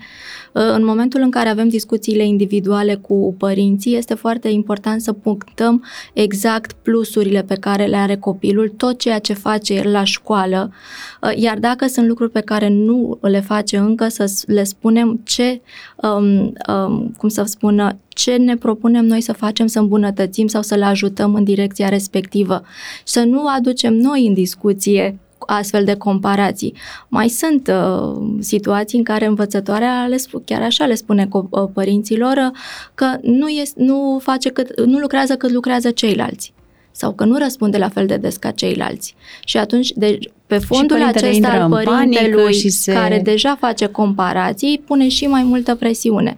În 0.52 0.84
momentul 0.84 1.20
în 1.20 1.30
care 1.30 1.48
avem 1.48 1.68
discuțiile 1.68 2.26
individuale 2.26 2.94
cu 2.94 3.34
părinții, 3.38 3.96
este 3.96 4.14
foarte 4.14 4.48
important 4.48 5.00
să 5.00 5.12
punctăm 5.12 5.84
exact 6.12 6.72
plusurile 6.72 7.42
pe 7.42 7.54
care 7.54 7.84
le 7.84 7.96
are 7.96 8.16
copilul, 8.16 8.68
tot 8.76 8.98
ceea 8.98 9.18
ce 9.18 9.32
face 9.32 9.74
el 9.74 9.90
la 9.90 10.04
școală, 10.04 10.72
iar 11.34 11.58
dacă 11.58 11.86
sunt 11.86 12.06
lucruri 12.06 12.30
pe 12.30 12.40
care 12.40 12.68
nu 12.68 13.18
le 13.20 13.40
face 13.40 13.76
încă, 13.76 14.08
să 14.08 14.32
le 14.46 14.64
spunem 14.64 15.20
ce, 15.24 15.60
um, 15.96 16.52
um, 16.68 17.14
cum 17.18 17.28
să 17.28 17.42
spună, 17.46 17.98
ce 18.08 18.36
ne 18.36 18.56
propunem 18.56 19.04
noi 19.04 19.20
să 19.20 19.32
facem 19.32 19.66
să 19.66 19.78
îmbunătățim 19.78 20.46
sau 20.46 20.62
să 20.62 20.74
le 20.74 20.84
ajutăm 20.84 21.34
în 21.34 21.44
direcția 21.44 21.88
respectivă. 21.88 22.62
Să 23.04 23.20
nu 23.20 23.46
aducem 23.46 23.94
noi 23.94 24.26
în 24.26 24.34
discuție 24.34 25.18
astfel 25.46 25.84
de 25.84 25.94
comparații. 25.94 26.74
Mai 27.08 27.28
sunt 27.28 27.68
uh, 27.68 28.36
situații 28.40 28.98
în 28.98 29.04
care 29.04 29.26
învățătoarea 29.26 30.06
le, 30.06 30.16
chiar 30.44 30.62
așa 30.62 30.86
le 30.86 30.94
spune 30.94 31.26
co- 31.26 31.50
uh, 31.50 31.68
părinților 31.72 32.36
uh, 32.36 32.58
că 32.94 33.18
nu, 33.22 33.48
este, 33.48 33.82
nu, 33.82 34.18
face 34.22 34.48
cât, 34.48 34.80
nu 34.80 34.98
lucrează 34.98 35.36
cât 35.36 35.50
lucrează 35.50 35.90
ceilalți 35.90 36.52
sau 36.90 37.12
că 37.12 37.24
nu 37.24 37.38
răspunde 37.38 37.78
la 37.78 37.88
fel 37.88 38.06
de 38.06 38.16
des 38.16 38.36
ca 38.36 38.50
ceilalți. 38.50 39.14
Și 39.44 39.56
atunci, 39.56 39.92
de, 39.92 40.18
pe 40.46 40.58
fondul 40.58 41.02
acesta 41.02 41.48
al 41.48 41.70
părintelui 41.70 42.52
și 42.52 42.68
se... 42.68 42.92
care 42.92 43.20
deja 43.24 43.56
face 43.60 43.86
comparații, 43.86 44.82
pune 44.86 45.08
și 45.08 45.26
mai 45.26 45.42
multă 45.42 45.74
presiune. 45.74 46.36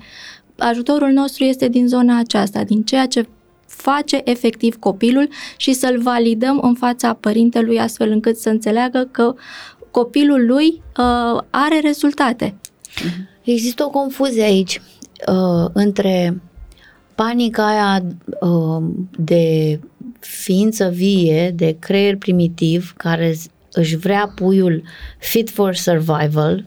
Ajutorul 0.59 1.11
nostru 1.11 1.45
este 1.45 1.69
din 1.69 1.89
zona 1.89 2.19
aceasta, 2.19 2.63
din 2.63 2.83
ceea 2.83 3.07
ce 3.07 3.27
face 3.77 4.21
efectiv 4.25 4.77
copilul 4.79 5.29
și 5.57 5.73
să-l 5.73 6.01
validăm 6.03 6.61
în 6.63 6.75
fața 6.75 7.15
părintelui 7.15 7.79
astfel 7.79 8.11
încât 8.11 8.37
să 8.37 8.49
înțeleagă 8.49 9.09
că 9.11 9.35
copilul 9.91 10.47
lui 10.47 10.67
uh, 10.67 11.43
are 11.51 11.81
rezultate. 11.83 12.55
Există 13.43 13.85
o 13.85 13.91
confuzie 13.91 14.43
aici 14.43 14.81
uh, 15.29 15.71
între 15.73 16.41
panica 17.15 17.67
aia 17.67 18.05
uh, 18.41 18.83
de 19.19 19.79
ființă 20.21 20.89
vie, 20.89 21.51
de 21.51 21.77
creier 21.79 22.17
primitiv, 22.17 22.95
care 22.97 23.35
își 23.73 23.97
vrea 23.97 24.33
puiul 24.35 24.83
fit 25.19 25.51
for 25.51 25.75
survival, 25.75 26.65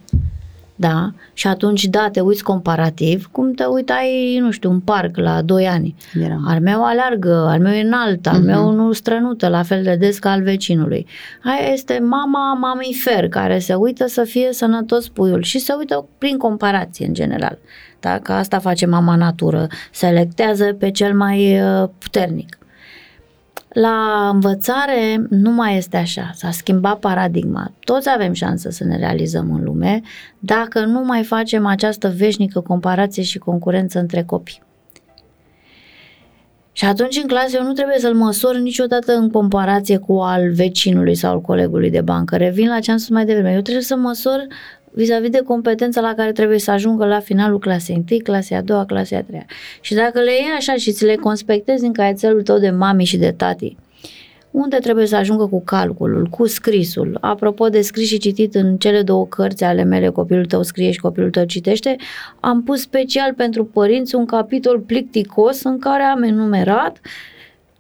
da? 0.75 1.11
Și 1.33 1.47
atunci, 1.47 1.85
da, 1.85 2.09
te 2.11 2.19
uiți 2.19 2.43
comparativ, 2.43 3.29
cum 3.31 3.53
te 3.53 3.63
uitai, 3.63 4.37
nu 4.39 4.51
știu, 4.51 4.69
un 4.69 4.79
parc 4.79 5.17
la 5.17 5.41
2 5.41 5.67
ani. 5.67 5.95
Era. 6.23 6.39
Al 6.45 6.59
meu 6.59 6.85
alargă, 6.85 7.45
al 7.49 7.59
meu 7.59 7.73
e 7.73 7.81
înalt, 7.81 8.27
al 8.27 8.41
uh-huh. 8.41 8.45
meu 8.45 8.71
nu 8.71 8.91
strănută 8.91 9.47
la 9.47 9.63
fel 9.63 9.83
de 9.83 9.95
des 9.95 10.19
ca 10.19 10.31
al 10.31 10.41
vecinului. 10.41 11.07
Aia 11.43 11.71
este 11.73 11.99
mama 11.99 12.53
mamifer 12.53 13.29
care 13.29 13.59
se 13.59 13.73
uită 13.73 14.07
să 14.07 14.23
fie 14.23 14.53
sănătos 14.53 15.07
puiul 15.07 15.43
și 15.43 15.59
se 15.59 15.73
uită 15.77 16.07
prin 16.17 16.37
comparație 16.37 17.05
în 17.05 17.13
general. 17.13 17.57
Da? 17.99 18.19
Că 18.19 18.31
asta 18.31 18.59
face 18.59 18.85
mama 18.85 19.15
natură, 19.15 19.67
selectează 19.91 20.73
pe 20.79 20.91
cel 20.91 21.13
mai 21.13 21.61
uh, 21.61 21.89
puternic. 21.97 22.57
La 23.75 24.29
învățare 24.33 25.25
nu 25.29 25.51
mai 25.51 25.77
este 25.77 25.97
așa, 25.97 26.31
s-a 26.33 26.51
schimbat 26.51 26.99
paradigma. 26.99 27.71
Toți 27.79 28.09
avem 28.09 28.33
șansă 28.33 28.69
să 28.69 28.83
ne 28.83 28.97
realizăm 28.97 29.51
în 29.51 29.63
lume 29.63 30.01
dacă 30.39 30.85
nu 30.85 31.03
mai 31.03 31.23
facem 31.23 31.65
această 31.65 32.13
veșnică 32.17 32.59
comparație 32.59 33.23
și 33.23 33.37
concurență 33.37 33.99
între 33.99 34.23
copii. 34.23 34.61
Și 36.71 36.85
atunci 36.85 37.19
în 37.21 37.27
clasă 37.27 37.55
eu 37.57 37.63
nu 37.63 37.73
trebuie 37.73 37.99
să-l 37.99 38.13
măsor 38.13 38.55
niciodată 38.55 39.13
în 39.13 39.29
comparație 39.29 39.97
cu 39.97 40.13
al 40.13 40.51
vecinului 40.51 41.15
sau 41.15 41.31
al 41.31 41.41
colegului 41.41 41.89
de 41.89 42.01
bancă. 42.01 42.37
Revin 42.37 42.67
la 42.67 42.79
ce 42.79 42.91
am 42.91 42.97
spus 42.97 43.15
mai 43.15 43.25
devreme. 43.25 43.53
Eu 43.53 43.61
trebuie 43.61 43.83
să 43.83 43.95
măsor 43.95 44.47
vis-a-vis 44.95 45.29
de 45.29 45.41
competența 45.45 46.01
la 46.01 46.13
care 46.13 46.31
trebuie 46.31 46.59
să 46.59 46.71
ajungă 46.71 47.05
la 47.05 47.19
finalul 47.19 47.59
clasei 47.59 48.03
1, 48.11 48.19
clasei 48.23 48.57
a 48.57 48.61
doua, 48.61 48.85
clasei 48.85 49.17
a 49.17 49.23
treia. 49.23 49.45
Și 49.81 49.93
dacă 49.93 50.19
le 50.19 50.31
iei 50.31 50.55
așa 50.57 50.75
și 50.75 50.91
ți 50.91 51.05
le 51.05 51.15
conspectezi 51.15 51.85
în 51.85 51.93
caietelul 51.93 52.41
tău 52.41 52.57
de 52.57 52.69
mami 52.69 53.03
și 53.03 53.17
de 53.17 53.31
tati, 53.37 53.77
unde 54.51 54.77
trebuie 54.77 55.05
să 55.05 55.15
ajungă 55.15 55.47
cu 55.47 55.63
calculul, 55.63 56.27
cu 56.27 56.47
scrisul. 56.47 57.17
Apropo 57.21 57.69
de 57.69 57.81
scris 57.81 58.07
și 58.07 58.17
citit 58.17 58.55
în 58.55 58.77
cele 58.77 59.01
două 59.01 59.27
cărți 59.27 59.63
ale 59.63 59.83
mele, 59.83 60.09
copilul 60.09 60.45
tău 60.45 60.63
scrie 60.63 60.91
și 60.91 60.99
copilul 60.99 61.29
tău 61.29 61.45
citește, 61.45 61.95
am 62.39 62.63
pus 62.63 62.81
special 62.81 63.33
pentru 63.33 63.65
părinți 63.65 64.15
un 64.15 64.25
capitol 64.25 64.79
plicticos 64.79 65.63
în 65.63 65.79
care 65.79 66.03
am 66.03 66.23
enumerat 66.23 66.99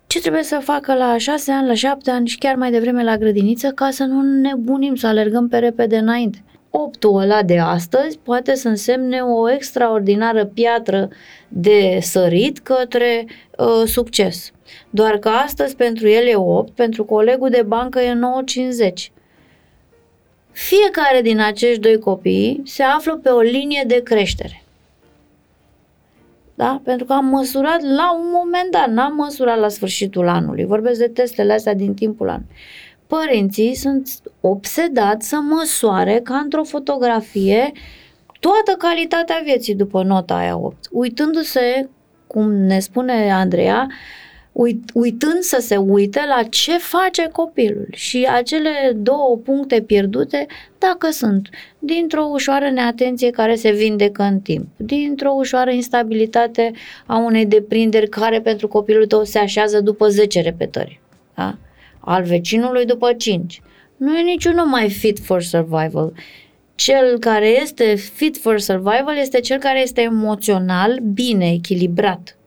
ce 0.07 0.19
trebuie 0.19 0.43
să 0.43 0.59
facă 0.61 0.93
la 0.93 1.17
șase 1.17 1.51
ani, 1.51 1.67
la 1.67 1.73
șapte 1.73 2.11
ani 2.11 2.27
și 2.27 2.37
chiar 2.37 2.55
mai 2.55 2.71
devreme 2.71 3.03
la 3.03 3.17
grădiniță 3.17 3.67
ca 3.67 3.89
să 3.89 4.03
nu 4.03 4.21
nebunim, 4.21 4.95
să 4.95 5.07
alergăm 5.07 5.47
pe 5.47 5.57
repede 5.57 5.97
înainte 5.97 6.43
optul 6.75 7.19
ăla 7.21 7.43
de 7.43 7.57
astăzi 7.59 8.17
poate 8.17 8.55
să 8.55 8.67
însemne 8.67 9.21
o 9.21 9.51
extraordinară 9.51 10.45
piatră 10.45 11.09
de 11.47 11.97
sărit 12.01 12.59
către 12.59 13.25
uh, 13.57 13.87
succes. 13.87 14.51
Doar 14.89 15.17
că 15.17 15.29
astăzi 15.29 15.75
pentru 15.75 16.07
el 16.07 16.27
e 16.27 16.35
8, 16.35 16.71
pentru 16.71 17.05
colegul 17.05 17.49
de 17.49 17.63
bancă 17.67 17.99
e 17.99 18.13
9,50. 18.13 19.11
Fiecare 20.51 21.21
din 21.21 21.39
acești 21.39 21.79
doi 21.79 21.99
copii 21.99 22.61
se 22.65 22.83
află 22.83 23.19
pe 23.23 23.29
o 23.29 23.39
linie 23.39 23.83
de 23.87 24.01
creștere. 24.03 24.63
Da? 26.55 26.81
Pentru 26.83 27.05
că 27.05 27.13
am 27.13 27.25
măsurat 27.25 27.81
la 27.81 28.15
un 28.15 28.29
moment 28.31 28.71
dat, 28.71 28.89
n-am 28.89 29.15
măsurat 29.15 29.59
la 29.59 29.69
sfârșitul 29.69 30.27
anului. 30.27 30.65
Vorbesc 30.65 30.99
de 30.99 31.07
testele 31.07 31.53
astea 31.53 31.73
din 31.73 31.93
timpul 31.93 32.29
anului 32.29 32.55
părinții 33.07 33.75
sunt 33.75 34.09
obsedați 34.41 35.27
să 35.27 35.35
măsoare 35.35 36.19
ca 36.23 36.37
într-o 36.37 36.63
fotografie 36.63 37.71
toată 38.39 38.75
calitatea 38.77 39.41
vieții 39.43 39.75
după 39.75 40.03
nota 40.03 40.35
aia 40.35 40.57
8, 40.57 40.77
uitându-se, 40.91 41.89
cum 42.27 42.51
ne 42.51 42.79
spune 42.79 43.31
Andreea, 43.31 43.87
uit, 44.51 44.89
uitând 44.93 45.39
să 45.39 45.57
se 45.61 45.77
uite 45.77 46.19
la 46.35 46.43
ce 46.43 46.77
face 46.77 47.29
copilul 47.31 47.87
și 47.91 48.27
acele 48.31 48.91
două 48.95 49.37
puncte 49.43 49.81
pierdute, 49.81 50.45
dacă 50.77 51.09
sunt 51.09 51.49
dintr-o 51.79 52.27
ușoară 52.31 52.69
neatenție 52.69 53.29
care 53.29 53.55
se 53.55 53.71
vindecă 53.71 54.23
în 54.23 54.39
timp, 54.39 54.67
dintr-o 54.75 55.33
ușoară 55.35 55.71
instabilitate 55.71 56.71
a 57.05 57.17
unei 57.17 57.45
deprinderi 57.45 58.09
care 58.09 58.41
pentru 58.41 58.67
copilul 58.67 59.05
tău 59.05 59.23
se 59.23 59.39
așează 59.39 59.81
după 59.81 60.07
10 60.07 60.41
repetări. 60.41 60.99
Da? 61.35 61.57
Al 62.05 62.23
vecinului 62.23 62.85
după 62.85 63.13
5. 63.13 63.61
Nu 63.97 64.17
e 64.17 64.21
niciunul 64.21 64.65
mai 64.65 64.89
fit 64.89 65.19
for 65.19 65.41
survival. 65.41 66.13
Cel 66.75 67.19
care 67.19 67.61
este 67.61 67.95
fit 67.95 68.37
for 68.37 68.59
survival 68.59 69.17
este 69.19 69.39
cel 69.39 69.57
care 69.57 69.81
este 69.81 70.01
emoțional 70.01 70.99
bine 71.13 71.51
echilibrat 71.51 72.37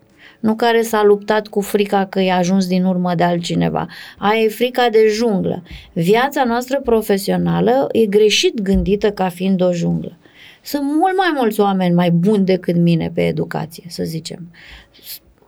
nu 0.40 0.54
care 0.54 0.82
s-a 0.82 1.04
luptat 1.04 1.46
cu 1.46 1.60
frica 1.60 2.06
că 2.06 2.20
i-a 2.20 2.36
ajuns 2.36 2.66
din 2.66 2.84
urmă 2.84 3.14
de 3.14 3.22
altcineva. 3.22 3.86
Aia 4.18 4.40
e 4.40 4.48
frica 4.48 4.88
de 4.88 5.06
junglă. 5.08 5.62
Viața 5.92 6.44
noastră 6.44 6.80
profesională 6.80 7.88
e 7.92 8.06
greșit 8.06 8.60
gândită 8.60 9.10
ca 9.10 9.28
fiind 9.28 9.62
o 9.62 9.72
junglă. 9.72 10.18
Sunt 10.62 10.82
mult 10.82 11.16
mai 11.16 11.32
mulți 11.34 11.60
oameni 11.60 11.94
mai 11.94 12.10
buni 12.10 12.44
decât 12.44 12.76
mine 12.76 13.10
pe 13.14 13.26
educație, 13.26 13.84
să 13.88 14.02
zicem 14.04 14.50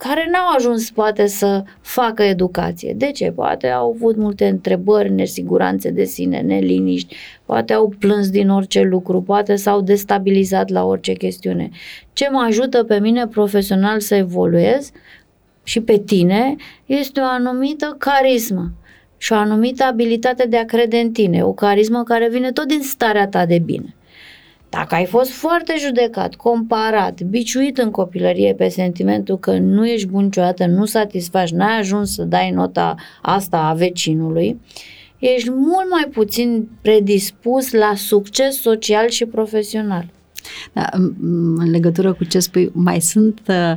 care 0.03 0.29
n-au 0.33 0.55
ajuns 0.57 0.91
poate 0.91 1.27
să 1.27 1.63
facă 1.81 2.23
educație. 2.23 2.95
De 2.97 3.11
ce? 3.11 3.31
Poate 3.31 3.69
au 3.69 3.91
avut 3.91 4.17
multe 4.17 4.47
întrebări, 4.47 5.13
nesiguranțe 5.13 5.91
de 5.91 6.05
sine, 6.05 6.41
neliniști, 6.41 7.17
poate 7.45 7.73
au 7.73 7.95
plâns 7.99 8.31
din 8.31 8.49
orice 8.49 8.81
lucru, 8.81 9.23
poate 9.23 9.57
s-au 9.57 9.81
destabilizat 9.81 10.69
la 10.69 10.85
orice 10.85 11.13
chestiune. 11.13 11.71
Ce 12.13 12.29
mă 12.31 12.41
ajută 12.41 12.85
pe 12.85 12.99
mine 13.01 13.27
profesional 13.27 14.01
să 14.01 14.15
evoluez 14.15 14.91
și 15.63 15.81
pe 15.81 15.99
tine 15.99 16.57
este 16.87 17.21
o 17.21 17.25
anumită 17.25 17.97
carismă 17.99 18.73
și 19.17 19.33
o 19.33 19.37
anumită 19.37 19.85
abilitate 19.85 20.47
de 20.47 20.57
a 20.57 20.65
crede 20.65 20.97
în 20.97 21.13
tine, 21.13 21.45
o 21.45 21.53
carismă 21.53 22.03
care 22.03 22.29
vine 22.29 22.53
tot 22.53 22.67
din 22.67 22.83
starea 22.83 23.29
ta 23.29 23.47
de 23.47 23.59
bine. 23.59 23.95
Dacă 24.71 24.95
ai 24.95 25.05
fost 25.05 25.31
foarte 25.31 25.75
judecat, 25.79 26.35
comparat, 26.35 27.23
biciuit 27.23 27.79
în 27.79 27.91
copilărie 27.91 28.55
pe 28.55 28.69
sentimentul 28.69 29.39
că 29.39 29.59
nu 29.59 29.87
ești 29.87 30.07
bun 30.07 30.25
niciodată, 30.25 30.67
nu 30.67 30.85
satisfaci, 30.85 31.51
n-ai 31.51 31.79
ajuns 31.79 32.15
să 32.15 32.23
dai 32.23 32.51
nota 32.51 32.95
asta 33.23 33.59
a 33.59 33.73
vecinului, 33.75 34.61
ești 35.19 35.51
mult 35.51 35.91
mai 35.91 36.09
puțin 36.13 36.69
predispus 36.83 37.73
la 37.73 37.93
succes 37.97 38.61
social 38.61 39.09
și 39.09 39.25
profesional. 39.25 40.07
Da, 40.73 40.89
în 41.57 41.71
legătură 41.71 42.13
cu 42.13 42.25
ce 42.25 42.39
spui, 42.39 42.71
mai 42.73 43.01
sunt 43.01 43.41
uh, 43.49 43.73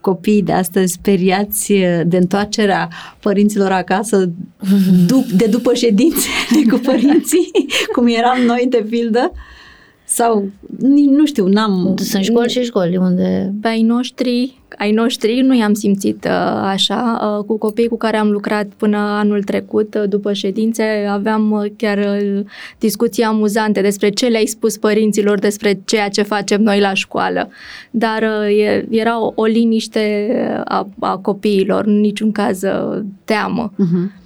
copii 0.00 0.42
de 0.42 0.52
astăzi 0.52 0.92
speriați 0.92 1.72
uh, 1.72 2.00
de 2.06 2.16
întoarcerea 2.16 2.88
părinților 3.20 3.70
acasă 3.70 4.30
de 5.36 5.46
după 5.46 5.74
ședințe 5.74 6.28
cu 6.70 6.78
părinții, 6.78 7.50
cum 7.92 8.06
eram 8.06 8.40
noi 8.40 8.66
de 8.68 8.86
pildă? 8.88 9.32
Sau, 10.08 10.48
nu 11.16 11.26
știu, 11.26 11.46
n-am... 11.46 11.94
Sunt 11.96 12.24
școli 12.24 12.50
și 12.50 12.62
școli 12.62 12.96
unde... 12.96 13.52
Pe 13.60 13.68
ai 13.68 13.82
noștri, 13.82 14.60
ai 14.78 14.92
noștri 14.92 15.40
nu 15.40 15.56
i-am 15.56 15.74
simțit 15.74 16.24
uh, 16.24 16.60
așa. 16.62 17.36
Uh, 17.38 17.44
cu 17.44 17.58
copiii 17.58 17.88
cu 17.88 17.96
care 17.96 18.16
am 18.16 18.30
lucrat 18.30 18.66
până 18.76 18.96
anul 18.96 19.42
trecut, 19.42 19.94
uh, 19.94 20.08
după 20.08 20.32
ședințe, 20.32 20.82
aveam 21.10 21.50
uh, 21.50 21.70
chiar 21.76 21.98
uh, 21.98 22.44
discuții 22.78 23.22
amuzante 23.22 23.80
despre 23.80 24.10
ce 24.10 24.26
le-ai 24.26 24.46
spus 24.46 24.76
părinților 24.76 25.38
despre 25.38 25.80
ceea 25.84 26.08
ce 26.08 26.22
facem 26.22 26.62
noi 26.62 26.80
la 26.80 26.94
școală. 26.94 27.48
Dar 27.90 28.22
uh, 28.22 28.58
e, 28.58 28.86
era 28.90 29.22
o, 29.22 29.32
o 29.34 29.44
liniște 29.44 30.30
a, 30.64 30.88
a 30.98 31.16
copiilor, 31.16 31.84
în 31.86 32.00
niciun 32.00 32.32
caz 32.32 32.62
uh, 32.62 33.00
teamă. 33.24 33.72
Uh-huh. 33.72 34.24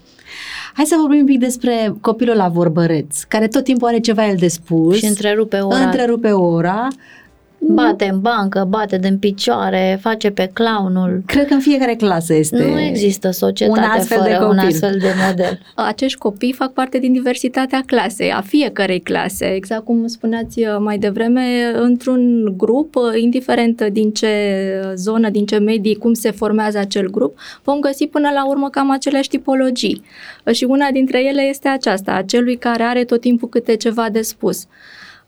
Hai 0.81 0.89
să 0.89 0.97
vorbim 1.01 1.19
un 1.19 1.25
pic 1.25 1.39
despre 1.39 1.95
copilul 2.01 2.37
la 2.37 2.49
vorbăreț, 2.49 3.23
care 3.23 3.49
tot 3.49 3.65
timpul 3.65 3.89
are 3.89 3.99
ceva 3.99 4.29
el 4.29 4.37
de 4.37 4.49
spus. 4.49 4.97
Și 4.97 5.05
întrerupe 5.05 5.59
ora. 5.59 5.77
Întrerupe 5.79 6.31
ora. 6.33 6.89
Bate 7.63 8.05
în 8.13 8.21
bancă, 8.21 8.67
bate 8.69 8.99
din 8.99 9.19
picioare, 9.19 9.99
face 10.01 10.31
pe 10.31 10.51
clownul. 10.53 11.23
Cred 11.27 11.47
că 11.47 11.55
în 11.55 11.61
fiecare 11.61 11.95
clasă 11.95 12.35
este 12.35 12.65
Nu 12.65 12.81
există 12.81 13.31
societate 13.31 13.81
un 13.81 13.87
astfel 13.87 14.19
fără 14.19 14.31
de 14.31 14.37
un 14.37 14.47
copil. 14.47 14.67
astfel 14.67 14.97
de 14.99 15.09
model. 15.29 15.61
acești 15.91 16.19
copii 16.19 16.53
fac 16.53 16.73
parte 16.73 16.99
din 16.99 17.13
diversitatea 17.13 17.83
clasei, 17.87 18.31
a 18.33 18.41
fiecărei 18.41 19.01
clase. 19.01 19.55
Exact 19.55 19.85
cum 19.85 20.07
spuneați 20.07 20.61
uh, 20.61 20.77
mai 20.79 20.99
devreme, 20.99 21.73
într-un 21.75 22.53
grup, 22.57 22.95
uh, 22.95 23.03
indiferent 23.21 23.83
din 23.83 24.11
ce 24.13 24.29
zonă, 24.95 25.29
din 25.31 25.47
ce 25.47 25.59
medii, 25.59 25.95
cum 25.95 26.13
se 26.13 26.31
formează 26.31 26.79
acel 26.79 27.11
grup, 27.11 27.39
vom 27.65 27.81
găsi 27.81 28.07
până 28.07 28.31
la 28.35 28.47
urmă 28.49 28.69
cam 28.69 28.91
aceleași 28.91 29.29
tipologii. 29.29 30.03
Uh, 30.45 30.55
Și 30.55 30.65
una 30.65 30.91
dintre 30.91 31.25
ele 31.25 31.43
este 31.43 31.69
aceasta, 31.69 32.13
a 32.13 32.23
celui 32.23 32.57
care 32.57 32.83
are 32.83 33.05
tot 33.05 33.21
timpul 33.21 33.49
câte 33.49 33.77
ceva 33.77 34.07
de 34.13 34.21
spus. 34.21 34.67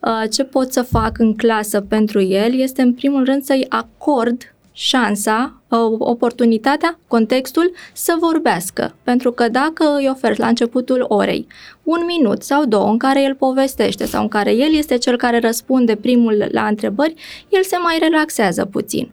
Uh, 0.07 0.29
Ce 0.29 0.43
pot 0.43 0.71
să 0.71 0.81
fac 0.81 1.19
în 1.19 1.35
clasă 1.35 1.81
pentru 1.81 2.21
el 2.21 2.59
este, 2.59 2.81
în 2.81 2.93
primul 2.93 3.25
rând, 3.25 3.43
să-i 3.43 3.65
acord 3.69 4.53
șansa, 4.71 5.61
uh, 5.67 5.79
oportunitatea, 5.97 6.99
contextul 7.07 7.71
să 7.93 8.15
vorbească. 8.19 8.95
Pentru 9.03 9.31
că 9.31 9.49
dacă 9.49 9.95
îi 9.97 10.09
oferi 10.11 10.39
la 10.39 10.47
începutul 10.47 11.05
orei 11.07 11.47
un 11.83 11.99
minut 12.05 12.43
sau 12.43 12.65
două 12.65 12.89
în 12.89 12.97
care 12.97 13.23
el 13.23 13.35
povestește 13.35 14.05
sau 14.05 14.21
în 14.21 14.27
care 14.27 14.51
el 14.51 14.73
este 14.73 14.97
cel 14.97 15.17
care 15.17 15.39
răspunde 15.39 15.95
primul 15.95 16.47
la 16.51 16.65
întrebări, 16.65 17.13
el 17.49 17.63
se 17.63 17.75
mai 17.83 17.97
relaxează 17.99 18.65
puțin 18.65 19.11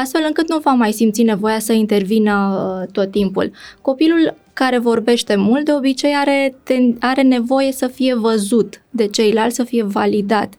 astfel 0.00 0.24
încât 0.26 0.48
nu 0.48 0.58
va 0.58 0.70
mai 0.70 0.92
simți 0.92 1.22
nevoia 1.22 1.58
să 1.58 1.72
intervină 1.72 2.34
uh, 2.82 2.92
tot 2.92 3.10
timpul. 3.10 3.50
Copilul 3.80 4.34
care 4.52 4.78
vorbește 4.78 5.36
mult, 5.36 5.64
de 5.64 5.72
obicei 5.72 6.14
are, 6.14 6.54
ten, 6.62 6.96
are 7.00 7.22
nevoie 7.22 7.72
să 7.72 7.86
fie 7.86 8.14
văzut 8.14 8.82
de 8.90 9.06
ceilalți, 9.06 9.54
să 9.56 9.64
fie 9.64 9.82
validat. 9.82 10.54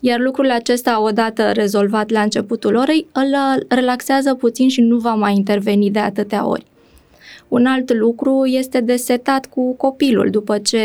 Iar 0.00 0.20
lucrul 0.20 0.50
acesta, 0.50 1.02
odată 1.02 1.50
rezolvat 1.52 2.10
la 2.10 2.20
începutul 2.20 2.74
orei, 2.74 3.06
îl 3.12 3.26
uh, 3.32 3.62
relaxează 3.68 4.34
puțin 4.34 4.68
și 4.68 4.80
nu 4.80 4.96
va 4.96 5.14
mai 5.14 5.34
interveni 5.34 5.90
de 5.90 5.98
atâtea 5.98 6.46
ori. 6.46 6.66
Un 7.50 7.66
alt 7.66 7.92
lucru 7.92 8.46
este 8.46 8.80
de 8.80 8.96
setat 8.96 9.46
cu 9.46 9.74
copilul 9.74 10.30
după 10.30 10.58
ce 10.58 10.80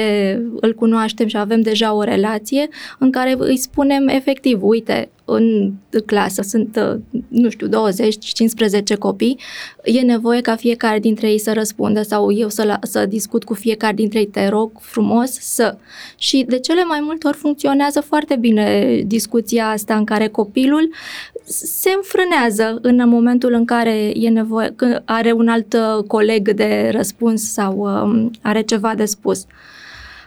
îl 0.60 0.74
cunoaștem 0.74 1.28
și 1.28 1.38
avem 1.38 1.62
deja 1.62 1.94
o 1.94 2.02
relație 2.02 2.68
în 3.00 3.12
care 3.12 3.36
îi 3.38 3.58
spunem 3.58 4.08
efectiv, 4.08 4.64
uite, 4.64 5.10
în 5.26 5.72
clasă 6.06 6.42
sunt, 6.42 6.80
uh, 7.12 7.22
nu 7.28 7.50
știu, 7.50 7.68
20-15 7.68 8.98
copii, 9.00 9.40
e 9.84 10.00
nevoie 10.00 10.42
ca 10.42 10.56
fiecare 10.56 11.00
dintre 11.00 11.30
ei 11.30 11.40
să 11.40 11.54
răspundă 11.54 12.02
sau 12.02 12.32
eu 12.32 12.50
să, 12.50 12.64
la, 12.64 12.80
să 12.82 13.06
discut 13.06 13.44
cu 13.44 13.54
fiecare 13.54 13.94
dintre 13.94 14.20
ei, 14.20 14.26
te 14.26 14.48
rog 14.48 14.72
frumos 14.80 15.32
să. 15.32 15.78
Și 16.18 16.46
de 16.48 16.60
cele 16.60 16.84
mai 16.84 17.00
multe 17.02 17.28
ori 17.28 17.38
funcționează 17.38 18.02
foarte 18.02 18.36
bine 18.36 19.00
discuția 19.06 19.70
asta 19.70 19.96
în 19.96 20.04
care 20.04 20.28
copilul 20.28 20.90
se 21.48 21.90
înfrânează 21.96 22.80
în 22.82 23.10
momentul 23.10 23.54
în 23.54 23.66
care 23.66 24.12
e 24.16 24.30
nevoie, 24.30 24.74
când 24.76 25.02
are 25.06 25.32
un 25.32 25.48
alt 25.48 25.74
uh, 25.74 26.04
coleg 26.08 26.52
de 26.52 26.90
răspuns 26.94 27.52
sau 27.52 27.78
um, 27.78 28.32
are 28.42 28.62
ceva 28.62 28.96
de 28.96 29.06
spus. 29.06 29.46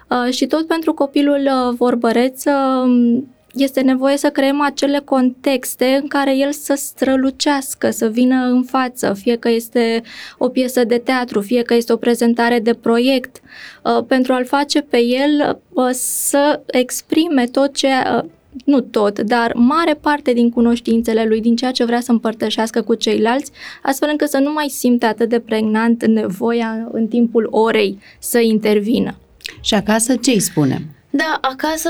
Uh, 0.08 0.32
și 0.32 0.46
tot 0.46 0.66
pentru 0.66 0.94
copilul 0.94 1.40
uh, 1.40 1.74
vorbăreț 1.76 2.44
uh, 2.44 3.22
este 3.54 3.80
nevoie 3.80 4.16
să 4.16 4.30
creăm 4.30 4.60
acele 4.60 5.00
contexte 5.04 5.98
în 6.02 6.06
care 6.06 6.36
el 6.36 6.52
să 6.52 6.74
strălucească, 6.76 7.90
să 7.90 8.08
vină 8.08 8.44
în 8.44 8.62
față, 8.62 9.14
fie 9.14 9.36
că 9.36 9.48
este 9.48 10.02
o 10.38 10.48
piesă 10.48 10.84
de 10.84 10.98
teatru, 10.98 11.40
fie 11.40 11.62
că 11.62 11.74
este 11.74 11.92
o 11.92 11.96
prezentare 11.96 12.58
de 12.58 12.74
proiect, 12.74 13.40
uh, 13.84 14.04
pentru 14.06 14.32
a-l 14.32 14.44
face 14.44 14.80
pe 14.80 15.02
el 15.02 15.60
uh, 15.68 15.88
să 15.92 16.60
exprime 16.66 17.46
tot 17.46 17.74
ce 17.74 17.88
uh, 17.88 18.24
nu 18.64 18.80
tot, 18.80 19.20
dar 19.20 19.52
mare 19.54 19.94
parte 19.94 20.32
din 20.32 20.50
cunoștințele 20.50 21.24
lui, 21.24 21.40
din 21.40 21.56
ceea 21.56 21.70
ce 21.70 21.84
vrea 21.84 22.00
să 22.00 22.12
împărtășească 22.12 22.82
cu 22.82 22.94
ceilalți, 22.94 23.50
astfel 23.82 24.08
încât 24.10 24.28
să 24.28 24.38
nu 24.38 24.52
mai 24.52 24.68
simte 24.68 25.06
atât 25.06 25.28
de 25.28 25.40
pregnant 25.40 26.06
nevoia 26.06 26.88
în 26.92 27.06
timpul 27.06 27.48
orei 27.50 27.98
să 28.18 28.38
intervină. 28.38 29.16
Și 29.60 29.74
acasă 29.74 30.16
ce 30.16 30.30
îi 30.30 30.40
spunem? 30.40 30.82
Da, 31.10 31.38
acasă 31.40 31.88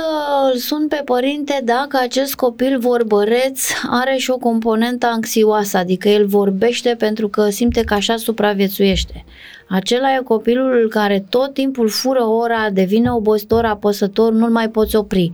îl 0.52 0.58
sun 0.58 0.88
pe 0.88 1.02
părinte 1.04 1.60
dacă 1.64 1.98
acest 2.02 2.34
copil 2.34 2.78
vorbăreț 2.78 3.60
are 3.90 4.16
și 4.16 4.30
o 4.30 4.36
componentă 4.36 5.06
anxioasă, 5.06 5.76
adică 5.76 6.08
el 6.08 6.26
vorbește 6.26 6.94
pentru 6.98 7.28
că 7.28 7.48
simte 7.50 7.80
că 7.80 7.94
așa 7.94 8.16
supraviețuiește. 8.16 9.24
Acela 9.68 10.14
e 10.14 10.22
copilul 10.24 10.88
care 10.90 11.24
tot 11.28 11.52
timpul 11.52 11.88
fură 11.88 12.22
ora, 12.22 12.70
devine 12.70 13.12
obositor, 13.12 13.64
apăsător, 13.64 14.32
nu-l 14.32 14.50
mai 14.50 14.68
poți 14.68 14.96
opri. 14.96 15.30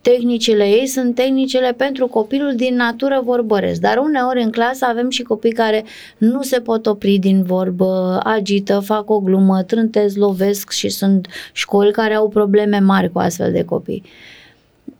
Tehnicile 0.00 0.64
ei 0.64 0.86
sunt 0.86 1.14
tehnicile 1.14 1.72
pentru 1.72 2.06
copilul 2.06 2.54
din 2.56 2.74
natură 2.74 3.20
vorbăresc, 3.24 3.80
dar 3.80 3.96
uneori 3.96 4.42
în 4.42 4.50
clasă 4.50 4.84
avem 4.84 5.10
și 5.10 5.22
copii 5.22 5.52
care 5.52 5.84
nu 6.18 6.42
se 6.42 6.60
pot 6.60 6.86
opri 6.86 7.18
din 7.18 7.42
vorbă, 7.42 8.20
agită, 8.24 8.80
fac 8.80 9.10
o 9.10 9.20
glumă, 9.20 9.62
trântez, 9.62 10.16
lovesc 10.16 10.70
și 10.70 10.88
sunt 10.88 11.28
școli 11.52 11.92
care 11.92 12.14
au 12.14 12.28
probleme 12.28 12.78
mari 12.78 13.12
cu 13.12 13.18
astfel 13.18 13.52
de 13.52 13.64
copii. 13.64 14.02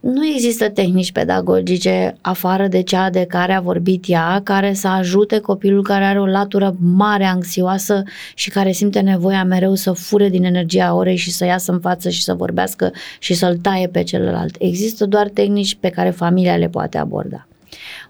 Nu 0.00 0.26
există 0.26 0.68
tehnici 0.68 1.12
pedagogice 1.12 2.16
afară 2.20 2.66
de 2.66 2.82
cea 2.82 3.10
de 3.10 3.24
care 3.28 3.52
a 3.52 3.60
vorbit 3.60 4.04
ea, 4.06 4.40
care 4.42 4.72
să 4.72 4.88
ajute 4.88 5.38
copilul 5.38 5.82
care 5.82 6.04
are 6.04 6.20
o 6.20 6.26
latură 6.26 6.76
mare 6.80 7.24
anxioasă 7.24 8.02
și 8.34 8.50
care 8.50 8.72
simte 8.72 9.00
nevoia 9.00 9.44
mereu 9.44 9.74
să 9.74 9.92
fure 9.92 10.28
din 10.28 10.44
energia 10.44 10.94
orei 10.94 11.16
și 11.16 11.30
să 11.30 11.44
iasă 11.44 11.72
în 11.72 11.80
față 11.80 12.08
și 12.08 12.22
să 12.22 12.34
vorbească 12.34 12.92
și 13.18 13.34
să-l 13.34 13.56
taie 13.56 13.88
pe 13.88 14.02
celălalt. 14.02 14.56
Există 14.58 15.06
doar 15.06 15.28
tehnici 15.28 15.76
pe 15.80 15.88
care 15.88 16.10
familia 16.10 16.56
le 16.56 16.68
poate 16.68 16.98
aborda. 16.98 17.46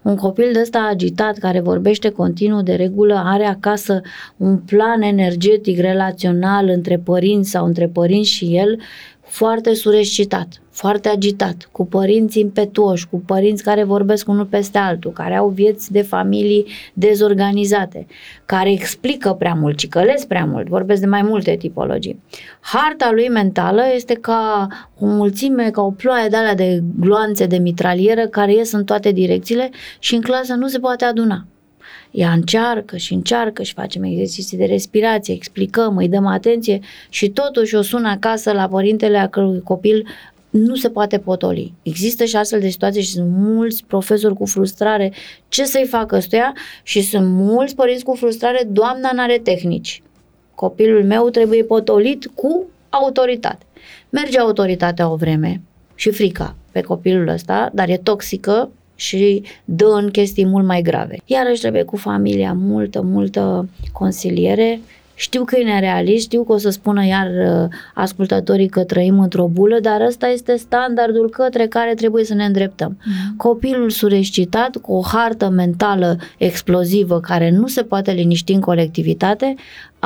Un 0.01 0.15
copil 0.15 0.49
de 0.53 0.59
ăsta 0.59 0.87
agitat, 0.91 1.37
care 1.37 1.59
vorbește 1.59 2.09
continuu 2.09 2.61
de 2.61 2.73
regulă, 2.73 3.21
are 3.25 3.45
acasă 3.45 4.01
un 4.37 4.57
plan 4.57 5.01
energetic, 5.01 5.79
relațional 5.79 6.67
între 6.67 6.97
părinți 6.97 7.49
sau 7.49 7.65
între 7.65 7.87
părinți 7.87 8.29
și 8.29 8.57
el 8.57 8.79
foarte 9.25 9.73
surescitat, 9.73 10.47
foarte 10.71 11.09
agitat, 11.09 11.69
cu 11.71 11.85
părinți 11.85 12.39
impetuoși, 12.39 13.07
cu 13.07 13.19
părinți 13.25 13.63
care 13.63 13.83
vorbesc 13.83 14.27
unul 14.27 14.45
peste 14.45 14.77
altul, 14.77 15.11
care 15.11 15.35
au 15.35 15.49
vieți 15.49 15.91
de 15.91 16.01
familii 16.01 16.65
dezorganizate, 16.93 18.07
care 18.45 18.71
explică 18.71 19.33
prea 19.33 19.53
mult, 19.53 19.77
cicălesc 19.77 20.27
prea 20.27 20.45
mult, 20.45 20.67
vorbesc 20.67 21.01
de 21.01 21.07
mai 21.07 21.21
multe 21.21 21.55
tipologii. 21.55 22.21
Harta 22.59 23.11
lui 23.11 23.29
mentală 23.29 23.81
este 23.95 24.13
ca 24.13 24.67
o 24.99 25.05
mulțime, 25.05 25.69
ca 25.69 25.81
o 25.81 25.91
ploaie 25.91 26.27
de 26.27 26.35
alea 26.35 26.55
de 26.55 26.83
gloanțe 26.99 27.45
de 27.45 27.57
mitralieră 27.57 28.27
care 28.27 28.53
ies 28.53 28.71
în 28.71 28.83
toate 28.83 29.11
direcțiile 29.11 29.69
și 29.99 30.15
în 30.15 30.21
clasă 30.21 30.53
nu 30.53 30.67
se 30.67 30.79
poate 30.79 31.05
aduna. 31.05 31.45
Ea 32.15 32.31
încearcă 32.31 32.97
și 32.97 33.13
încearcă 33.13 33.63
și 33.63 33.73
facem 33.73 34.03
exerciții 34.03 34.57
de 34.57 34.65
respirație, 34.65 35.33
explicăm, 35.33 35.97
îi 35.97 36.09
dăm 36.09 36.25
atenție 36.25 36.79
și 37.09 37.29
totuși 37.29 37.75
o 37.75 37.81
sună 37.81 38.09
acasă 38.09 38.51
la 38.51 38.67
părintele 38.67 39.17
a 39.17 39.27
cărui 39.27 39.61
copil 39.61 40.07
nu 40.49 40.75
se 40.75 40.89
poate 40.89 41.19
potoli. 41.19 41.73
Există 41.83 42.25
și 42.25 42.35
astfel 42.35 42.59
de 42.59 42.69
situații 42.69 43.01
și 43.01 43.09
sunt 43.09 43.29
mulți 43.37 43.83
profesori 43.87 44.35
cu 44.35 44.45
frustrare. 44.45 45.13
Ce 45.47 45.65
să-i 45.65 45.87
facă 45.89 46.15
ăstuia? 46.15 46.53
Și 46.83 47.01
sunt 47.01 47.27
mulți 47.27 47.75
părinți 47.75 48.03
cu 48.03 48.15
frustrare, 48.15 48.67
doamna 48.71 49.11
n-are 49.13 49.37
tehnici. 49.37 50.01
Copilul 50.55 51.03
meu 51.03 51.29
trebuie 51.29 51.63
potolit 51.63 52.29
cu 52.33 52.65
autoritate. 52.89 53.65
Merge 54.09 54.39
autoritatea 54.39 55.11
o 55.11 55.15
vreme 55.15 55.61
și 55.95 56.11
frica 56.11 56.55
pe 56.71 56.81
copilul 56.81 57.27
ăsta, 57.27 57.69
dar 57.73 57.89
e 57.89 57.97
toxică 57.97 58.69
și 58.95 59.43
dă 59.65 59.99
în 60.01 60.09
chestii 60.09 60.45
mult 60.45 60.65
mai 60.65 60.81
grave. 60.81 61.17
Iarăși 61.25 61.61
trebuie 61.61 61.83
cu 61.83 61.95
familia 61.95 62.53
multă, 62.53 63.01
multă 63.01 63.69
consiliere, 63.91 64.79
Știu 65.17 65.43
că 65.43 65.57
e 65.57 65.63
nerealist, 65.63 66.23
știu 66.23 66.43
că 66.43 66.51
o 66.53 66.57
să 66.57 66.69
spună 66.69 67.05
iar 67.05 67.27
uh, 67.27 67.67
ascultătorii 67.93 68.67
că 68.67 68.83
trăim 68.83 69.19
într-o 69.19 69.47
bulă, 69.47 69.79
dar 69.79 70.01
ăsta 70.01 70.27
este 70.27 70.55
standardul 70.55 71.29
către 71.29 71.67
care 71.67 71.93
trebuie 71.93 72.23
să 72.23 72.33
ne 72.33 72.45
îndreptăm. 72.45 72.97
Mm. 73.05 73.35
Copilul 73.37 73.89
surescitat 73.89 74.77
cu 74.77 74.93
o 74.93 75.01
hartă 75.01 75.49
mentală 75.49 76.17
explozivă 76.37 77.19
care 77.19 77.49
nu 77.49 77.67
se 77.67 77.83
poate 77.83 78.11
liniști 78.11 78.51
în 78.51 78.59
colectivitate 78.59 79.55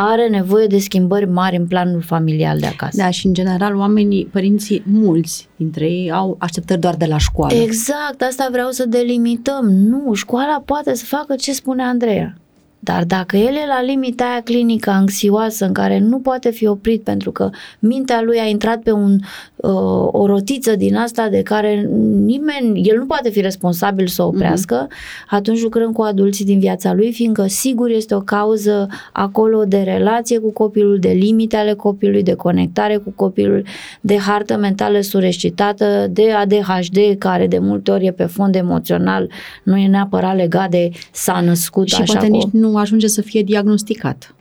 are 0.01 0.27
nevoie 0.27 0.67
de 0.67 0.77
schimbări 0.77 1.25
mari 1.25 1.55
în 1.55 1.67
planul 1.67 2.01
familial 2.01 2.59
de 2.59 2.65
acasă. 2.65 2.97
Da, 2.97 3.09
și 3.09 3.25
în 3.25 3.33
general 3.33 3.75
oamenii, 3.75 4.25
părinții, 4.25 4.83
mulți 4.85 5.49
dintre 5.55 5.85
ei 5.85 6.11
au 6.11 6.35
așteptări 6.39 6.79
doar 6.79 6.95
de 6.95 7.05
la 7.05 7.17
școală. 7.17 7.53
Exact, 7.53 8.21
asta 8.21 8.47
vreau 8.51 8.69
să 8.69 8.85
delimităm. 8.85 9.65
Nu, 9.65 10.13
școala 10.13 10.61
poate 10.65 10.95
să 10.95 11.05
facă 11.05 11.35
ce 11.35 11.53
spune 11.53 11.83
Andreea. 11.83 12.37
Dar 12.79 13.03
dacă 13.03 13.37
el 13.37 13.53
e 13.55 13.65
la 13.67 13.81
limita 13.81 14.23
aia 14.23 14.41
clinică 14.41 14.89
anxioasă 14.89 15.65
în 15.65 15.73
care 15.73 15.99
nu 15.99 16.19
poate 16.19 16.51
fi 16.51 16.67
oprit 16.67 17.03
pentru 17.03 17.31
că 17.31 17.49
mintea 17.79 18.21
lui 18.21 18.39
a 18.39 18.45
intrat 18.45 18.81
pe 18.81 18.91
un, 18.91 19.19
uh, 19.55 20.07
o 20.11 20.25
rotiță 20.25 20.75
din 20.75 20.95
asta 20.95 21.29
de 21.29 21.41
care 21.41 21.89
nimeni, 22.25 22.87
el 22.89 22.97
nu 22.97 23.05
poate 23.05 23.29
fi 23.29 23.41
responsabil 23.41 24.07
să 24.07 24.23
o 24.23 24.27
oprească, 24.27 24.87
mm-hmm. 24.87 25.29
atunci 25.29 25.61
lucrăm 25.61 25.91
cu 25.91 26.01
adulții 26.01 26.45
din 26.45 26.59
viața 26.59 26.93
lui, 26.93 27.11
fiindcă 27.11 27.45
sigur 27.47 27.89
este 27.89 28.15
o 28.15 28.19
cauză 28.19 28.87
acolo 29.13 29.63
de 29.63 29.77
relație 29.77 30.39
cu 30.39 30.51
copilul, 30.51 30.99
de 30.99 31.09
limite 31.09 31.55
ale 31.55 31.73
copilului, 31.73 32.23
de 32.23 32.33
conectare 32.33 32.97
cu 32.97 33.13
copilul, 33.15 33.63
de 34.01 34.17
hartă 34.17 34.57
mentală 34.57 35.01
surescitată, 35.01 36.07
de 36.09 36.31
ADHD 36.31 36.97
care 37.17 37.47
de 37.47 37.59
multe 37.59 37.91
ori 37.91 38.05
e 38.05 38.11
pe 38.11 38.25
fond 38.25 38.55
emoțional, 38.55 39.29
nu 39.63 39.77
e 39.77 39.87
neapărat 39.87 40.35
legat 40.35 40.69
de 40.69 40.89
s-a 41.11 41.39
născut 41.39 41.87
și 41.87 42.01
așa 42.01 42.13
poate 42.13 42.27
cu... 42.27 42.35
nici 42.35 42.51
nu 42.51 42.68
ajunge 42.75 43.07
să 43.07 43.21
fie 43.21 43.41
diagnosticat. 43.41 44.33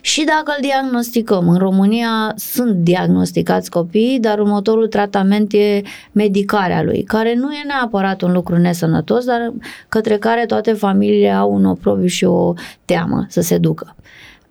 Și 0.00 0.24
dacă 0.24 0.54
îl 0.56 0.62
diagnosticăm, 0.62 1.48
în 1.48 1.58
România 1.58 2.32
sunt 2.36 2.74
diagnosticați 2.74 3.70
copii, 3.70 4.18
dar 4.20 4.38
următorul 4.38 4.88
tratament 4.88 5.52
e 5.52 5.82
medicarea 6.12 6.82
lui, 6.82 7.02
care 7.02 7.34
nu 7.34 7.52
e 7.52 7.64
neapărat 7.66 8.22
un 8.22 8.32
lucru 8.32 8.56
nesănătos, 8.56 9.24
dar 9.24 9.52
către 9.88 10.16
care 10.16 10.46
toate 10.46 10.72
familiile 10.72 11.30
au 11.30 11.54
un 11.54 11.64
oprobiu 11.64 12.06
și 12.06 12.24
o 12.24 12.52
teamă 12.84 13.26
să 13.28 13.40
se 13.40 13.58
ducă. 13.58 13.96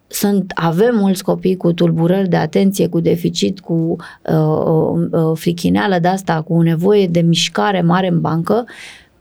Sunt, 0.08 0.52
avem 0.56 0.96
mulți 0.96 1.24
copii 1.24 1.58
cu 1.58 1.74
tulburări 1.74 2.30
de 2.30 2.36
atenție, 2.36 2.88
cu 2.88 3.00
deficit, 3.00 3.60
cu 3.60 3.74
uh, 3.74 4.36
uh, 4.66 5.08
uh 5.12 5.38
frichineală 5.38 6.00
de 6.00 6.08
asta, 6.08 6.42
cu 6.42 6.62
nevoie 6.62 7.08
de 7.08 7.22
mișcare 7.22 7.82
mare 7.82 8.08
în 8.08 8.22
bancă, 8.22 8.66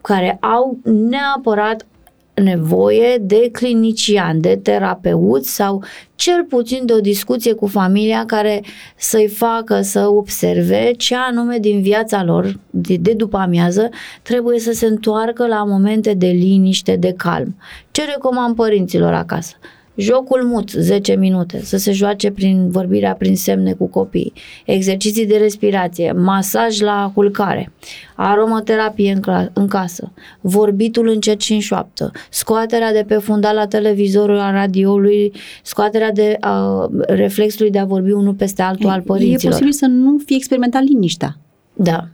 care 0.01 0.39
au 0.41 0.79
neapărat 1.09 1.87
nevoie 2.35 3.17
de 3.21 3.49
clinician, 3.53 4.41
de 4.41 4.61
terapeut 4.63 5.45
sau 5.45 5.85
cel 6.15 6.45
puțin 6.45 6.87
de 6.87 6.93
o 6.93 7.01
discuție 7.01 7.53
cu 7.53 7.67
familia 7.67 8.25
care 8.27 8.63
să-i 8.97 9.29
facă 9.29 9.81
să 9.81 10.07
observe 10.09 10.93
ce 10.97 11.17
anume 11.17 11.59
din 11.59 11.83
viața 11.83 12.25
lor 12.25 12.59
de, 12.71 12.97
de 12.97 13.13
după 13.13 13.37
amiază 13.37 13.89
trebuie 14.23 14.59
să 14.59 14.73
se 14.73 14.87
întoarcă 14.87 15.47
la 15.47 15.65
momente 15.65 16.15
de 16.15 16.27
liniște, 16.27 16.97
de 16.97 17.13
calm. 17.17 17.57
Ce 17.91 18.05
recomand 18.05 18.55
părinților 18.55 19.13
acasă? 19.13 19.55
Jocul 19.95 20.43
mut, 20.43 20.71
10 20.71 21.15
minute, 21.15 21.61
să 21.65 21.77
se 21.77 21.93
joace 21.93 22.31
prin 22.31 22.71
vorbirea 22.71 23.15
prin 23.15 23.37
semne 23.37 23.73
cu 23.73 23.87
copii, 23.87 24.33
exerciții 24.65 25.27
de 25.27 25.37
respirație, 25.37 26.13
masaj 26.13 26.81
la 26.81 27.11
culcare, 27.15 27.73
aromaterapie 28.15 29.13
în, 29.13 29.21
cla- 29.21 29.53
în 29.53 29.67
casă, 29.67 30.13
vorbitul 30.41 31.09
încet 31.09 31.41
și 31.41 31.53
în 31.53 31.61
șoaptă, 31.61 32.11
scoaterea 32.31 32.93
de 32.93 33.05
pe 33.07 33.15
fundal 33.15 33.55
la 33.55 33.67
televizorul, 33.67 34.39
a 34.39 34.51
radioului, 34.51 35.33
scoaterea 35.63 36.13
de 36.13 36.39
uh, 36.45 37.05
reflexului 37.07 37.71
de 37.71 37.79
a 37.79 37.85
vorbi 37.85 38.11
unul 38.11 38.35
peste 38.35 38.63
altul 38.63 38.89
e, 38.89 38.93
al 38.93 39.01
părinților. 39.01 39.53
E 39.53 39.57
posibil 39.57 39.73
să 39.73 39.87
nu 39.87 40.19
fie 40.25 40.37
experimentat 40.37 40.83
liniștea. 40.83 41.37
Da. 41.75 42.09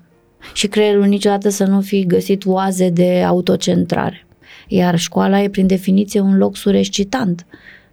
Și 0.52 0.66
creierul 0.66 1.04
niciodată 1.04 1.48
să 1.48 1.64
nu 1.64 1.80
fi 1.80 2.06
găsit 2.06 2.46
oaze 2.46 2.88
de 2.88 3.24
autocentrare. 3.26 4.26
Iar 4.68 4.98
școala 4.98 5.42
e 5.42 5.48
prin 5.48 5.66
definiție 5.66 6.20
un 6.20 6.36
loc 6.36 6.56
surescitant. 6.56 7.46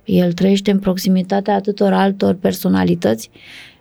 El 0.06 0.34
trăiește 0.34 0.72
în 0.72 0.80
proximitatea 0.80 1.56
atâtor 1.56 1.93
altor 1.93 2.34
personalități 2.34 3.30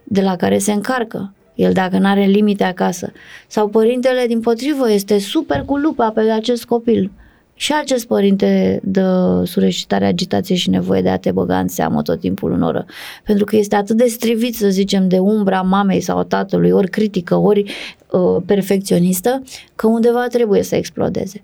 de 0.04 0.20
la 0.20 0.36
care 0.36 0.58
se 0.58 0.72
încarcă. 0.72 1.32
El 1.54 1.72
dacă 1.72 1.98
nu 1.98 2.06
are 2.06 2.24
limite 2.24 2.64
acasă. 2.64 3.12
Sau 3.46 3.68
părintele, 3.68 4.26
din 4.26 4.40
potrivă, 4.40 4.90
este 4.90 5.18
super 5.18 5.62
cu 5.62 5.76
lupa 5.76 6.10
pe 6.10 6.20
acest 6.20 6.64
copil. 6.64 7.10
Și 7.56 7.72
acest 7.80 8.06
părinte 8.06 8.80
dă 8.84 9.42
sureșitare, 9.46 10.06
agitație 10.06 10.54
și 10.54 10.70
nevoie 10.70 11.02
de 11.02 11.08
a 11.08 11.18
te 11.18 11.30
băga 11.30 11.58
în 11.58 11.68
seamă 11.68 12.02
tot 12.02 12.20
timpul 12.20 12.52
în 12.52 12.62
oră. 12.62 12.86
Pentru 13.24 13.44
că 13.44 13.56
este 13.56 13.76
atât 13.76 13.96
de 13.96 14.06
strivit, 14.06 14.56
să 14.56 14.68
zicem, 14.68 15.08
de 15.08 15.18
umbra 15.18 15.62
mamei 15.62 16.00
sau 16.00 16.22
tatălui, 16.22 16.70
ori 16.70 16.90
critică, 16.90 17.36
ori 17.36 17.72
uh, 18.10 18.42
perfecționistă, 18.46 19.42
că 19.74 19.86
undeva 19.86 20.26
trebuie 20.26 20.62
să 20.62 20.76
explodeze 20.76 21.40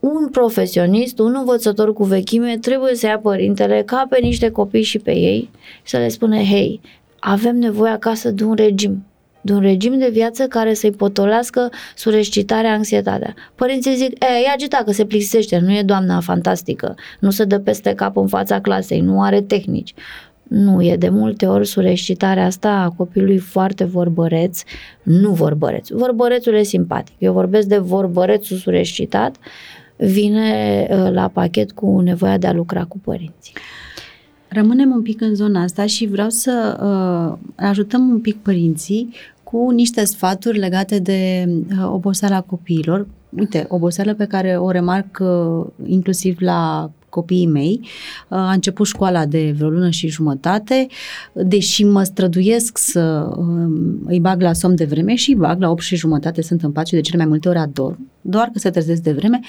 un 0.00 0.28
profesionist, 0.28 1.18
un 1.18 1.34
învățător 1.38 1.92
cu 1.92 2.04
vechime 2.04 2.58
trebuie 2.58 2.94
să 2.94 3.06
ia 3.06 3.18
părintele 3.18 3.82
ca 3.82 4.06
pe 4.08 4.18
niște 4.22 4.50
copii 4.50 4.82
și 4.82 4.98
pe 4.98 5.16
ei 5.16 5.50
și 5.82 5.90
să 5.90 5.96
le 5.96 6.08
spune, 6.08 6.44
hei, 6.44 6.80
avem 7.18 7.56
nevoie 7.56 7.90
acasă 7.90 8.30
de 8.30 8.44
un 8.44 8.54
regim, 8.54 9.04
de 9.40 9.52
un 9.52 9.60
regim 9.60 9.98
de 9.98 10.08
viață 10.12 10.46
care 10.46 10.74
să-i 10.74 10.90
potolească 10.90 11.70
surescitarea, 11.96 12.72
anxietatea. 12.72 13.34
Părinții 13.54 13.94
zic, 13.94 14.10
e, 14.10 14.26
e 14.44 14.52
agita 14.52 14.82
că 14.84 14.92
se 14.92 15.04
plictisește, 15.04 15.58
nu 15.58 15.72
e 15.72 15.82
doamna 15.82 16.20
fantastică, 16.20 16.94
nu 17.20 17.30
se 17.30 17.44
dă 17.44 17.58
peste 17.58 17.94
cap 17.94 18.16
în 18.16 18.26
fața 18.26 18.60
clasei, 18.60 19.00
nu 19.00 19.22
are 19.22 19.40
tehnici. 19.40 19.94
Nu, 20.42 20.82
e 20.82 20.96
de 20.96 21.08
multe 21.08 21.46
ori 21.46 21.66
surescitarea 21.66 22.44
asta 22.44 22.70
a 22.70 22.88
copilului 22.96 23.38
foarte 23.38 23.84
vorbăreț, 23.84 24.62
nu 25.02 25.30
vorbăreț. 25.30 25.88
Vorbărețul 25.88 26.54
e 26.54 26.62
simpatic. 26.62 27.14
Eu 27.18 27.32
vorbesc 27.32 27.66
de 27.66 27.78
vorbărețul 27.78 28.56
surescitat, 28.56 29.36
vine 30.06 30.86
uh, 30.90 31.10
la 31.12 31.28
pachet 31.28 31.72
cu 31.72 32.00
nevoia 32.00 32.38
de 32.38 32.46
a 32.46 32.52
lucra 32.52 32.84
cu 32.84 32.98
părinții. 32.98 33.54
Rămânem 34.48 34.90
un 34.90 35.02
pic 35.02 35.20
în 35.20 35.34
zona 35.34 35.62
asta 35.62 35.86
și 35.86 36.06
vreau 36.06 36.28
să 36.28 36.78
uh, 36.82 37.38
ajutăm 37.56 38.08
un 38.08 38.20
pic 38.20 38.36
părinții 38.36 39.14
cu 39.42 39.70
niște 39.70 40.04
sfaturi 40.04 40.58
legate 40.58 40.98
de 40.98 41.48
uh, 41.48 41.90
oboseala 41.92 42.40
copiilor. 42.40 43.06
Uite, 43.38 43.66
oboseală 43.68 44.14
pe 44.14 44.24
care 44.24 44.56
o 44.56 44.70
remarc 44.70 45.18
uh, 45.20 45.66
inclusiv 45.86 46.36
la 46.40 46.90
copiii 47.08 47.46
mei. 47.46 47.80
Uh, 47.82 47.88
a 48.28 48.52
început 48.52 48.86
școala 48.86 49.26
de 49.26 49.54
vreo 49.56 49.68
lună 49.68 49.90
și 49.90 50.08
jumătate, 50.08 50.86
deși 51.32 51.84
mă 51.84 52.02
străduiesc 52.02 52.78
să 52.78 53.30
um, 53.36 54.00
îi 54.04 54.20
bag 54.20 54.40
la 54.40 54.52
somn 54.52 54.74
de 54.74 54.84
vreme 54.84 55.14
și 55.14 55.30
îi 55.30 55.36
bag 55.36 55.60
la 55.60 55.70
8 55.70 55.82
și 55.82 55.96
jumătate, 55.96 56.42
sunt 56.42 56.62
în 56.62 56.72
pace, 56.72 56.94
de 56.94 57.00
cele 57.00 57.18
mai 57.18 57.26
multe 57.26 57.48
ori 57.48 57.58
adorm, 57.58 58.10
doar 58.20 58.48
că 58.52 58.58
se 58.58 58.70
trezesc 58.70 59.02
de 59.02 59.12
vreme, 59.12 59.40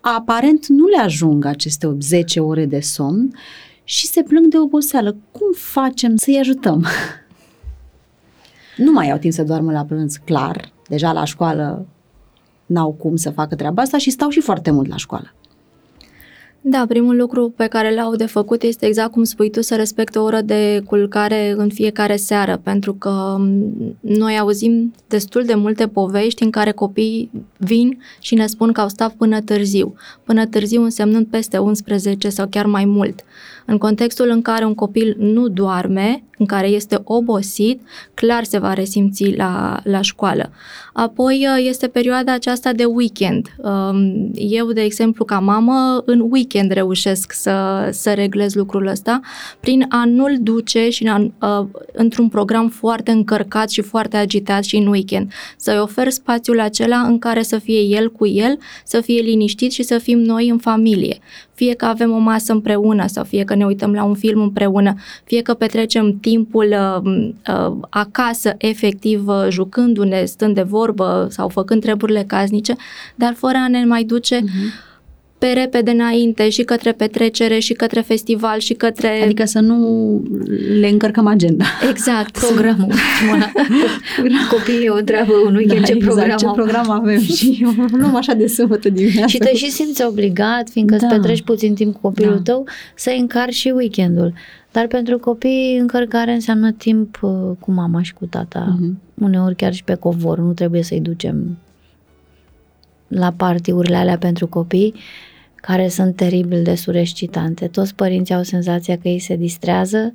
aparent 0.00 0.66
nu 0.66 0.86
le 0.86 0.98
ajung 0.98 1.44
aceste 1.44 1.96
10 2.00 2.40
ore 2.40 2.66
de 2.66 2.80
somn 2.80 3.34
și 3.84 4.06
se 4.06 4.22
plâng 4.22 4.46
de 4.46 4.58
oboseală. 4.58 5.16
Cum 5.30 5.52
facem 5.54 6.16
să-i 6.16 6.38
ajutăm? 6.38 6.86
nu 8.84 8.92
mai 8.92 9.10
au 9.10 9.18
timp 9.18 9.32
să 9.32 9.42
doarmă 9.42 9.72
la 9.72 9.84
prânz, 9.84 10.16
clar. 10.16 10.72
Deja 10.88 11.12
la 11.12 11.24
școală 11.24 11.86
n-au 12.66 12.92
cum 12.92 13.16
să 13.16 13.30
facă 13.30 13.54
treaba 13.54 13.82
asta 13.82 13.98
și 13.98 14.10
stau 14.10 14.28
și 14.28 14.40
foarte 14.40 14.70
mult 14.70 14.88
la 14.88 14.96
școală. 14.96 15.34
Da, 16.62 16.84
primul 16.88 17.16
lucru 17.16 17.52
pe 17.56 17.66
care 17.66 17.94
l-au 17.94 18.16
de 18.16 18.26
făcut 18.26 18.62
este 18.62 18.86
exact 18.86 19.12
cum 19.12 19.24
spui 19.24 19.50
tu, 19.50 19.62
să 19.62 19.76
respecte 19.76 20.18
o 20.18 20.22
oră 20.22 20.40
de 20.40 20.82
culcare 20.86 21.54
în 21.56 21.68
fiecare 21.68 22.16
seară, 22.16 22.60
pentru 22.62 22.94
că 22.94 23.36
noi 24.00 24.38
auzim 24.38 24.94
destul 25.08 25.44
de 25.44 25.54
multe 25.54 25.88
povești 25.88 26.42
în 26.42 26.50
care 26.50 26.72
copiii 26.72 27.30
vin 27.56 28.02
și 28.18 28.34
ne 28.34 28.46
spun 28.46 28.72
că 28.72 28.80
au 28.80 28.88
stat 28.88 29.14
până 29.14 29.40
târziu, 29.40 29.94
până 30.24 30.46
târziu 30.46 30.82
însemnând 30.82 31.26
peste 31.26 31.58
11 31.58 32.28
sau 32.28 32.46
chiar 32.46 32.66
mai 32.66 32.84
mult. 32.84 33.24
În 33.66 33.78
contextul 33.78 34.28
în 34.28 34.42
care 34.42 34.64
un 34.64 34.74
copil 34.74 35.16
nu 35.18 35.48
doarme, 35.48 36.22
în 36.40 36.46
care 36.46 36.66
este 36.66 37.00
obosit, 37.04 37.80
clar 38.14 38.44
se 38.44 38.58
va 38.58 38.72
resimți 38.72 39.34
la, 39.36 39.80
la 39.84 40.00
școală. 40.00 40.50
Apoi 40.92 41.46
uh, 41.48 41.64
este 41.68 41.88
perioada 41.88 42.32
aceasta 42.32 42.72
de 42.72 42.84
weekend. 42.84 43.46
Um, 43.56 44.30
eu, 44.34 44.72
de 44.72 44.80
exemplu, 44.80 45.24
ca 45.24 45.38
mamă, 45.38 46.02
în 46.04 46.26
weekend 46.30 46.70
reușesc 46.70 47.32
să, 47.32 47.88
să 47.92 48.12
reglez 48.12 48.54
lucrul 48.54 48.86
ăsta 48.86 49.20
prin 49.60 49.86
a 49.88 50.04
nu-l 50.04 50.36
duce 50.40 50.90
și 50.90 51.06
a, 51.06 51.30
uh, 51.60 51.66
într-un 51.92 52.28
program 52.28 52.68
foarte 52.68 53.10
încărcat 53.10 53.70
și 53.70 53.80
foarte 53.80 54.16
agitat 54.16 54.64
și 54.64 54.76
în 54.76 54.86
weekend. 54.86 55.32
Să-i 55.56 55.78
ofer 55.78 56.10
spațiul 56.10 56.60
acela 56.60 56.98
în 56.98 57.18
care 57.18 57.42
să 57.42 57.58
fie 57.58 57.80
el 57.80 58.10
cu 58.12 58.26
el, 58.26 58.58
să 58.84 59.00
fie 59.00 59.20
liniștit 59.20 59.72
și 59.72 59.82
să 59.82 59.98
fim 59.98 60.18
noi 60.18 60.48
în 60.48 60.58
familie. 60.58 61.18
Fie 61.60 61.74
că 61.74 61.84
avem 61.84 62.10
o 62.10 62.18
masă 62.18 62.52
împreună 62.52 63.06
sau 63.06 63.24
fie 63.24 63.44
că 63.44 63.54
ne 63.54 63.64
uităm 63.64 63.92
la 63.92 64.04
un 64.04 64.14
film 64.14 64.40
împreună, 64.40 64.94
fie 65.24 65.42
că 65.42 65.54
petrecem 65.54 66.18
timpul 66.20 66.74
uh, 67.04 67.12
uh, 67.54 67.76
acasă, 67.90 68.54
efectiv, 68.58 69.28
uh, 69.28 69.46
jucându-ne, 69.48 70.24
stând 70.24 70.54
de 70.54 70.62
vorbă 70.62 71.26
sau 71.30 71.48
făcând 71.48 71.80
treburile 71.82 72.24
casnice, 72.26 72.76
dar 73.14 73.34
fără 73.34 73.56
a 73.56 73.68
ne 73.68 73.84
mai 73.84 74.04
duce 74.04 74.38
uh-huh 74.40 74.89
pe 75.40 75.46
repede 75.46 75.90
înainte 75.90 76.48
și 76.48 76.62
către 76.62 76.92
petrecere 76.92 77.58
și 77.58 77.72
către 77.72 78.00
festival 78.00 78.58
și 78.58 78.74
către... 78.74 79.22
Adică 79.24 79.44
să 79.44 79.60
nu 79.60 79.78
le 80.80 80.88
încărcăm 80.88 81.26
agenda. 81.26 81.64
Exact. 81.90 82.38
Programul. 82.38 82.94
Copiii 84.50 84.88
o 84.88 85.00
treabă 85.00 85.32
un 85.46 85.54
weekend, 85.54 85.80
Da, 85.80 85.86
ce 85.86 85.92
exact, 85.92 86.14
program 86.14 86.36
ce 86.36 86.46
au. 86.46 86.52
program 86.52 86.90
avem 86.90 87.20
și 87.20 87.66
luăm 87.92 88.16
așa 88.16 88.32
de 88.34 88.46
sâmbătă 88.46 88.88
dimineața. 88.88 89.26
Și 89.26 89.38
te 89.38 89.54
și 89.54 89.70
simți 89.70 90.04
obligat, 90.04 90.68
fiindcă 90.68 90.96
da. 90.96 91.00
Da. 91.00 91.06
îți 91.06 91.16
petreci 91.16 91.42
puțin 91.42 91.74
timp 91.74 91.92
cu 91.94 92.00
copilul 92.00 92.34
Da. 92.34 92.52
tău, 92.52 92.66
să 92.94 93.14
încarci 93.18 93.54
și 93.54 93.68
weekendul. 93.68 94.32
Dar 94.72 94.86
pentru 94.86 95.18
copii, 95.18 95.76
încărcare 95.80 96.32
înseamnă 96.32 96.70
timp 96.72 97.18
uh, 97.22 97.30
cu 97.60 97.72
mama 97.72 98.02
și 98.02 98.14
cu 98.14 98.26
tata. 98.26 98.76
Mhm. 98.78 98.98
Uneori 99.14 99.54
chiar 99.56 99.72
și 99.72 99.84
pe 99.84 99.94
covor, 99.94 100.38
nu 100.38 100.52
trebuie 100.52 100.82
să-i 100.82 101.00
ducem 101.00 101.58
la 103.08 103.32
partiurile 103.36 103.96
alea 103.96 104.18
pentru 104.18 104.46
copii, 104.46 104.94
care 105.60 105.88
sunt 105.88 106.16
teribil 106.16 106.62
de 106.62 106.74
surescitante. 106.74 107.66
Toți 107.66 107.94
părinții 107.94 108.34
au 108.34 108.42
senzația 108.42 108.96
că 108.96 109.08
ei 109.08 109.18
se 109.18 109.36
distrează, 109.36 110.12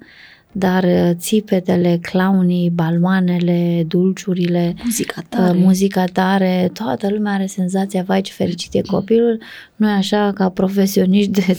dar 0.51 0.83
uh, 0.83 1.09
țipetele, 1.13 1.99
clownii, 2.01 2.69
baloanele, 2.69 3.83
dulciurile, 3.87 4.73
Muzica 4.83 5.21
tare. 5.29 5.45
tare. 5.45 5.57
muzica 5.57 6.05
tare, 6.05 6.69
toată 6.73 7.09
lumea 7.09 7.33
are 7.33 7.45
senzația, 7.45 8.03
vai 8.03 8.21
ce 8.21 8.31
fericit 8.31 8.73
e 8.73 8.81
copilul. 8.81 9.41
Noi 9.75 9.91
așa, 9.91 10.31
ca 10.35 10.49
profesioniști 10.49 11.31
de 11.31 11.57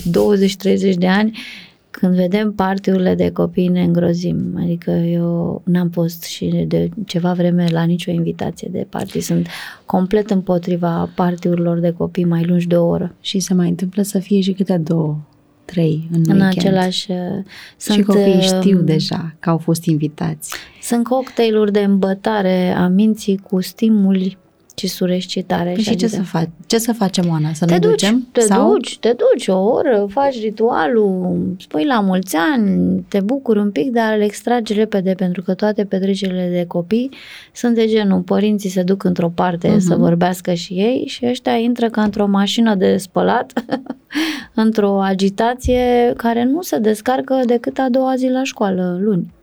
20-30 0.93 0.95
de 0.95 1.09
ani, 1.09 1.39
când 2.01 2.15
vedem 2.15 2.53
partiurile 2.53 3.15
de 3.15 3.31
copii 3.31 3.69
ne 3.69 3.83
îngrozim. 3.83 4.59
Adică 4.63 4.91
eu 4.91 5.63
n-am 5.65 5.89
fost 5.89 6.23
și 6.23 6.65
de 6.69 6.89
ceva 7.07 7.33
vreme 7.33 7.67
la 7.71 7.83
nicio 7.85 8.11
invitație 8.11 8.69
de 8.73 8.87
party. 8.89 9.21
Sunt 9.21 9.49
complet 9.85 10.31
împotriva 10.31 11.11
partiurilor 11.15 11.79
de 11.79 11.91
copii 11.91 12.25
mai 12.25 12.45
lungi 12.45 12.67
de 12.67 12.77
o 12.77 12.87
oră. 12.87 13.15
Și 13.21 13.39
se 13.39 13.55
mai 13.55 13.69
întâmplă 13.69 14.03
să 14.03 14.19
fie 14.19 14.41
și 14.41 14.53
câte 14.53 14.77
două, 14.77 15.19
trei 15.65 16.09
în, 16.13 16.23
În 16.27 16.41
weekend. 16.41 16.57
același... 16.57 17.11
uh, 17.11 17.95
și 17.95 18.03
copiii 18.03 18.37
uh, 18.37 18.43
știu 18.43 18.79
deja 18.79 19.35
că 19.39 19.51
au 19.51 19.59
fost 19.59 19.85
invitați. 19.85 20.55
Sunt 20.83 21.05
cocktailuri 21.05 21.73
de 21.73 21.81
îmbătare 21.81 22.71
a 22.77 22.87
minții 22.87 23.37
cu 23.37 23.61
stimuli 23.61 24.39
și 24.79 24.87
surescitare. 24.87 25.73
Păi 25.73 25.83
și 25.83 25.97
ce 25.97 26.05
adică- 26.05 26.09
să, 26.09 26.23
fac? 26.23 26.49
ce 26.67 26.79
să 26.79 26.93
facem, 26.93 27.29
Oana? 27.31 27.53
Să 27.53 27.65
Te 27.65 27.73
ne 27.73 27.79
duci, 27.79 27.91
ducem? 27.91 28.27
te 28.33 28.41
Sau? 28.41 28.71
duci, 28.73 28.99
te 28.99 29.15
duci 29.33 29.49
o 29.49 29.59
oră, 29.59 30.07
faci 30.11 30.41
ritualul, 30.41 31.55
spui 31.59 31.85
la 31.85 32.01
mulți 32.01 32.37
ani, 32.37 33.01
te 33.09 33.21
bucuri 33.21 33.59
un 33.59 33.71
pic, 33.71 33.91
dar 33.91 34.17
le 34.17 34.25
extragi 34.25 34.73
repede 34.73 35.15
pentru 35.15 35.43
că 35.43 35.55
toate 35.55 35.85
petrecerile 35.85 36.49
de 36.53 36.65
copii 36.67 37.11
sunt 37.53 37.75
de 37.75 37.87
genul, 37.87 38.21
părinții 38.21 38.71
se 38.71 38.83
duc 38.83 39.05
într-o 39.05 39.29
parte 39.29 39.69
Mhm. 39.69 39.79
să 39.79 39.95
vorbească 39.97 40.53
și 40.53 40.73
ei 40.73 41.05
și 41.07 41.27
ăștia 41.27 41.55
intră 41.57 41.89
ca 41.91 42.03
într-o 42.03 42.27
mașină 42.27 42.75
de 42.75 42.97
spălat, 42.97 43.53
într-o 44.55 45.03
agitație 45.03 46.13
care 46.17 46.45
nu 46.45 46.63
se 46.63 46.79
descarcă 46.79 47.41
decât 47.47 47.79
a 47.79 47.87
doua 47.91 48.15
zi 48.17 48.29
la 48.29 48.43
școală, 48.45 48.99
luni. 49.01 49.35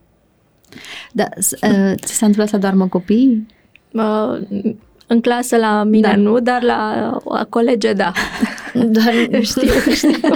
Da, 1.12 1.28
s- 1.40 1.52
uh, 1.52 1.94
ți 1.96 2.14
s-a 2.14 2.26
întâmplat 2.26 2.48
să 2.48 2.58
doarmă 2.58 2.88
copiii? 2.88 3.46
Uh, 3.92 4.40
în 5.08 5.22
clasă 5.22 5.58
la 5.58 5.84
mine 5.84 6.08
Da. 6.08 6.16
nu, 6.16 6.40
dar 6.40 6.64
la 6.64 7.12
a 7.30 7.44
colege 7.50 7.94
da. 7.94 8.12
Dar 8.74 9.14
știu, 9.42 9.92
știu. 9.94 10.30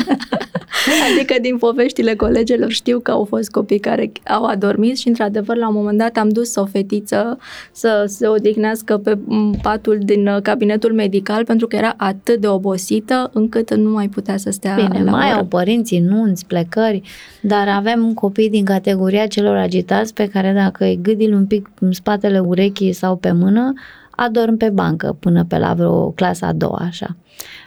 Adică 1.12 1.36
din 1.42 1.58
poveștile 1.58 2.16
colegelor 2.16 2.72
știu 2.72 3.00
că 3.00 3.12
au 3.12 3.24
fost 3.24 3.52
copii 3.52 3.80
care 3.80 4.12
au 4.28 4.44
adormit 4.44 4.98
și 4.98 5.08
într-adevăr 5.08 5.56
la 5.58 5.68
un 5.68 5.74
moment 5.76 5.98
dat 5.98 6.18
am 6.18 6.30
dus 6.30 6.56
o 6.56 6.66
fetiță 6.66 7.38
să 7.72 8.04
se 8.08 8.28
odihnească 8.28 8.98
pe 8.98 9.18
m, 9.26 9.60
patul 9.62 9.98
din 10.04 10.28
uh, 10.28 10.42
cabinetul 10.42 10.94
medical 10.94 11.46
pentru 11.46 11.68
că 11.68 11.76
era 11.76 11.94
atât 11.98 12.40
de 12.40 12.48
obosită 12.48 13.30
încât 13.34 13.74
nu 13.76 13.90
mai 13.90 14.08
putea 14.08 14.38
să 14.38 14.50
stea 14.52 14.76
Bine, 14.76 15.04
la 15.04 15.12
mai 15.12 15.28
oră. 15.30 15.38
au 15.38 15.46
părinții, 15.46 16.00
nunți, 16.00 16.46
plecări, 16.46 17.02
dar 17.42 17.68
avem 17.68 18.14
copii 18.14 18.50
din 18.50 18.66
categoria 18.66 19.28
celor 19.28 19.56
agitați 19.56 20.14
pe 20.14 20.28
care 20.28 20.52
dacă 20.56 20.84
îi 20.84 21.00
gâdil 21.02 21.34
un 21.34 21.46
pic 21.46 21.70
în 21.80 21.92
spatele 21.92 22.40
urechii 22.40 22.94
sau 22.94 23.16
pe 23.16 23.32
mână, 23.32 23.74
adorm 24.18 24.58
pe 24.58 24.70
bancă 24.70 25.18
până 25.20 25.46
pe 25.46 25.58
la 25.58 25.74
vreo 25.74 26.10
clasa 26.10 26.48
a 26.48 26.54
doua, 26.54 26.82
așa. 26.82 27.16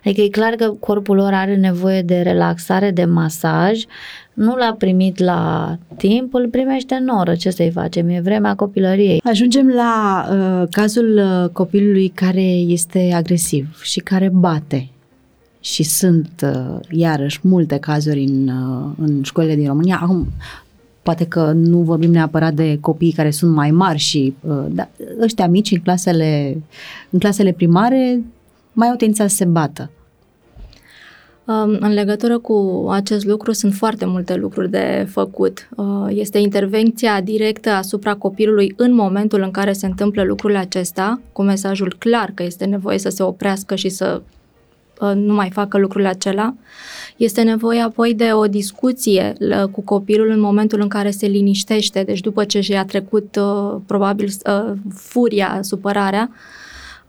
Adică 0.04 0.20
e 0.20 0.28
clar 0.28 0.52
că 0.52 0.74
corpul 0.80 1.16
lor 1.16 1.32
are 1.32 1.56
nevoie 1.56 2.02
de 2.02 2.20
relaxare, 2.20 2.90
de 2.90 3.04
masaj, 3.04 3.84
nu 4.34 4.56
l-a 4.56 4.74
primit 4.78 5.18
la 5.18 5.76
timp, 5.96 6.34
îl 6.34 6.48
primește 6.48 6.94
în 6.94 7.08
oră. 7.08 7.34
Ce 7.34 7.50
să-i 7.50 7.70
facem? 7.70 8.08
E 8.08 8.20
vremea 8.20 8.54
copilăriei. 8.54 9.20
Ajungem 9.24 9.68
la 9.68 10.24
uh, 10.30 10.68
cazul 10.70 11.16
uh, 11.16 11.50
copilului 11.52 12.08
care 12.08 12.42
este 12.50 13.12
agresiv 13.14 13.82
și 13.82 14.00
care 14.00 14.28
bate. 14.32 14.88
Și 15.60 15.82
sunt, 15.82 16.30
uh, 16.42 16.78
iarăși, 16.90 17.40
multe 17.42 17.78
cazuri 17.78 18.22
în, 18.22 18.48
uh, 18.48 18.90
în 18.98 19.22
școlile 19.22 19.54
din 19.54 19.66
România. 19.66 19.98
Acum, 20.02 20.26
poate 21.02 21.24
că 21.26 21.52
nu 21.52 21.78
vorbim 21.78 22.10
neapărat 22.10 22.54
de 22.54 22.78
copii 22.80 23.12
care 23.12 23.30
sunt 23.30 23.54
mai 23.54 23.70
mari 23.70 23.98
și 23.98 24.34
uh, 24.40 24.64
da, 24.68 24.88
ăștia 25.20 25.48
mici 25.48 25.70
în 25.70 25.78
clasele, 25.78 26.62
în 27.10 27.18
clasele 27.18 27.52
primare 27.52 28.22
mai 28.72 28.88
au 28.88 28.94
tendința 28.94 29.26
să 29.26 29.34
se 29.34 29.44
bată. 29.44 29.90
Um, 31.44 31.76
În 31.80 31.92
legătură 31.92 32.38
cu 32.38 32.86
acest 32.90 33.24
lucru 33.24 33.52
sunt 33.52 33.74
foarte 33.74 34.04
multe 34.04 34.34
lucruri 34.34 34.70
de 34.70 35.06
făcut. 35.10 35.68
Uh, 35.76 36.06
Este 36.08 36.38
intervenția 36.38 37.20
directă 37.20 37.70
asupra 37.70 38.14
copilului 38.14 38.72
în 38.76 38.94
momentul 38.94 39.42
în 39.42 39.50
care 39.50 39.72
se 39.72 39.86
întâmplă 39.86 40.22
lucrul 40.22 40.56
acesta, 40.56 41.20
cu 41.32 41.42
mesajul 41.42 41.96
clar 41.98 42.30
că 42.34 42.42
este 42.42 42.64
nevoie 42.64 42.98
să 42.98 43.08
se 43.08 43.22
oprească 43.22 43.74
și 43.74 43.88
să 43.88 44.20
uh, 44.24 44.39
nu 45.14 45.34
mai 45.34 45.50
facă 45.50 45.78
lucrul 45.78 46.06
acela. 46.06 46.54
Este 47.16 47.42
nevoie 47.42 47.80
apoi 47.80 48.14
de 48.14 48.30
o 48.32 48.46
discuție 48.46 49.34
l- 49.38 49.64
cu 49.70 49.80
copilul 49.82 50.30
în 50.30 50.40
momentul 50.40 50.80
în 50.80 50.88
care 50.88 51.10
se 51.10 51.26
liniștește, 51.26 52.02
deci 52.02 52.20
după 52.20 52.44
ce 52.44 52.60
și-a 52.60 52.84
trecut 52.84 53.36
uh, 53.36 53.80
probabil 53.86 54.28
uh, 54.46 54.72
furia, 54.94 55.58
supărarea, 55.62 56.30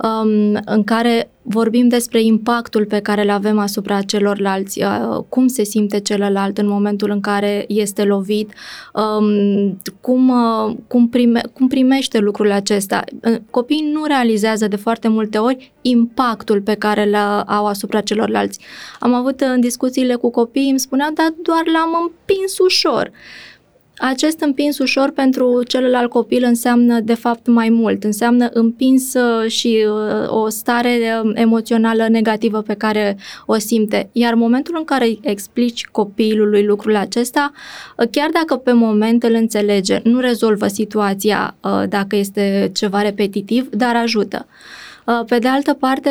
um, 0.04 0.60
în 0.66 0.84
care 0.84 1.32
vorbim 1.42 1.88
despre 1.88 2.22
impactul 2.22 2.86
pe 2.86 3.00
care 3.00 3.24
îl 3.24 3.30
avem 3.30 3.60
asupra 3.60 4.02
celorlalți, 4.02 4.84
uh, 4.84 5.24
cum 5.30 5.48
se 5.48 5.64
simte 5.64 6.00
celălalt 6.00 6.58
în 6.58 6.68
momentul 6.68 7.10
în 7.10 7.20
care 7.20 7.66
este 7.68 8.04
lovit, 8.04 8.54
um, 8.94 9.78
cum, 10.02 10.30
uh, 10.30 10.76
cum, 10.88 11.10
prime, 11.10 11.42
cum 11.54 11.68
primește 11.68 12.18
lucrul 12.20 12.52
acesta. 12.52 13.04
Uh, 13.24 13.36
Copiii 13.50 13.90
nu 13.94 14.06
realizează 14.06 14.68
de 14.68 14.76
foarte 14.76 15.08
multe 15.08 15.38
ori 15.38 15.72
impactul 15.82 16.62
pe 16.62 16.74
care 16.74 17.08
îl 17.08 17.16
au 17.48 17.66
asupra 17.66 18.02
celorlalți. 18.02 18.60
Am 19.00 19.14
avut 19.14 19.42
uh, 19.42 19.48
în 19.54 19.60
discuțiile 19.60 20.16
cu 20.16 20.32
copiii, 20.32 20.70
îmi 20.70 20.80
spuneau, 20.80 21.12
dar 21.14 21.34
doar 21.42 21.64
l-am 21.66 21.90
împins 22.02 22.58
ușor. 22.58 23.12
Acest 23.98 24.40
împins 24.40 24.78
ușor 24.78 25.12
pentru 25.12 25.64
celălalt 25.64 26.10
copil 26.10 26.44
înseamnă 26.44 27.00
de 27.00 27.14
fapt 27.14 27.48
mai 27.48 27.70
mult, 27.70 28.04
înseamnă 28.04 28.50
împins 28.54 29.14
uh, 29.14 29.50
și 29.50 29.86
uh, 29.88 30.30
o 30.30 30.50
stare 30.50 31.22
uh, 31.24 31.32
emoțională 31.34 32.08
negativă 32.08 32.62
pe 32.62 32.74
care 32.74 33.18
o 33.46 33.58
simte. 33.58 34.10
Iar 34.12 34.34
momentul 34.34 34.76
în 34.78 34.84
care 34.84 35.06
îi 35.06 35.20
explici 35.24 35.86
copilului 35.86 36.66
lucrul 36.66 36.96
acesta, 36.96 37.52
uh, 37.98 38.08
chiar 38.12 38.30
dacă 38.30 38.56
pe 38.56 38.72
moment 38.72 39.24
îl 39.24 39.34
înțelege, 39.34 40.00
nu 40.04 40.20
rezolvă 40.20 40.68
situația 40.68 41.56
uh, 41.62 41.84
dacă 41.90 42.16
este 42.16 42.70
ceva 42.74 43.02
repetitiv, 43.02 43.70
dar 43.70 43.96
ajută. 43.96 44.48
Uh, 45.06 45.22
Pe 45.28 45.40
de 45.40 45.48
altă 45.48 45.74
parte, 45.74 46.10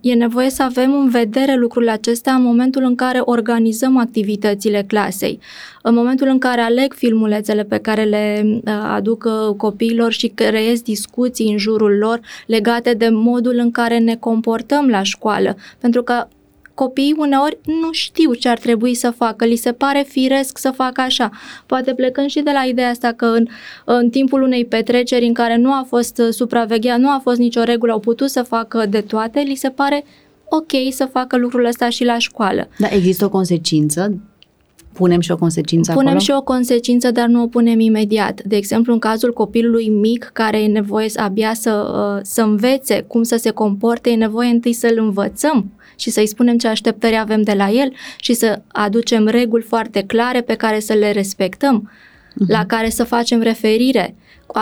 e 0.00 0.14
nevoie 0.14 0.50
să 0.50 0.62
avem 0.62 0.92
în 0.92 1.08
vedere 1.08 1.56
lucrul 1.56 1.88
acesta 1.88 2.32
în 2.32 2.42
momentul 2.42 2.82
în 2.82 2.94
care 2.94 3.20
organizăm 3.24 3.96
activitățile 3.96 4.84
clasei, 4.86 5.40
în 5.82 5.94
momentul 5.94 6.26
în 6.26 6.38
care 6.38 6.60
aleg 6.60 6.92
filmulețele 6.92 7.62
pe 7.64 7.78
care 7.78 8.02
le 8.02 8.42
uh, 8.44 8.72
aduc 8.94 9.24
uh, 9.24 9.56
copiilor 9.56 10.12
și 10.12 10.26
creez 10.28 10.82
discuții 10.82 11.50
în 11.50 11.58
jurul 11.58 11.96
lor 11.96 12.20
legate 12.46 12.94
de 12.94 13.08
modul 13.08 13.58
în 13.58 13.70
care 13.70 13.98
ne 13.98 14.16
comportăm 14.16 14.88
la 14.88 15.02
școală, 15.02 15.56
pentru 15.78 16.02
că 16.02 16.26
copiii 16.74 17.14
uneori 17.18 17.58
nu 17.64 17.92
știu 17.92 18.34
ce 18.34 18.48
ar 18.48 18.58
trebui 18.58 18.94
să 18.94 19.10
facă, 19.10 19.44
li 19.44 19.56
se 19.56 19.72
pare 19.72 20.04
firesc 20.08 20.58
să 20.58 20.70
facă 20.70 21.00
așa. 21.00 21.30
Poate 21.66 21.94
plecând 21.94 22.28
și 22.28 22.40
de 22.40 22.50
la 22.50 22.62
ideea 22.62 22.90
asta 22.90 23.12
că 23.12 23.24
în, 23.24 23.46
în 23.84 24.10
timpul 24.10 24.42
unei 24.42 24.64
petreceri 24.64 25.26
în 25.26 25.32
care 25.32 25.56
nu 25.56 25.72
a 25.72 25.84
fost 25.88 26.18
uh, 26.18 26.28
supravegheat, 26.30 26.98
nu 26.98 27.08
a 27.08 27.20
fost 27.22 27.38
nicio 27.38 27.62
regulă, 27.62 27.92
au 27.92 27.98
putut 27.98 28.30
să 28.30 28.42
facă 28.42 28.86
de 28.86 29.00
toate, 29.00 29.40
li 29.40 29.54
se 29.54 29.68
pare 29.68 30.04
ok 30.48 30.92
să 30.92 31.08
facă 31.12 31.36
lucrul 31.36 31.64
ăsta 31.64 31.88
și 31.88 32.04
la 32.04 32.18
școală. 32.18 32.68
Da, 32.78 32.88
există 32.88 33.24
o 33.24 33.28
consecință? 33.28 34.14
Punem 34.94 35.20
și 35.20 35.30
o 35.30 35.36
consecință 35.36 35.92
Punem 35.92 36.06
acolo? 36.06 36.24
și 36.24 36.32
o 36.36 36.42
consecință, 36.42 37.10
dar 37.10 37.26
nu 37.26 37.42
o 37.42 37.46
punem 37.46 37.80
imediat. 37.80 38.42
De 38.42 38.56
exemplu, 38.56 38.92
în 38.92 38.98
cazul 38.98 39.32
copilului 39.32 39.88
mic 39.88 40.30
care 40.32 40.62
e 40.62 40.66
nevoie 40.66 41.08
să 41.08 41.20
abia 41.20 41.54
să, 41.54 41.92
uh, 42.16 42.20
să 42.22 42.42
învețe 42.42 43.04
cum 43.06 43.22
să 43.22 43.36
se 43.36 43.50
comporte, 43.50 44.10
e 44.10 44.14
nevoie 44.14 44.48
întâi 44.48 44.72
să-l 44.72 44.98
învățăm 44.98 45.72
și 45.96 46.10
să-i 46.10 46.26
spunem 46.26 46.56
ce 46.56 46.68
așteptări 46.68 47.18
avem 47.18 47.42
de 47.42 47.52
la 47.52 47.70
el 47.70 47.92
și 48.16 48.34
să 48.34 48.62
aducem 48.68 49.26
reguli 49.26 49.62
foarte 49.62 50.02
clare 50.02 50.40
pe 50.40 50.54
care 50.54 50.80
să 50.80 50.92
le 50.92 51.12
respectăm. 51.12 51.90
uh-huh. 52.34 52.46
la 52.46 52.66
care 52.66 52.90
să 52.90 53.04
facem 53.04 53.40
referire. 53.40 54.14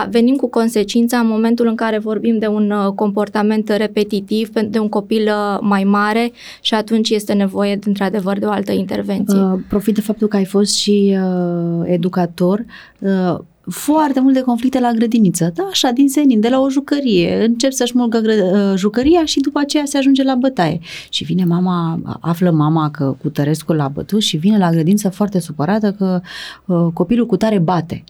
Venim 0.09 0.35
cu 0.35 0.49
consecința 0.49 1.17
în 1.17 1.27
momentul 1.27 1.67
în 1.67 1.75
care 1.75 1.97
vorbim 1.97 2.37
de 2.37 2.47
un 2.47 2.71
uh, 2.71 2.93
comportament 2.95 3.69
repetitiv, 3.69 4.49
de 4.49 4.79
un 4.79 4.89
copil 4.89 5.23
uh, 5.27 5.59
mai 5.61 5.83
mare 5.83 6.31
și 6.61 6.73
atunci 6.73 7.09
este 7.09 7.33
nevoie, 7.33 7.79
într-adevăr, 7.85 8.39
de 8.39 8.45
o 8.45 8.51
altă 8.51 8.71
intervenție. 8.71 9.37
Uh, 9.37 9.59
profit 9.69 9.93
de 9.93 10.01
faptul 10.01 10.27
că 10.27 10.35
ai 10.35 10.45
fost 10.45 10.75
și 10.75 11.17
uh, 11.19 11.83
educator. 11.85 12.65
Uh, 12.99 13.39
foarte 13.69 14.19
multe 14.19 14.41
conflicte 14.41 14.79
la 14.79 14.91
grădiniță, 14.91 15.51
da, 15.55 15.63
așa, 15.63 15.91
din 15.91 16.09
senin, 16.09 16.39
de 16.39 16.49
la 16.49 16.59
o 16.59 16.69
jucărie, 16.69 17.45
încep 17.45 17.71
să-și 17.71 17.91
mulgă 17.95 18.19
gră, 18.19 18.33
jucăria 18.75 19.25
și 19.25 19.39
după 19.39 19.59
aceea 19.59 19.85
se 19.85 19.97
ajunge 19.97 20.23
la 20.23 20.35
bătaie. 20.35 20.79
Și 21.09 21.23
vine 21.23 21.43
mama, 21.45 21.99
află 22.21 22.51
mama 22.51 22.91
că 22.91 23.15
cu 23.21 23.29
Tărescu 23.29 23.73
l-a 23.73 23.87
bătut 23.87 24.21
și 24.21 24.37
vine 24.37 24.57
la 24.57 24.69
grădință 24.69 25.09
foarte 25.09 25.39
supărată 25.39 25.91
că 25.91 26.21
uh, 26.65 26.87
copilul 26.93 27.25
cu 27.25 27.37
tare 27.37 27.59
bate. 27.59 28.03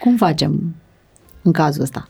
Cum 0.00 0.16
facem 0.16 0.74
în 1.42 1.52
cazul 1.52 1.82
ăsta? 1.82 2.08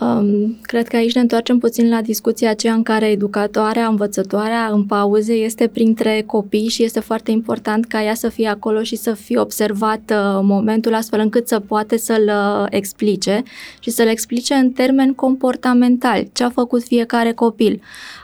Um, 0.00 0.58
cred 0.62 0.88
că 0.88 0.96
aici 0.96 1.14
ne 1.14 1.20
întoarcem 1.20 1.58
puțin 1.58 1.88
la 1.88 2.00
discuția 2.00 2.50
aceea 2.50 2.72
în 2.72 2.82
care 2.82 3.06
educatoarea, 3.06 3.86
învățătoarea 3.86 4.68
în 4.72 4.84
pauze 4.84 5.32
este 5.32 5.66
printre 5.66 6.22
copii 6.26 6.68
și 6.68 6.82
este 6.82 7.00
foarte 7.00 7.30
important 7.30 7.86
ca 7.86 8.02
ea 8.02 8.14
să 8.14 8.28
fie 8.28 8.48
acolo 8.48 8.82
și 8.82 8.96
să 8.96 9.12
fie 9.12 9.38
observat 9.38 10.00
uh, 10.10 10.40
momentul 10.42 10.94
astfel 10.94 11.20
încât 11.20 11.48
să 11.48 11.60
poate 11.60 11.96
să-l 11.96 12.30
uh, 12.34 12.66
explice 12.70 13.42
și 13.80 13.90
să-l 13.90 14.06
explice 14.06 14.54
în 14.54 14.70
termeni 14.70 15.14
comportamentali, 15.14 16.30
ce 16.32 16.44
a 16.44 16.50
făcut 16.50 16.82
fiecare 16.82 17.32
copil. 17.32 17.80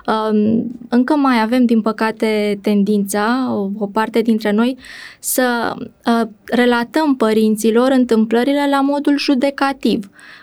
Um, 0.07 0.77
încă 0.89 1.17
mai 1.17 1.43
avem, 1.43 1.65
din 1.65 1.81
păcate, 1.81 2.59
tendința, 2.63 3.49
o, 3.55 3.69
o 3.79 3.87
parte 3.87 4.21
dintre 4.21 4.51
noi, 4.51 4.77
să 5.19 5.75
uh, 5.79 6.29
relatăm 6.45 7.17
părinților 7.17 7.91
întâmplările 7.91 8.69
la 8.71 8.81
modul 8.81 9.19
judecativ. 9.19 10.11
Uh, 10.13 10.38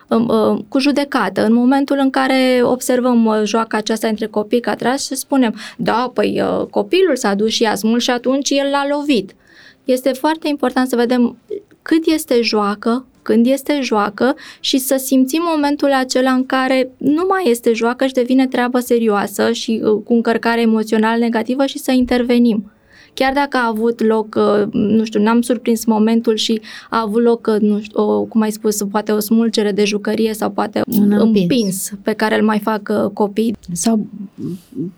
cu 0.68 0.80
judecată. 0.80 1.45
În 1.45 1.53
momentul 1.53 1.97
în 1.99 2.10
care 2.10 2.62
observăm 2.64 3.26
uh, 3.26 3.41
joaca 3.43 3.78
aceasta 3.78 4.08
între 4.08 4.26
copii 4.26 4.60
ca 4.60 4.76
tras 4.76 5.06
și 5.06 5.16
spunem, 5.16 5.56
da, 5.78 6.12
păi 6.14 6.41
uh, 6.41 6.66
copilul 6.70 7.16
s-a 7.16 7.34
dus 7.34 7.49
și 7.49 7.64
a 7.64 7.76
smult 7.76 8.01
și 8.01 8.10
atunci 8.10 8.49
el 8.49 8.70
l-a 8.72 8.88
lovit. 8.95 9.36
Este 9.84 10.10
foarte 10.10 10.47
important 10.47 10.88
să 10.88 10.95
vedem 10.95 11.38
cât 11.82 12.06
este 12.06 12.41
joacă, 12.41 13.06
când 13.22 13.45
este 13.45 13.80
joacă 13.82 14.36
și 14.60 14.78
să 14.78 14.95
simțim 14.95 15.41
momentul 15.53 15.93
acela 15.93 16.32
în 16.32 16.45
care 16.45 16.89
nu 16.97 17.26
mai 17.28 17.43
este 17.45 17.74
joacă 17.74 18.06
și 18.06 18.14
devine 18.14 18.47
treabă 18.47 18.80
serioasă 18.80 19.51
și 19.51 19.82
cu 20.03 20.14
încărcare 20.14 20.62
emoțională 20.62 21.18
negativă 21.18 21.66
și 21.66 21.78
să 21.78 21.91
intervenim 21.91 22.72
chiar 23.16 23.34
dacă 23.34 23.57
a 23.57 23.68
avut 23.68 24.03
loc, 24.03 24.36
uh, 24.38 24.72
nu 24.72 25.03
știu, 25.03 25.22
n-am 25.22 25.41
surprins 25.41 25.86
momentul 25.86 26.36
și 26.36 26.61
a 26.89 27.01
avut 27.01 27.24
loc, 27.24 27.51
uh, 27.53 27.61
nu 27.61 27.82
știu, 27.82 28.01
o, 28.01 28.24
cum 28.24 28.41
ai 28.41 28.51
spus, 28.51 28.84
poate 28.91 29.11
o 29.11 29.20
smulgere 29.20 29.72
de 29.72 29.86
jucărie 29.86 30.34
sau 30.34 30.49
poate 30.49 30.82
un 30.86 31.11
împins, 31.11 31.41
împins 31.41 31.91
pe 32.01 32.13
care 32.13 32.38
îl 32.38 32.45
mai 32.45 32.59
fac 32.59 32.91
uh, 33.03 33.11
copii. 33.13 33.55
Sau 33.72 34.05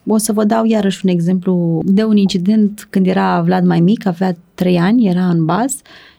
o 0.07 0.17
să 0.17 0.33
vă 0.33 0.43
dau 0.43 0.65
iarăși 0.65 1.01
un 1.03 1.11
exemplu 1.11 1.81
de 1.85 2.03
un 2.03 2.17
incident 2.17 2.87
când 2.89 3.07
era 3.07 3.41
Vlad 3.41 3.65
mai 3.65 3.79
mic, 3.79 4.05
avea 4.05 4.37
trei 4.53 4.77
ani, 4.77 5.07
era 5.07 5.29
în 5.29 5.45
bas 5.45 5.75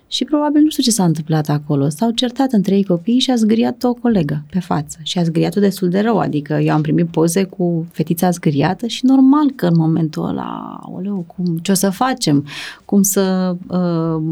și 0.08 0.24
probabil 0.24 0.62
nu 0.62 0.70
știu 0.70 0.82
ce 0.82 0.90
s-a 0.90 1.04
întâmplat 1.04 1.48
acolo. 1.48 1.88
S-au 1.88 2.10
certat 2.10 2.52
între 2.52 2.74
ei 2.74 2.84
copii 2.84 3.18
și 3.18 3.30
a 3.30 3.34
zgâriat 3.34 3.82
o 3.82 3.94
colegă 3.94 4.44
pe 4.50 4.60
față. 4.60 4.98
Și 5.02 5.18
a 5.18 5.22
zgâriat-o 5.22 5.60
destul 5.60 5.88
de 5.88 6.00
rău. 6.00 6.18
Adică 6.18 6.54
eu 6.54 6.74
am 6.74 6.82
primit 6.82 7.06
poze 7.06 7.44
cu 7.44 7.86
fetița 7.90 8.30
zgâriată 8.30 8.86
și 8.86 9.04
normal 9.04 9.50
că 9.50 9.66
în 9.66 9.76
momentul 9.76 10.24
ăla, 10.24 10.80
oleu, 10.94 11.24
cum, 11.26 11.58
ce 11.62 11.70
o 11.70 11.74
să 11.74 11.90
facem? 11.90 12.46
Cum 12.84 13.02
să 13.02 13.56
uh, 13.66 14.22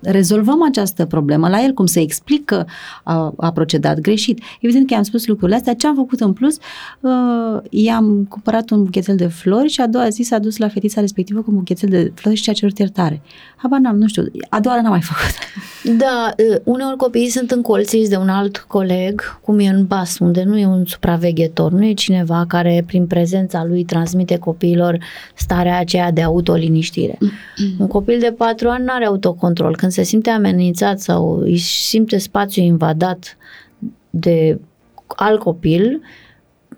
rezolvăm 0.00 0.62
această 0.62 1.06
problemă 1.06 1.48
la 1.48 1.62
el? 1.62 1.72
Cum 1.72 1.86
să 1.86 2.00
explic 2.00 2.44
că 2.44 2.64
a, 3.02 3.34
a 3.36 3.52
procedat 3.52 4.00
greșit? 4.00 4.40
Evident 4.60 4.86
că 4.86 4.94
i-am 4.94 5.02
spus 5.02 5.26
lucrurile 5.26 5.56
astea. 5.56 5.74
Ce 5.74 5.86
am 5.86 5.94
făcut 5.94 6.20
în 6.20 6.32
plus? 6.32 6.56
Uh, 7.00 7.60
i-am 7.70 8.26
cumpărat 8.28 8.70
un 8.70 8.82
buchetel 8.82 9.16
de 9.16 9.26
flori 9.26 9.68
și 9.68 9.80
a 9.80 9.86
doua 9.86 10.08
zi 10.08 10.22
s-a 10.22 10.38
dus 10.38 10.56
la 10.56 10.68
fetița 10.68 11.00
respectivă 11.00 11.40
cu 11.40 11.50
un 11.50 11.56
buchetel 11.56 11.88
de 11.88 12.12
flori 12.14 12.36
și 12.36 12.50
a 12.50 12.52
cerut 12.52 12.78
iertare. 12.78 13.22
Habar 13.56 13.80
n-am, 13.80 13.96
nu 13.96 14.06
știu. 14.06 14.24
A 14.48 14.60
doua 14.68 14.80
n-am 14.80 14.90
mai 14.90 15.02
făcut. 15.02 15.34
Da, 15.98 16.34
uneori 16.64 16.96
copiii 16.96 17.28
sunt 17.28 17.50
încolțiți 17.50 18.10
de 18.10 18.16
un 18.16 18.28
alt 18.28 18.56
coleg, 18.56 19.38
cum 19.42 19.58
e 19.58 19.68
în 19.68 19.86
bas, 19.86 20.18
unde 20.18 20.42
nu 20.42 20.58
e 20.58 20.66
un 20.66 20.84
supraveghetor, 20.84 21.72
nu 21.72 21.84
e 21.84 21.92
cineva 21.92 22.44
care 22.48 22.84
prin 22.86 23.06
prezența 23.06 23.64
lui 23.64 23.84
transmite 23.84 24.38
copiilor 24.38 24.98
starea 25.34 25.78
aceea 25.78 26.10
de 26.10 26.22
autoliniștire. 26.22 27.18
un 27.78 27.86
copil 27.86 28.18
de 28.18 28.34
patru 28.36 28.68
ani 28.68 28.84
nu 28.84 28.92
are 28.92 29.04
autocontrol. 29.04 29.76
Când 29.76 29.92
se 29.92 30.02
simte 30.02 30.30
amenințat 30.30 31.00
sau 31.00 31.38
își 31.38 31.86
simte 31.86 32.18
spațiul 32.18 32.66
invadat 32.66 33.36
de 34.10 34.60
alt 35.06 35.38
copil, 35.38 36.00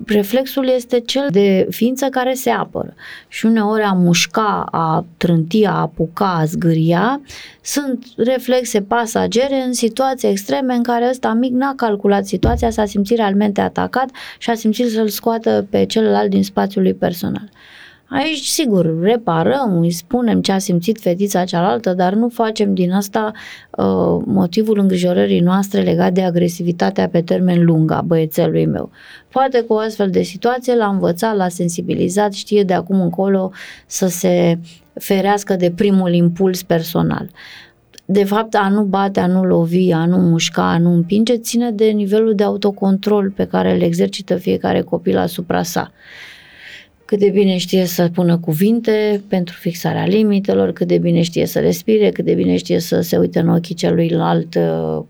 reflexul 0.06 0.68
este 0.68 1.00
cel 1.00 1.26
de 1.30 1.66
ființă 1.70 2.06
care 2.06 2.34
se 2.34 2.50
apără. 2.50 2.94
Și 3.28 3.46
uneori 3.46 3.82
a 3.82 3.92
mușca, 3.92 4.66
a 4.70 5.04
trânti, 5.16 5.64
a 5.64 5.80
apuca, 5.80 6.34
a 6.34 6.44
zgâria, 6.44 7.20
sunt 7.62 8.04
reflexe 8.16 8.82
pasagere 8.82 9.62
în 9.66 9.72
situații 9.72 10.28
extreme 10.28 10.74
în 10.74 10.82
care 10.82 11.08
ăsta 11.10 11.32
mic 11.32 11.52
n-a 11.52 11.72
calculat 11.76 12.26
situația, 12.26 12.70
s-a 12.70 12.84
simțit 12.84 13.16
realmente 13.16 13.60
atacat 13.60 14.10
și 14.38 14.50
a 14.50 14.54
simțit 14.54 14.90
să-l 14.90 15.08
scoată 15.08 15.66
pe 15.70 15.84
celălalt 15.84 16.30
din 16.30 16.44
spațiul 16.44 16.82
lui 16.82 16.94
personal. 16.94 17.48
Aici, 18.12 18.44
sigur, 18.44 19.00
reparăm, 19.02 19.78
îi 19.80 19.90
spunem 19.90 20.40
ce 20.40 20.52
a 20.52 20.58
simțit 20.58 21.00
fetița 21.00 21.44
cealaltă, 21.44 21.92
dar 21.92 22.14
nu 22.14 22.28
facem 22.28 22.74
din 22.74 22.92
asta 22.92 23.32
uh, 23.70 24.22
motivul 24.24 24.78
îngrijorării 24.78 25.40
noastre 25.40 25.80
legat 25.80 26.12
de 26.12 26.22
agresivitatea 26.22 27.08
pe 27.08 27.20
termen 27.22 27.64
lung 27.64 27.90
a 27.90 28.00
băiețelului 28.00 28.66
meu. 28.66 28.90
Poate 29.28 29.60
cu 29.60 29.72
o 29.72 29.78
astfel 29.78 30.10
de 30.10 30.22
situație 30.22 30.74
l-a 30.74 30.88
învățat, 30.88 31.36
l-a 31.36 31.48
sensibilizat, 31.48 32.32
știe 32.32 32.62
de 32.62 32.74
acum 32.74 33.00
încolo 33.00 33.52
să 33.86 34.06
se 34.06 34.58
ferească 34.94 35.56
de 35.56 35.72
primul 35.76 36.12
impuls 36.12 36.62
personal. 36.62 37.30
De 38.04 38.24
fapt, 38.24 38.54
a 38.54 38.68
nu 38.68 38.82
bate, 38.82 39.20
a 39.20 39.26
nu 39.26 39.44
lovi, 39.44 39.92
a 39.92 40.06
nu 40.06 40.16
mușca, 40.16 40.70
a 40.70 40.78
nu 40.78 40.92
împinge, 40.92 41.36
ține 41.36 41.70
de 41.70 41.84
nivelul 41.84 42.34
de 42.34 42.42
autocontrol 42.42 43.30
pe 43.30 43.44
care 43.44 43.74
îl 43.74 43.80
exercită 43.80 44.36
fiecare 44.36 44.80
copil 44.80 45.18
asupra 45.18 45.62
sa 45.62 45.92
cât 47.10 47.18
de 47.18 47.30
bine 47.30 47.56
știe 47.56 47.84
să 47.84 48.08
pună 48.12 48.38
cuvinte 48.38 49.22
pentru 49.28 49.56
fixarea 49.58 50.06
limitelor, 50.06 50.72
cât 50.72 50.86
de 50.86 50.98
bine 50.98 51.22
știe 51.22 51.46
să 51.46 51.58
respire, 51.58 52.10
cât 52.10 52.24
de 52.24 52.34
bine 52.34 52.56
știe 52.56 52.78
să 52.78 53.00
se 53.00 53.16
uite 53.16 53.38
în 53.38 53.48
ochii 53.48 53.74
celuilalt 53.74 54.54
uh, 54.54 55.02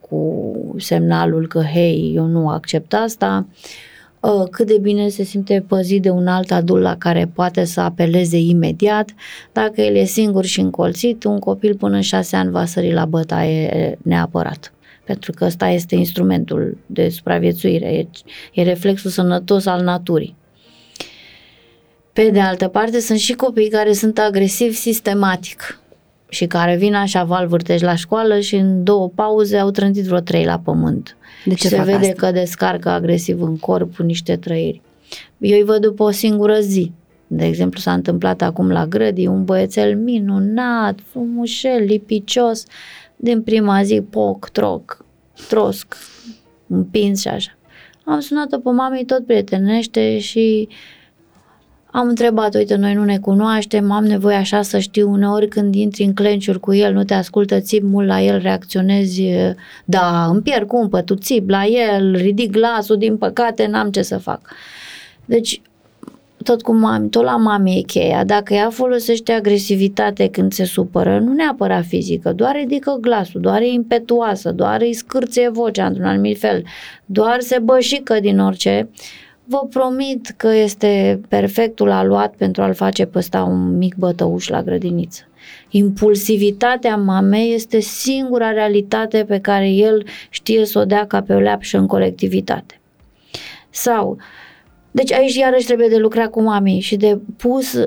cu 0.00 0.44
semnalul 0.78 1.46
că, 1.46 1.62
hei, 1.62 2.12
eu 2.14 2.24
nu 2.24 2.48
accept 2.48 2.94
asta, 2.94 3.46
uh, 4.20 4.48
cât 4.50 4.66
de 4.66 4.78
bine 4.80 5.08
se 5.08 5.22
simte 5.22 5.64
păzit 5.68 6.02
de 6.02 6.10
un 6.10 6.26
alt 6.26 6.52
adult 6.52 6.82
la 6.82 6.96
care 6.96 7.30
poate 7.34 7.64
să 7.64 7.80
apeleze 7.80 8.38
imediat. 8.38 9.10
Dacă 9.52 9.80
el 9.80 9.94
e 9.94 10.04
singur 10.04 10.44
și 10.44 10.60
încolțit, 10.60 11.24
un 11.24 11.38
copil 11.38 11.76
până 11.76 11.94
în 11.94 12.02
șase 12.02 12.36
ani 12.36 12.50
va 12.50 12.64
sări 12.64 12.92
la 12.92 13.04
bătaie 13.04 13.98
neapărat 14.02 14.72
pentru 15.04 15.32
că 15.32 15.44
ăsta 15.44 15.68
este 15.68 15.94
instrumentul 15.94 16.78
de 16.86 17.08
supraviețuire, 17.08 17.86
e, 17.86 18.08
e 18.52 18.62
reflexul 18.62 19.10
sănătos 19.10 19.66
al 19.66 19.82
naturii. 19.82 20.38
Pe 22.12 22.30
de 22.30 22.40
altă 22.40 22.68
parte, 22.68 23.00
sunt 23.00 23.18
și 23.18 23.32
copii 23.32 23.68
care 23.68 23.92
sunt 23.92 24.18
agresivi 24.18 24.74
sistematic 24.74 25.80
și 26.28 26.46
care 26.46 26.76
vin 26.76 26.94
așa 26.94 27.24
val 27.24 27.46
vârtej 27.46 27.80
la 27.80 27.94
școală 27.94 28.40
și 28.40 28.54
în 28.54 28.84
două 28.84 29.08
pauze 29.08 29.56
au 29.56 29.70
trântit 29.70 30.04
vreo 30.04 30.20
trei 30.20 30.44
la 30.44 30.58
pământ. 30.58 31.16
De 31.44 31.54
ce 31.54 31.68
și 31.68 31.74
se 31.74 31.82
vede 31.82 32.08
asta? 32.08 32.26
că 32.26 32.30
descarcă 32.30 32.88
agresiv 32.88 33.42
în 33.42 33.58
corp 33.58 33.96
niște 33.96 34.36
trăiri. 34.36 34.80
Eu 35.38 35.56
îi 35.56 35.64
văd 35.64 35.80
după 35.80 36.02
o 36.02 36.10
singură 36.10 36.58
zi. 36.60 36.92
De 37.26 37.46
exemplu, 37.46 37.80
s-a 37.80 37.92
întâmplat 37.92 38.42
acum 38.42 38.70
la 38.70 38.86
grădii 38.86 39.26
un 39.26 39.44
băiețel 39.44 39.96
minunat, 39.96 40.98
frumușel, 41.10 41.84
lipicios, 41.84 42.64
din 43.16 43.42
prima 43.42 43.82
zi 43.82 44.02
poc, 44.10 44.48
troc, 44.48 45.04
trosc, 45.48 45.96
împins 46.66 47.20
și 47.20 47.28
așa. 47.28 47.50
Am 48.04 48.20
sunat-o 48.20 48.58
pe 48.58 48.70
mamei 48.70 49.04
tot 49.04 49.26
prietenește 49.26 50.18
și 50.18 50.68
am 51.92 52.08
întrebat, 52.08 52.54
uite, 52.54 52.74
noi 52.74 52.94
nu 52.94 53.04
ne 53.04 53.18
cunoaștem, 53.18 53.90
am 53.90 54.04
nevoie 54.04 54.36
așa 54.36 54.62
să 54.62 54.78
știu 54.78 55.10
uneori 55.10 55.48
când 55.48 55.74
intri 55.74 56.02
în 56.02 56.14
clenciuri 56.14 56.60
cu 56.60 56.74
el, 56.74 56.92
nu 56.92 57.04
te 57.04 57.14
ascultă, 57.14 57.60
țip 57.60 57.82
mult 57.82 58.06
la 58.06 58.20
el, 58.22 58.38
reacționezi, 58.38 59.22
da, 59.84 60.26
îmi 60.30 60.42
pierd 60.42 60.66
cumpă, 60.66 61.00
tu 61.00 61.14
țip 61.14 61.48
la 61.48 61.64
el, 61.64 62.16
ridic 62.16 62.50
glasul, 62.50 62.96
din 62.96 63.16
păcate 63.16 63.66
n-am 63.66 63.90
ce 63.90 64.02
să 64.02 64.18
fac. 64.18 64.40
Deci, 65.24 65.60
tot 66.42 66.62
cu 66.62 66.72
mami, 66.72 67.08
tot 67.08 67.22
la 67.22 67.36
mami 67.36 67.78
e 67.78 67.80
cheia. 67.82 68.24
Dacă 68.24 68.54
ea 68.54 68.70
folosește 68.70 69.32
agresivitate 69.32 70.28
când 70.28 70.52
se 70.52 70.64
supără, 70.64 71.18
nu 71.18 71.32
neapărat 71.32 71.84
fizică, 71.84 72.32
doar 72.32 72.54
ridică 72.54 72.98
glasul, 73.00 73.40
doar 73.40 73.60
e 73.60 73.66
impetuoasă, 73.66 74.52
doar 74.52 74.80
îi 74.80 74.92
scârție 74.92 75.48
vocea 75.48 75.86
într-un 75.86 76.04
anumit 76.04 76.38
fel, 76.38 76.62
doar 77.04 77.40
se 77.40 77.58
bășică 77.58 78.20
din 78.20 78.38
orice, 78.38 78.88
vă 79.50 79.66
promit 79.70 80.34
că 80.36 80.54
este 80.54 81.20
perfectul 81.28 81.90
aluat 81.90 82.34
pentru 82.34 82.62
a-l 82.62 82.74
face 82.74 83.04
pe 83.04 83.18
ăsta 83.18 83.42
un 83.42 83.76
mic 83.76 83.94
bătăuș 83.94 84.48
la 84.48 84.62
grădiniță. 84.62 85.22
Impulsivitatea 85.70 86.96
mamei 86.96 87.54
este 87.54 87.80
singura 87.80 88.50
realitate 88.50 89.24
pe 89.28 89.38
care 89.38 89.68
el 89.68 90.06
știe 90.28 90.64
să 90.64 90.78
o 90.78 90.84
dea 90.84 91.06
ca 91.06 91.22
pe 91.22 91.34
o 91.34 91.38
leapșă 91.38 91.78
în 91.78 91.86
colectivitate. 91.86 92.80
Sau, 93.70 94.16
deci 94.90 95.12
aici 95.12 95.34
iarăși 95.34 95.66
trebuie 95.66 95.88
de 95.88 95.96
lucrat 95.96 96.30
cu 96.30 96.42
mamii 96.42 96.80
și 96.80 96.96
de 96.96 97.18
pus 97.36 97.78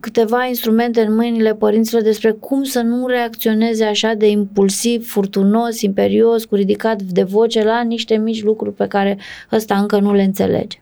câteva 0.00 0.46
instrumente 0.46 1.00
în 1.00 1.14
mâinile 1.14 1.54
părinților 1.54 2.02
despre 2.02 2.30
cum 2.30 2.62
să 2.62 2.80
nu 2.80 3.06
reacționeze 3.06 3.84
așa 3.84 4.14
de 4.14 4.28
impulsiv, 4.28 5.08
furtunos, 5.08 5.80
imperios, 5.80 6.44
cu 6.44 6.54
ridicat 6.54 7.02
de 7.02 7.22
voce 7.22 7.64
la 7.64 7.82
niște 7.82 8.16
mici 8.16 8.42
lucruri 8.42 8.74
pe 8.74 8.86
care 8.86 9.18
ăsta 9.52 9.78
încă 9.78 9.98
nu 9.98 10.12
le 10.12 10.22
înțelege. 10.22 10.78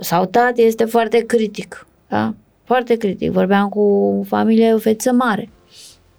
Sau 0.00 0.24
tati 0.24 0.62
este 0.62 0.84
foarte 0.84 1.18
critic, 1.18 1.86
da? 2.08 2.34
Foarte 2.64 2.94
critic. 2.94 3.32
Vorbeam 3.32 3.68
cu 3.68 4.24
familia, 4.26 4.74
o 4.74 4.78
feță 4.78 5.12
mare. 5.12 5.48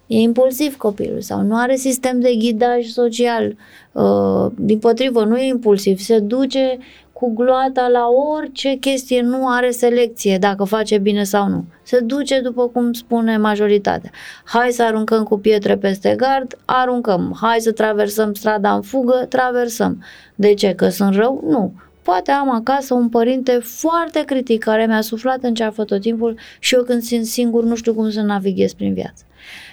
E 0.06 0.16
impulsiv 0.16 0.76
copilul 0.76 1.20
sau 1.20 1.40
nu 1.40 1.56
are 1.56 1.76
sistem 1.76 2.20
de 2.20 2.34
ghidaj 2.34 2.86
social. 2.86 3.56
Uh, 3.92 4.46
din 4.56 4.78
potrivă, 4.78 5.24
nu 5.24 5.36
e 5.36 5.46
impulsiv. 5.46 5.98
Se 5.98 6.18
duce 6.18 6.78
cu 7.12 7.32
gloata 7.34 7.88
la 7.88 8.06
orice 8.36 8.74
chestie, 8.74 9.20
nu 9.20 9.48
are 9.48 9.70
selecție 9.70 10.38
dacă 10.38 10.64
face 10.64 10.98
bine 10.98 11.24
sau 11.24 11.48
nu. 11.48 11.64
Se 11.82 12.00
duce 12.00 12.40
după 12.40 12.68
cum 12.68 12.92
spune 12.92 13.36
majoritatea. 13.36 14.10
Hai 14.44 14.70
să 14.70 14.82
aruncăm 14.82 15.22
cu 15.22 15.38
pietre 15.38 15.76
peste 15.76 16.14
gard, 16.16 16.58
aruncăm. 16.64 17.38
Hai 17.40 17.60
să 17.60 17.72
traversăm 17.72 18.34
strada 18.34 18.74
în 18.74 18.82
fugă, 18.82 19.26
traversăm. 19.28 20.02
De 20.34 20.54
ce? 20.54 20.74
Că 20.74 20.88
sunt 20.88 21.14
rău? 21.14 21.44
Nu 21.46 21.72
poate 22.06 22.30
am 22.30 22.50
acasă 22.50 22.94
un 22.94 23.08
părinte 23.08 23.58
foarte 23.62 24.22
critic 24.26 24.64
care 24.64 24.86
mi-a 24.86 25.00
suflat 25.00 25.42
în 25.42 25.54
ceafă 25.54 25.84
tot 25.84 26.00
timpul 26.00 26.38
și 26.58 26.74
eu 26.74 26.82
când 26.82 27.02
sunt 27.02 27.24
singur 27.24 27.64
nu 27.64 27.74
știu 27.74 27.94
cum 27.94 28.10
să 28.10 28.20
navighez 28.20 28.72
prin 28.72 28.94
viață. 28.94 29.24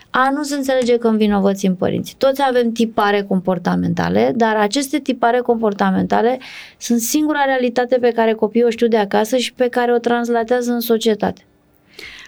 A 0.09 0.29
nu 0.33 0.43
se 0.43 0.55
înțelege 0.55 0.97
că 0.97 1.07
învinovățim 1.07 1.75
părinții. 1.75 2.15
Toți 2.17 2.41
avem 2.47 2.71
tipare 2.71 3.21
comportamentale, 3.21 4.33
dar 4.35 4.55
aceste 4.55 4.99
tipare 4.99 5.39
comportamentale 5.39 6.39
sunt 6.77 6.99
singura 6.99 7.43
realitate 7.45 7.97
pe 8.01 8.11
care 8.15 8.33
copiii 8.33 8.63
o 8.63 8.69
știu 8.69 8.87
de 8.87 8.97
acasă 8.97 9.37
și 9.37 9.53
pe 9.53 9.67
care 9.67 9.93
o 9.93 9.97
translatează 9.97 10.71
în 10.71 10.79
societate. 10.79 11.41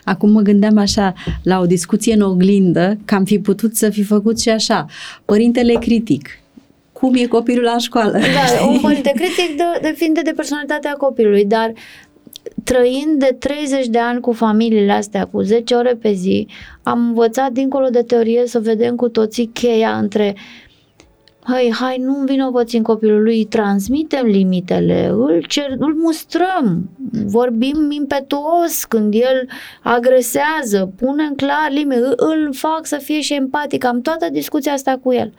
Acum 0.03 0.31
mă 0.31 0.41
gândeam 0.41 0.77
așa, 0.77 1.13
la 1.43 1.59
o 1.59 1.65
discuție 1.65 2.13
în 2.13 2.21
oglindă, 2.21 2.97
că 3.05 3.15
am 3.15 3.23
fi 3.23 3.39
putut 3.39 3.75
să 3.75 3.89
fi 3.89 4.03
făcut 4.03 4.39
și 4.39 4.49
așa. 4.49 4.85
Părintele 5.25 5.73
critic, 5.73 6.29
cum 6.99 7.13
e 7.15 7.25
copilul 7.25 7.63
la 7.63 7.77
școală. 7.77 8.11
Da, 8.11 8.65
un 8.67 8.79
părinte 8.79 9.11
critic 9.15 9.57
de, 9.57 9.63
depinde 9.81 10.21
de 10.21 10.31
personalitatea 10.31 10.93
copilului, 10.93 11.45
dar 11.45 11.73
trăind 12.63 13.19
de 13.19 13.35
30 13.39 13.87
de 13.87 13.99
ani 13.99 14.19
cu 14.19 14.31
familiile 14.31 14.91
astea, 14.91 15.25
cu 15.25 15.41
10 15.41 15.75
ore 15.75 15.93
pe 16.01 16.11
zi, 16.11 16.47
am 16.83 16.99
învățat 17.07 17.51
dincolo 17.51 17.87
de 17.87 18.01
teorie 18.01 18.47
să 18.47 18.59
vedem 18.59 18.95
cu 18.95 19.09
toții 19.09 19.49
cheia 19.53 19.97
între 19.97 20.35
hai, 21.47 21.73
hai, 21.79 21.97
nu 21.97 22.19
învinovățim 22.19 22.81
copilului, 22.81 23.37
îi 23.37 23.45
transmitem 23.45 24.25
limitele, 24.25 25.07
îl, 25.07 25.45
cer, 25.47 25.75
îl 25.77 25.95
mustrăm, 25.95 26.89
vorbim 27.25 27.91
impetuos 27.91 28.83
când 28.83 29.13
el 29.13 29.49
agresează, 29.83 30.91
punem 30.95 31.33
clar 31.33 31.67
limite, 31.69 32.01
îl 32.15 32.53
fac 32.53 32.85
să 32.85 32.97
fie 32.97 33.21
și 33.21 33.33
empatic, 33.33 33.85
am 33.85 34.01
toată 34.01 34.27
discuția 34.31 34.73
asta 34.73 34.99
cu 35.03 35.13
el. 35.13 35.33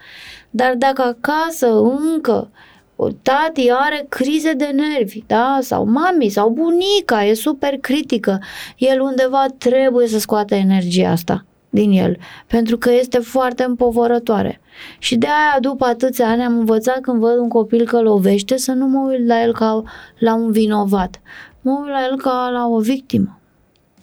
Dar 0.56 0.74
dacă 0.74 1.02
acasă 1.02 1.66
încă 2.14 2.50
o 2.96 3.08
tati 3.08 3.70
are 3.70 4.06
crize 4.08 4.52
de 4.52 4.64
nervi, 4.64 5.22
da? 5.26 5.58
Sau 5.60 5.84
mami, 5.84 6.28
sau 6.28 6.48
bunica 6.50 7.24
e 7.24 7.34
super 7.34 7.78
critică, 7.78 8.38
el 8.76 9.00
undeva 9.00 9.46
trebuie 9.58 10.06
să 10.06 10.18
scoată 10.18 10.54
energia 10.54 11.10
asta 11.10 11.44
din 11.70 11.90
el, 11.90 12.16
pentru 12.46 12.78
că 12.78 12.92
este 12.92 13.18
foarte 13.18 13.62
împovărătoare. 13.62 14.60
Și 14.98 15.16
de 15.16 15.26
aia, 15.26 15.60
după 15.60 15.84
atâția 15.84 16.28
ani, 16.28 16.42
am 16.42 16.58
învățat 16.58 17.00
când 17.00 17.20
văd 17.20 17.38
un 17.38 17.48
copil 17.48 17.84
că 17.84 18.00
lovește 18.00 18.56
să 18.56 18.72
nu 18.72 18.86
mă 18.86 19.08
uit 19.10 19.26
la 19.26 19.42
el 19.42 19.52
ca 19.52 19.82
la 20.18 20.34
un 20.34 20.52
vinovat. 20.52 21.20
Mă 21.60 21.78
uit 21.82 21.90
la 21.90 22.04
el 22.10 22.16
ca 22.16 22.48
la 22.52 22.66
o 22.66 22.78
victimă, 22.78 23.40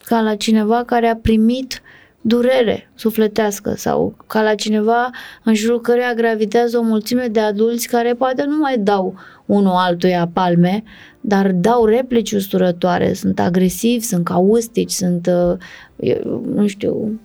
ca 0.06 0.22
la 0.22 0.36
cineva 0.36 0.84
care 0.84 1.08
a 1.08 1.16
primit 1.16 1.82
durere 2.26 2.90
sufletească 2.96 3.74
sau 3.78 4.16
ca 4.28 4.42
la 4.42 4.56
cineva 4.56 5.10
în 5.44 5.54
jurul 5.54 5.82
căreia 5.82 6.14
gravitează 6.14 6.78
o 6.78 6.82
mulțime 6.82 7.28
de 7.28 7.40
adulți 7.40 7.88
care 7.88 8.14
poate 8.14 8.44
nu 8.48 8.58
mai 8.58 8.78
dau 8.78 9.16
unul 9.46 9.74
altuia 9.76 10.30
palme, 10.34 10.84
dar 11.22 11.52
dau 11.52 11.86
replici 11.86 12.32
usturătoare, 12.32 13.14
sunt 13.14 13.40
agresivi, 13.40 14.04
sunt 14.06 14.24
caustici, 14.24 14.92
sunt, 14.92 15.30
uh, 15.98 16.20
nu 16.56 16.68
știu, 16.68 17.20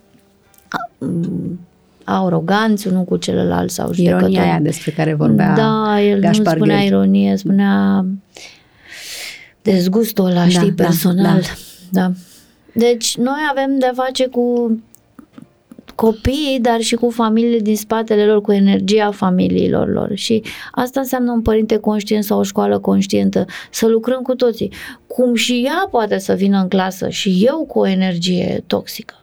aroganți 2.04 2.88
unul 2.88 3.04
cu 3.04 3.16
celălalt 3.16 3.70
sau 3.70 3.92
judecători. 3.92 4.32
Ironia 4.32 4.50
aia 4.50 4.60
despre 4.60 4.90
care 4.90 5.14
vorbea 5.14 5.54
Da, 5.54 6.00
el 6.00 6.20
Gaspar 6.20 6.56
nu 6.56 6.60
spunea 6.60 6.76
Gheorghe. 6.76 6.86
ironie, 6.86 7.36
spunea 7.36 8.04
dezgustul 9.62 10.24
ăla, 10.24 10.42
da, 10.42 10.48
știi, 10.48 10.72
personal. 10.72 11.40
Da, 11.40 12.00
da. 12.00 12.12
Deci 12.72 13.16
noi 13.16 13.40
avem 13.50 13.78
de-a 13.78 13.92
face 13.94 14.26
cu 14.26 14.72
copiii, 16.00 16.58
dar 16.60 16.80
și 16.80 16.94
cu 16.94 17.10
familiile 17.10 17.58
din 17.58 17.76
spatele 17.76 18.26
lor, 18.26 18.40
cu 18.40 18.52
energia 18.52 19.10
familiilor 19.10 19.88
lor. 19.88 20.10
Și 20.14 20.42
asta 20.70 21.00
înseamnă 21.00 21.32
un 21.32 21.42
părinte 21.42 21.76
conștient 21.76 22.24
sau 22.24 22.38
o 22.38 22.42
școală 22.42 22.78
conștientă, 22.78 23.44
să 23.70 23.86
lucrăm 23.86 24.22
cu 24.22 24.34
toții. 24.34 24.72
Cum 25.06 25.34
și 25.34 25.62
ea 25.64 25.88
poate 25.90 26.18
să 26.18 26.34
vină 26.34 26.60
în 26.60 26.68
clasă 26.68 27.08
și 27.08 27.42
eu 27.46 27.64
cu 27.68 27.78
o 27.78 27.86
energie 27.86 28.64
toxică. 28.66 29.14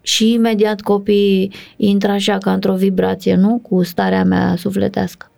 Și 0.00 0.32
imediat 0.32 0.80
copiii 0.80 1.52
intră 1.76 2.10
așa 2.10 2.38
ca 2.38 2.52
într-o 2.52 2.74
vibrație, 2.74 3.34
nu? 3.34 3.58
Cu 3.68 3.82
starea 3.82 4.24
mea 4.24 4.54
sufletească. 4.56 5.30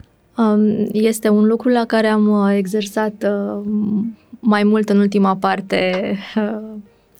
Este 0.92 1.28
un 1.28 1.44
lucru 1.46 1.68
la 1.68 1.84
care 1.84 2.06
am 2.06 2.28
uh, 2.28 2.54
exersat 2.56 3.24
uh, 3.24 3.64
mai 4.40 4.62
mult 4.62 4.88
în 4.88 4.98
ultima 4.98 5.36
parte 5.36 5.92
uh, 6.36 6.42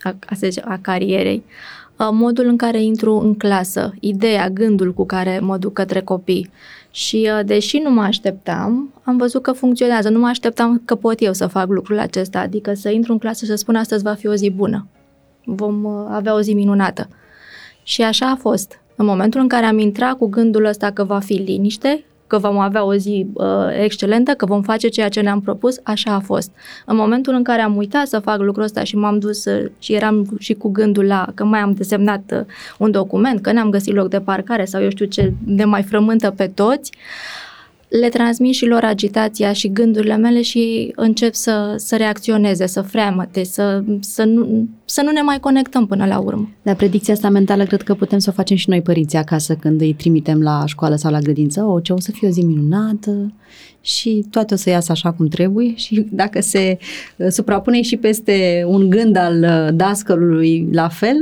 a, 0.02 0.16
a, 0.26 0.36
a 0.64 0.78
carierei. 0.82 1.42
Uh, 1.46 1.81
modul 2.10 2.46
în 2.46 2.56
care 2.56 2.82
intru 2.82 3.14
în 3.14 3.34
clasă, 3.34 3.92
ideea, 4.00 4.50
gândul 4.50 4.94
cu 4.94 5.06
care 5.06 5.38
mă 5.38 5.56
duc 5.56 5.72
către 5.72 6.00
copii. 6.00 6.50
Și 6.90 7.30
uh, 7.38 7.44
deși 7.44 7.78
nu 7.78 7.90
mă 7.90 8.02
așteptam, 8.02 8.92
am 9.02 9.16
văzut 9.16 9.42
că 9.42 9.52
funcționează. 9.52 10.08
Nu 10.08 10.18
mă 10.18 10.26
așteptam 10.26 10.82
că 10.84 10.94
pot 10.94 11.20
eu 11.20 11.32
să 11.32 11.46
fac 11.46 11.68
lucrul 11.68 11.98
acesta, 11.98 12.40
adică 12.40 12.74
să 12.74 12.90
intru 12.90 13.12
în 13.12 13.18
clasă 13.18 13.44
și 13.44 13.50
să 13.50 13.56
spun 13.56 13.74
astăzi 13.74 14.02
va 14.02 14.14
fi 14.14 14.26
o 14.26 14.34
zi 14.34 14.50
bună. 14.50 14.86
Vom 15.44 15.84
uh, 15.84 16.06
avea 16.10 16.34
o 16.34 16.40
zi 16.40 16.52
minunată. 16.52 17.08
Și 17.82 18.02
așa 18.02 18.30
a 18.30 18.36
fost. 18.36 18.80
În 18.96 19.06
momentul 19.06 19.40
în 19.40 19.48
care 19.48 19.66
am 19.66 19.78
intrat 19.78 20.16
cu 20.16 20.26
gândul 20.26 20.64
ăsta 20.64 20.90
că 20.90 21.04
va 21.04 21.18
fi 21.18 21.32
liniște, 21.32 22.04
că 22.32 22.38
vom 22.38 22.58
avea 22.58 22.84
o 22.84 22.94
zi 22.94 23.26
uh, 23.32 23.46
excelentă, 23.82 24.32
că 24.32 24.46
vom 24.46 24.62
face 24.62 24.88
ceea 24.88 25.08
ce 25.08 25.20
ne-am 25.20 25.40
propus, 25.40 25.76
așa 25.82 26.14
a 26.14 26.18
fost. 26.18 26.50
În 26.86 26.96
momentul 26.96 27.34
în 27.34 27.42
care 27.42 27.60
am 27.62 27.76
uitat 27.76 28.06
să 28.06 28.18
fac 28.18 28.40
lucrul 28.40 28.64
ăsta 28.64 28.84
și 28.84 28.96
m-am 28.96 29.18
dus 29.18 29.44
uh, 29.44 29.70
și 29.78 29.92
eram 29.92 30.36
și 30.38 30.54
cu 30.54 30.68
gândul 30.68 31.04
la 31.04 31.26
că 31.34 31.44
mai 31.44 31.60
am 31.60 31.72
desemnat 31.72 32.22
uh, 32.32 32.40
un 32.78 32.90
document, 32.90 33.40
că 33.40 33.52
n-am 33.52 33.70
găsit 33.70 33.94
loc 33.94 34.08
de 34.08 34.20
parcare 34.20 34.64
sau 34.64 34.82
eu 34.82 34.90
știu 34.90 35.06
ce 35.06 35.32
ne 35.44 35.64
mai 35.64 35.82
frământă 35.82 36.30
pe 36.30 36.46
toți, 36.46 36.92
uh, 36.94 37.51
le 38.00 38.08
transmit 38.08 38.54
și 38.54 38.66
lor 38.66 38.84
agitația 38.84 39.52
și 39.52 39.72
gândurile 39.72 40.16
mele 40.16 40.42
și 40.42 40.92
încep 40.96 41.34
să, 41.34 41.74
să 41.76 41.96
reacționeze, 41.96 42.66
să 42.66 42.82
freamăte, 42.82 43.44
să, 43.44 43.82
să, 44.00 44.24
nu, 44.24 44.68
să 44.84 45.02
nu 45.02 45.10
ne 45.10 45.20
mai 45.20 45.40
conectăm 45.40 45.86
până 45.86 46.06
la 46.06 46.18
urmă. 46.18 46.48
Dar 46.62 46.74
predicția 46.74 47.14
asta 47.14 47.28
mentală 47.28 47.64
cred 47.64 47.82
că 47.82 47.94
putem 47.94 48.18
să 48.18 48.30
o 48.30 48.32
facem 48.32 48.56
și 48.56 48.68
noi 48.68 48.82
părinții 48.82 49.18
acasă 49.18 49.54
când 49.54 49.80
îi 49.80 49.94
trimitem 49.94 50.42
la 50.42 50.62
școală 50.66 50.96
sau 50.96 51.10
la 51.10 51.18
grădință. 51.18 51.62
O, 51.62 51.80
ce 51.80 51.92
o 51.92 52.00
să 52.00 52.10
fie 52.10 52.28
o 52.28 52.30
zi 52.30 52.40
minunată 52.40 53.32
și 53.80 54.24
toate 54.30 54.54
o 54.54 54.56
să 54.56 54.70
iasă 54.70 54.92
așa 54.92 55.12
cum 55.12 55.28
trebuie 55.28 55.74
și 55.84 56.06
dacă 56.10 56.40
se 56.40 56.78
uh, 57.16 57.26
suprapune 57.28 57.82
și 57.82 57.96
peste 57.96 58.64
un 58.66 58.90
gând 58.90 59.16
al 59.16 59.42
uh, 59.42 59.74
dascălului 59.74 60.68
la 60.72 60.88
fel, 60.88 61.16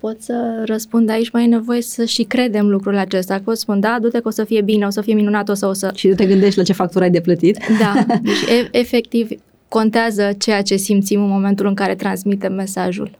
pot 0.00 0.22
să 0.22 0.62
răspund 0.66 1.10
aici, 1.10 1.30
mai 1.30 1.44
e 1.44 1.46
nevoie 1.46 1.82
să 1.82 2.04
și 2.04 2.22
credem 2.22 2.68
lucrul 2.68 2.96
acesta. 2.96 3.40
Pot 3.44 3.56
spun, 3.56 3.80
da, 3.80 3.98
du-te 4.00 4.20
că 4.20 4.28
o 4.28 4.30
să 4.30 4.44
fie 4.44 4.62
bine, 4.62 4.86
o 4.86 4.90
să 4.90 5.00
fie 5.00 5.14
minunat, 5.14 5.48
o 5.48 5.54
să... 5.54 5.66
O 5.66 5.72
să... 5.72 5.92
Și 5.94 6.08
tu 6.08 6.14
te 6.14 6.26
gândești 6.26 6.58
la 6.58 6.64
ce 6.64 6.72
factură 6.72 7.04
ai 7.04 7.10
de 7.10 7.20
plătit. 7.20 7.58
Da, 7.78 8.04
deci 8.22 8.58
e, 8.58 8.68
efectiv 8.78 9.28
contează 9.68 10.30
ceea 10.38 10.62
ce 10.62 10.76
simțim 10.76 11.22
în 11.22 11.28
momentul 11.28 11.66
în 11.66 11.74
care 11.74 11.94
transmitem 11.94 12.52
mesajul. 12.52 13.10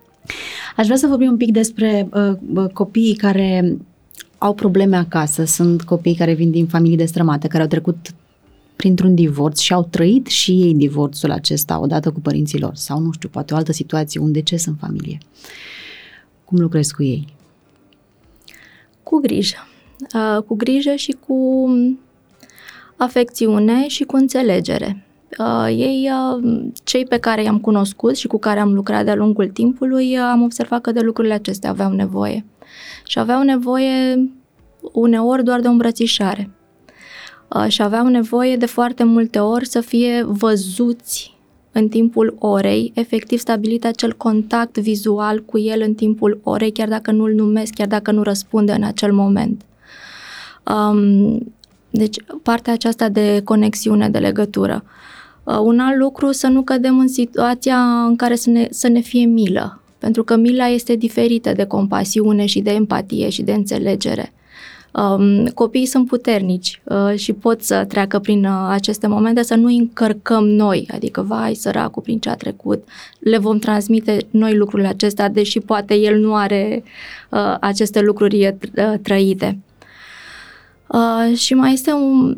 Aș 0.76 0.84
vrea 0.84 0.96
să 0.96 1.06
vorbim 1.06 1.28
un 1.28 1.36
pic 1.36 1.52
despre 1.52 2.08
uh, 2.54 2.64
copiii 2.72 3.14
care 3.14 3.76
au 4.38 4.54
probleme 4.54 4.96
acasă. 4.96 5.44
Sunt 5.44 5.82
copii 5.82 6.14
care 6.14 6.32
vin 6.32 6.50
din 6.50 6.66
familii 6.66 6.96
destrămate, 6.96 7.48
care 7.48 7.62
au 7.62 7.68
trecut 7.68 7.96
printr-un 8.76 9.14
divorț 9.14 9.60
și 9.60 9.72
au 9.72 9.88
trăit 9.90 10.26
și 10.26 10.50
ei 10.50 10.74
divorțul 10.74 11.30
acesta 11.30 11.80
odată 11.80 12.10
cu 12.10 12.20
părinții 12.20 12.58
lor 12.58 12.74
sau, 12.74 12.98
nu 13.00 13.12
știu, 13.12 13.28
poate 13.28 13.54
o 13.54 13.56
altă 13.56 13.72
situație, 13.72 14.20
un 14.20 14.32
deces 14.32 14.66
în 14.66 14.74
familie. 14.74 15.18
Cum 16.52 16.60
lucrezi 16.60 16.94
cu 16.94 17.02
ei? 17.02 17.34
Cu 19.02 19.20
grijă. 19.20 19.56
Cu 20.46 20.54
grijă 20.54 20.94
și 20.94 21.16
cu 21.26 21.68
afecțiune 22.96 23.88
și 23.88 24.04
cu 24.04 24.16
înțelegere. 24.16 25.06
Uh, 25.38 25.66
ei, 25.68 26.10
uh, 26.12 26.62
cei 26.84 27.04
pe 27.04 27.18
care 27.18 27.42
i-am 27.42 27.60
cunoscut 27.60 28.16
și 28.16 28.26
cu 28.26 28.38
care 28.38 28.60
am 28.60 28.72
lucrat 28.72 29.04
de-a 29.04 29.14
lungul 29.14 29.48
timpului, 29.48 30.16
uh, 30.16 30.24
am 30.30 30.42
observat 30.42 30.80
că 30.80 30.92
de 30.92 31.00
lucrurile 31.00 31.34
acestea 31.34 31.70
aveau 31.70 31.92
nevoie. 31.92 32.44
Și 33.04 33.18
aveau 33.18 33.42
nevoie 33.42 34.30
uneori 34.92 35.44
doar 35.44 35.60
de 35.60 35.68
o 35.68 35.70
îmbrățișare. 35.70 36.50
Uh, 37.54 37.66
și 37.68 37.82
aveau 37.82 38.06
nevoie 38.06 38.56
de 38.56 38.66
foarte 38.66 39.04
multe 39.04 39.38
ori 39.38 39.66
să 39.66 39.80
fie 39.80 40.22
văzuți 40.26 41.36
în 41.72 41.88
timpul 41.88 42.36
orei, 42.38 42.92
efectiv 42.94 43.38
stabilit 43.38 43.84
acel 43.84 44.12
contact 44.12 44.78
vizual 44.78 45.42
cu 45.44 45.58
el 45.58 45.82
în 45.82 45.94
timpul 45.94 46.40
orei, 46.42 46.72
chiar 46.72 46.88
dacă 46.88 47.10
nu-l 47.10 47.32
numesc, 47.34 47.72
chiar 47.72 47.86
dacă 47.86 48.10
nu 48.10 48.22
răspunde 48.22 48.72
în 48.72 48.82
acel 48.82 49.12
moment. 49.12 49.62
Um, 50.70 51.54
deci, 51.90 52.16
partea 52.42 52.72
aceasta 52.72 53.08
de 53.08 53.40
conexiune, 53.44 54.08
de 54.08 54.18
legătură. 54.18 54.84
Uh, 55.44 55.58
un 55.62 55.78
alt 55.78 55.96
lucru, 55.96 56.32
să 56.32 56.46
nu 56.46 56.62
cădem 56.62 56.98
în 56.98 57.08
situația 57.08 58.04
în 58.04 58.16
care 58.16 58.34
să 58.34 58.50
ne, 58.50 58.66
să 58.70 58.88
ne 58.88 59.00
fie 59.00 59.24
milă, 59.24 59.80
pentru 59.98 60.24
că 60.24 60.36
mila 60.36 60.66
este 60.66 60.94
diferită 60.94 61.52
de 61.52 61.64
compasiune 61.64 62.46
și 62.46 62.60
de 62.60 62.70
empatie 62.70 63.28
și 63.28 63.42
de 63.42 63.52
înțelegere. 63.52 64.32
Um, 64.92 65.46
copiii 65.46 65.86
sunt 65.86 66.06
puternici 66.06 66.80
uh, 66.84 67.14
și 67.14 67.32
pot 67.32 67.62
să 67.62 67.84
treacă 67.88 68.18
prin 68.18 68.44
uh, 68.44 68.66
aceste 68.68 69.06
momente, 69.06 69.42
să 69.42 69.54
nu 69.54 69.66
încărcăm 69.66 70.44
noi, 70.44 70.88
adică, 70.92 71.22
vai, 71.22 71.54
săracul, 71.54 72.02
prin 72.02 72.18
ce 72.18 72.28
a 72.28 72.34
trecut, 72.34 72.88
le 73.18 73.38
vom 73.38 73.58
transmite 73.58 74.16
noi 74.30 74.56
lucrurile 74.56 74.88
acestea, 74.88 75.28
deși 75.28 75.60
poate 75.60 75.94
el 75.94 76.18
nu 76.18 76.34
are 76.34 76.82
uh, 77.30 77.56
aceste 77.60 78.00
lucruri 78.00 78.46
uh, 78.46 78.94
trăite. 79.02 79.58
Uh, 80.86 81.36
și 81.36 81.54
mai 81.54 81.72
este 81.72 81.92
un, 81.92 82.36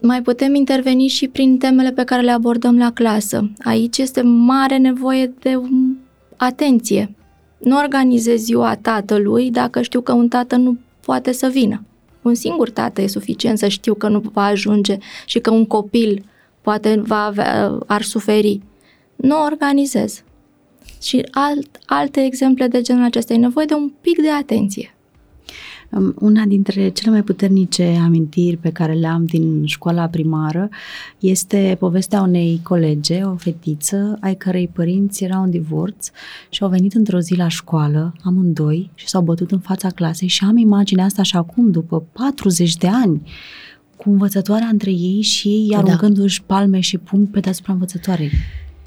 mai 0.00 0.22
putem 0.22 0.54
interveni 0.54 1.06
și 1.06 1.28
prin 1.28 1.58
temele 1.58 1.90
pe 1.90 2.04
care 2.04 2.22
le 2.22 2.30
abordăm 2.30 2.78
la 2.78 2.92
clasă. 2.92 3.50
Aici 3.58 3.98
este 3.98 4.22
mare 4.22 4.76
nevoie 4.76 5.32
de 5.40 5.60
atenție. 6.36 7.14
Nu 7.58 7.76
organizez 7.76 8.40
ziua 8.40 8.76
tatălui 8.76 9.50
dacă 9.50 9.82
știu 9.82 10.00
că 10.00 10.12
un 10.12 10.28
tată 10.28 10.56
nu 10.56 10.76
poate 11.00 11.32
să 11.32 11.48
vină. 11.52 11.82
Un 12.26 12.34
singur 12.34 12.70
tată 12.70 13.00
e 13.00 13.06
suficient 13.06 13.58
să 13.58 13.68
știu 13.68 13.94
că 13.94 14.08
nu 14.08 14.22
va 14.32 14.44
ajunge 14.44 14.98
și 15.24 15.38
că 15.38 15.50
un 15.50 15.66
copil 15.66 16.24
poate 16.60 17.00
va 17.04 17.24
avea, 17.24 17.78
ar 17.86 18.02
suferi. 18.02 18.60
Nu 19.16 19.42
organizez. 19.42 20.22
Și 21.02 21.26
alt, 21.30 21.78
alte 21.84 22.24
exemple 22.24 22.66
de 22.66 22.80
genul 22.80 23.04
acesta. 23.04 23.32
E 23.32 23.36
nevoie 23.36 23.66
de 23.66 23.74
un 23.74 23.92
pic 24.00 24.20
de 24.20 24.30
atenție. 24.30 24.95
Una 26.14 26.44
dintre 26.44 26.88
cele 26.88 27.10
mai 27.10 27.22
puternice 27.22 27.98
amintiri 28.02 28.56
pe 28.56 28.70
care 28.70 28.92
le 28.92 29.06
am 29.06 29.24
din 29.24 29.66
școala 29.66 30.06
primară 30.06 30.68
este 31.18 31.76
povestea 31.78 32.20
unei 32.20 32.60
colege, 32.62 33.22
o 33.22 33.36
fetiță, 33.36 34.18
ai 34.20 34.34
cărei 34.34 34.68
părinți 34.68 35.24
erau 35.24 35.42
în 35.42 35.50
divorț 35.50 36.10
și 36.48 36.62
au 36.62 36.68
venit 36.68 36.94
într-o 36.94 37.18
zi 37.18 37.34
la 37.34 37.48
școală, 37.48 38.14
amândoi, 38.22 38.90
și 38.94 39.08
s-au 39.08 39.22
bătut 39.22 39.50
în 39.50 39.58
fața 39.58 39.88
clasei 39.88 40.28
și 40.28 40.44
am 40.44 40.56
imaginea 40.56 41.04
asta 41.04 41.22
și 41.22 41.36
acum, 41.36 41.70
după 41.70 42.04
40 42.12 42.76
de 42.76 42.88
ani, 42.88 43.22
cu 43.96 44.10
învățătoarea 44.10 44.66
între 44.66 44.90
ei 44.90 45.20
și 45.20 45.48
ei 45.48 45.68
da. 45.70 45.78
aruncându-și 45.78 46.42
palme 46.42 46.80
și 46.80 46.98
pumni 46.98 47.26
pe 47.26 47.40
deasupra 47.40 47.72
învățătoarei. 47.72 48.30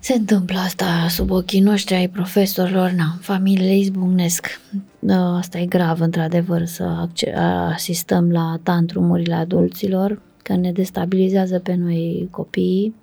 Se 0.02 0.14
întâmplă 0.14 0.60
asta 0.60 1.06
sub 1.10 1.32
ochii 1.32 1.60
noștri 1.60 1.96
ai 1.96 2.08
profesorilor, 2.08 2.90
na, 2.90 3.18
familiile 3.20 3.78
izbucnesc. 3.78 4.62
Da, 5.00 5.38
asta 5.38 5.58
e 5.58 5.66
grav, 5.66 6.00
într-adevăr, 6.00 6.66
să 6.66 7.08
asistăm 7.74 8.32
la 8.32 8.60
tantrumurile 8.64 9.34
adulților, 9.34 10.22
că 10.44 10.56
ne 10.56 10.72
destabilizează 10.72 11.60
pe 11.60 11.76
noi 11.76 12.28
copiii. 12.32 12.96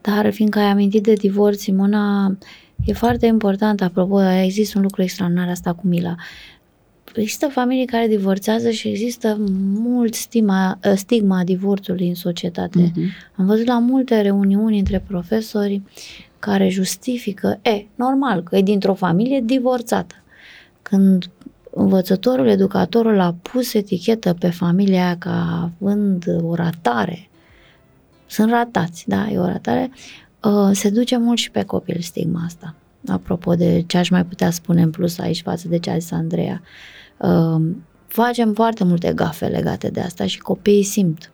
Dar 0.00 0.32
fiindcă 0.32 0.58
ai 0.58 0.64
amintit 0.64 1.02
de 1.02 1.12
divorț, 1.12 1.60
Simona, 1.60 2.36
e 2.84 2.92
foarte 2.92 3.26
important, 3.26 3.82
apropo, 3.82 4.22
există 4.22 4.78
un 4.78 4.82
lucru 4.82 5.02
extraordinar 5.02 5.48
asta 5.48 5.72
cu 5.72 5.86
Mila 5.86 6.14
există 7.14 7.48
familii 7.48 7.86
care 7.86 8.06
divorțează 8.06 8.70
și 8.70 8.88
există 8.88 9.36
mult 9.74 10.14
stima, 10.14 10.78
ă, 10.84 10.94
stigma 10.94 11.44
divorțului 11.44 12.08
în 12.08 12.14
societate. 12.14 12.90
Uh-huh. 12.90 13.34
Am 13.36 13.46
văzut 13.46 13.66
la 13.66 13.78
multe 13.78 14.20
reuniuni 14.20 14.78
între 14.78 15.04
profesori 15.06 15.82
care 16.38 16.68
justifică, 16.68 17.58
e, 17.62 17.86
normal, 17.94 18.42
că 18.42 18.56
e 18.56 18.62
dintr-o 18.62 18.94
familie 18.94 19.40
divorțată. 19.44 20.14
Când 20.82 21.30
învățătorul, 21.70 22.46
educatorul 22.46 23.20
a 23.20 23.34
pus 23.42 23.74
etichetă 23.74 24.34
pe 24.38 24.50
familia 24.50 25.04
aia 25.04 25.16
ca 25.18 25.70
având 25.78 26.24
o 26.42 26.54
ratare, 26.54 27.28
sunt 28.26 28.50
ratați, 28.50 29.08
da, 29.08 29.28
e 29.30 29.38
o 29.38 29.46
ratare, 29.46 29.90
ă, 30.44 30.70
se 30.72 30.90
duce 30.90 31.16
mult 31.16 31.38
și 31.38 31.50
pe 31.50 31.62
copil 31.62 32.00
stigma 32.00 32.42
asta. 32.44 32.74
Apropo 33.06 33.54
de 33.54 33.84
ce 33.86 33.98
aș 33.98 34.10
mai 34.10 34.24
putea 34.24 34.50
spune 34.50 34.82
în 34.82 34.90
plus 34.90 35.18
aici 35.18 35.42
față 35.42 35.68
de 35.68 35.78
ce 35.78 35.90
a 35.90 35.98
zis 35.98 36.10
Andreea. 36.10 36.62
Uh, 37.18 37.66
facem 38.06 38.52
foarte 38.52 38.84
multe 38.84 39.12
gafe 39.12 39.46
legate 39.46 39.88
de 39.88 40.00
asta 40.00 40.26
și 40.26 40.38
copiii 40.38 40.82
simt. 40.82 41.32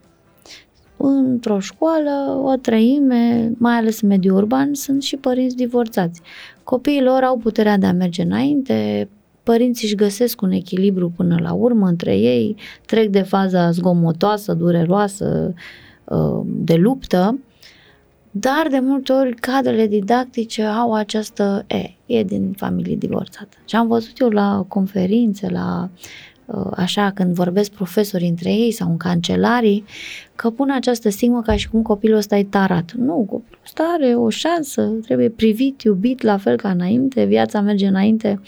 Într-o 0.96 1.58
școală, 1.58 2.40
o 2.44 2.56
treime, 2.56 3.52
mai 3.58 3.74
ales 3.74 4.00
în 4.00 4.08
mediul 4.08 4.36
urban, 4.36 4.74
sunt 4.74 5.02
și 5.02 5.16
părinți 5.16 5.56
divorțați. 5.56 6.20
Copiii 6.64 7.02
lor 7.02 7.22
au 7.22 7.36
puterea 7.36 7.76
de 7.76 7.86
a 7.86 7.92
merge 7.92 8.22
înainte, 8.22 9.08
părinții 9.42 9.86
își 9.86 9.96
găsesc 9.96 10.42
un 10.42 10.50
echilibru 10.50 11.12
până 11.16 11.36
la 11.40 11.52
urmă 11.52 11.86
între 11.86 12.16
ei, 12.16 12.56
trec 12.86 13.08
de 13.08 13.22
faza 13.22 13.70
zgomotoasă, 13.70 14.54
dureroasă, 14.54 15.54
uh, 16.04 16.40
de 16.44 16.74
luptă, 16.74 17.38
dar 18.41 18.66
de 18.70 18.78
multe 18.78 19.12
ori 19.12 19.34
cadrele 19.34 19.87
didactice 19.87 20.62
au 20.62 20.95
această, 20.95 21.64
e, 21.66 21.91
e 22.07 22.22
din 22.22 22.53
familie 22.57 22.97
divorțată. 22.97 23.57
Și 23.64 23.76
am 23.76 23.87
văzut 23.87 24.18
eu 24.18 24.28
la 24.28 24.64
conferințe, 24.68 25.49
la 25.49 25.89
uh, 26.47 26.66
așa, 26.76 27.11
când 27.14 27.34
vorbesc 27.34 27.70
profesorii 27.70 28.28
între 28.28 28.51
ei 28.51 28.70
sau 28.70 28.91
în 28.91 28.97
cancelarii, 28.97 29.84
că 30.34 30.51
pun 30.51 30.70
această 30.70 31.09
stigmă 31.09 31.43
ca 31.43 31.57
și 31.57 31.68
cum 31.68 31.82
copilul 31.82 32.16
ăsta 32.16 32.37
e 32.37 32.45
tarat. 32.45 32.93
Nu, 32.93 33.14
copilul 33.14 33.61
ăsta 33.64 33.95
are 33.99 34.14
o 34.14 34.28
șansă, 34.28 34.82
trebuie 34.82 35.28
privit, 35.28 35.82
iubit, 35.82 36.22
la 36.22 36.37
fel 36.37 36.57
ca 36.57 36.70
înainte, 36.70 37.24
viața 37.24 37.61
merge 37.61 37.87
înainte. 37.87 38.41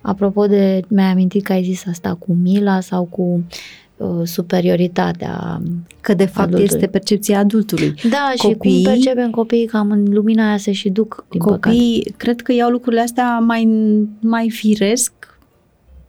Apropo 0.00 0.46
de, 0.46 0.82
mi-ai 0.88 1.10
amintit 1.10 1.44
că 1.44 1.52
ai 1.52 1.62
zis 1.62 1.86
asta 1.86 2.14
cu 2.14 2.32
mila 2.42 2.80
sau 2.80 3.04
cu 3.04 3.42
Uh, 3.42 3.89
superioritatea 4.24 5.62
Că 6.00 6.14
de 6.14 6.24
fapt 6.24 6.38
adultului. 6.38 6.64
este 6.72 6.86
percepția 6.86 7.38
adultului. 7.38 7.94
Da, 8.10 8.32
copiii, 8.36 8.74
și 8.74 8.82
cum 8.82 8.92
percepem 8.92 9.30
copiii 9.30 9.66
cam 9.66 9.90
în 9.90 10.04
lumina 10.12 10.48
aia 10.48 10.56
se 10.56 10.72
și 10.72 10.88
duc, 10.88 11.24
din 11.30 11.40
Copiii, 11.40 12.00
păcate. 12.02 12.14
cred 12.16 12.40
că 12.40 12.52
iau 12.52 12.70
lucrurile 12.70 13.00
astea 13.02 13.38
mai, 13.38 13.68
mai 14.20 14.50
firesc 14.50 15.12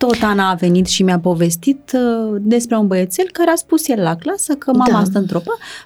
tot 0.08 0.24
Ana 0.24 0.50
a 0.50 0.54
venit 0.54 0.88
și 0.88 1.04
mi-a 1.04 1.20
povestit 1.20 1.92
uh, 1.94 2.36
despre 2.42 2.78
un 2.78 2.88
băiețel 2.88 3.26
care 3.32 3.50
a 3.50 3.56
spus 3.56 3.88
el 3.88 4.02
la 4.02 4.16
clasă 4.16 4.54
că 4.54 4.72
mama 4.72 5.00
da. 5.00 5.04
stă 5.04 5.18
într-o 5.18 5.42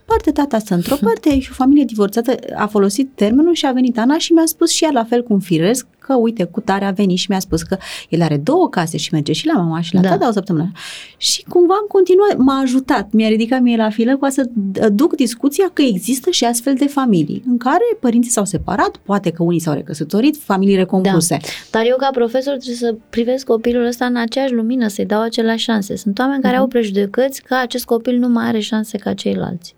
parte, 0.06 0.32
tata 0.32 0.60
stă 0.60 0.74
într-o 0.74 0.96
parte 1.02 1.40
și 1.40 1.50
o 1.52 1.54
familie 1.54 1.84
divorțată 1.84 2.36
a 2.56 2.68
folosit 2.68 3.10
termenul 3.16 3.54
și 3.54 3.66
a 3.66 3.72
venit 3.72 3.98
Ana 3.98 4.18
și 4.18 4.34
mi-a 4.34 4.46
spus 4.46 4.72
și 4.72 4.84
ea 4.84 4.90
la 4.94 5.04
fel 5.04 5.24
cum 5.24 5.40
firesc 5.40 5.88
că 6.06 6.16
uite, 6.16 6.44
cu 6.44 6.60
tare 6.60 6.86
a 6.86 6.92
venit 6.92 7.18
și 7.18 7.26
mi-a 7.30 7.40
spus 7.40 7.62
că 7.62 7.78
el 8.10 8.22
are 8.22 8.38
două 8.38 8.70
case 8.70 8.98
și 8.98 9.10
merge 9.14 9.34
și 9.34 9.46
la 9.46 9.54
mama 9.54 9.82
și 9.82 9.94
la 9.94 10.02
da. 10.02 10.10
tata 10.10 10.28
o 10.28 10.32
săptămână. 10.32 10.72
Și 11.18 11.44
cumva 11.50 11.74
am 11.74 11.86
continuat, 11.88 12.38
m-a 12.38 12.60
ajutat, 12.60 13.12
mi-a 13.12 13.28
ridicat 13.28 13.62
mie 13.62 13.76
la 13.76 13.90
filă 13.90 14.18
ca 14.18 14.30
să 14.30 14.50
duc 14.92 15.16
discuția 15.16 15.70
că 15.74 15.82
există 15.82 16.30
și 16.30 16.46
astfel 16.46 16.74
de 16.74 16.86
familii 16.86 17.44
în 17.48 17.58
care 17.58 17.84
părinții 18.00 18.32
s-au 18.32 18.46
separat, 18.46 18.98
poate 18.98 19.32
că 19.32 19.44
unii 19.44 19.60
s-au 19.60 19.74
recăsătorit, 19.74 20.38
familii 20.38 20.76
recompuse. 20.76 21.38
Da. 21.42 21.48
Dar 21.72 21.88
eu 21.88 21.96
ca 21.98 22.10
profesor 22.12 22.54
trebuie 22.54 22.76
să 22.76 22.96
privesc 23.10 23.46
copilul 23.46 23.86
ăsta 23.86 24.05
în 24.06 24.16
aceeași 24.16 24.54
lumină, 24.54 24.88
să-i 24.88 25.06
dau 25.06 25.22
aceleași 25.22 25.64
șanse. 25.64 25.96
Sunt 25.96 26.20
oameni 26.20 26.42
care 26.42 26.56
uh-huh. 26.56 26.60
au 26.60 26.68
prejudecăți 26.68 27.42
că 27.42 27.56
acest 27.56 27.86
copil 27.86 28.18
nu 28.18 28.28
mai 28.28 28.46
are 28.46 28.60
șanse 28.60 28.98
ca 28.98 29.14
ceilalți 29.14 29.76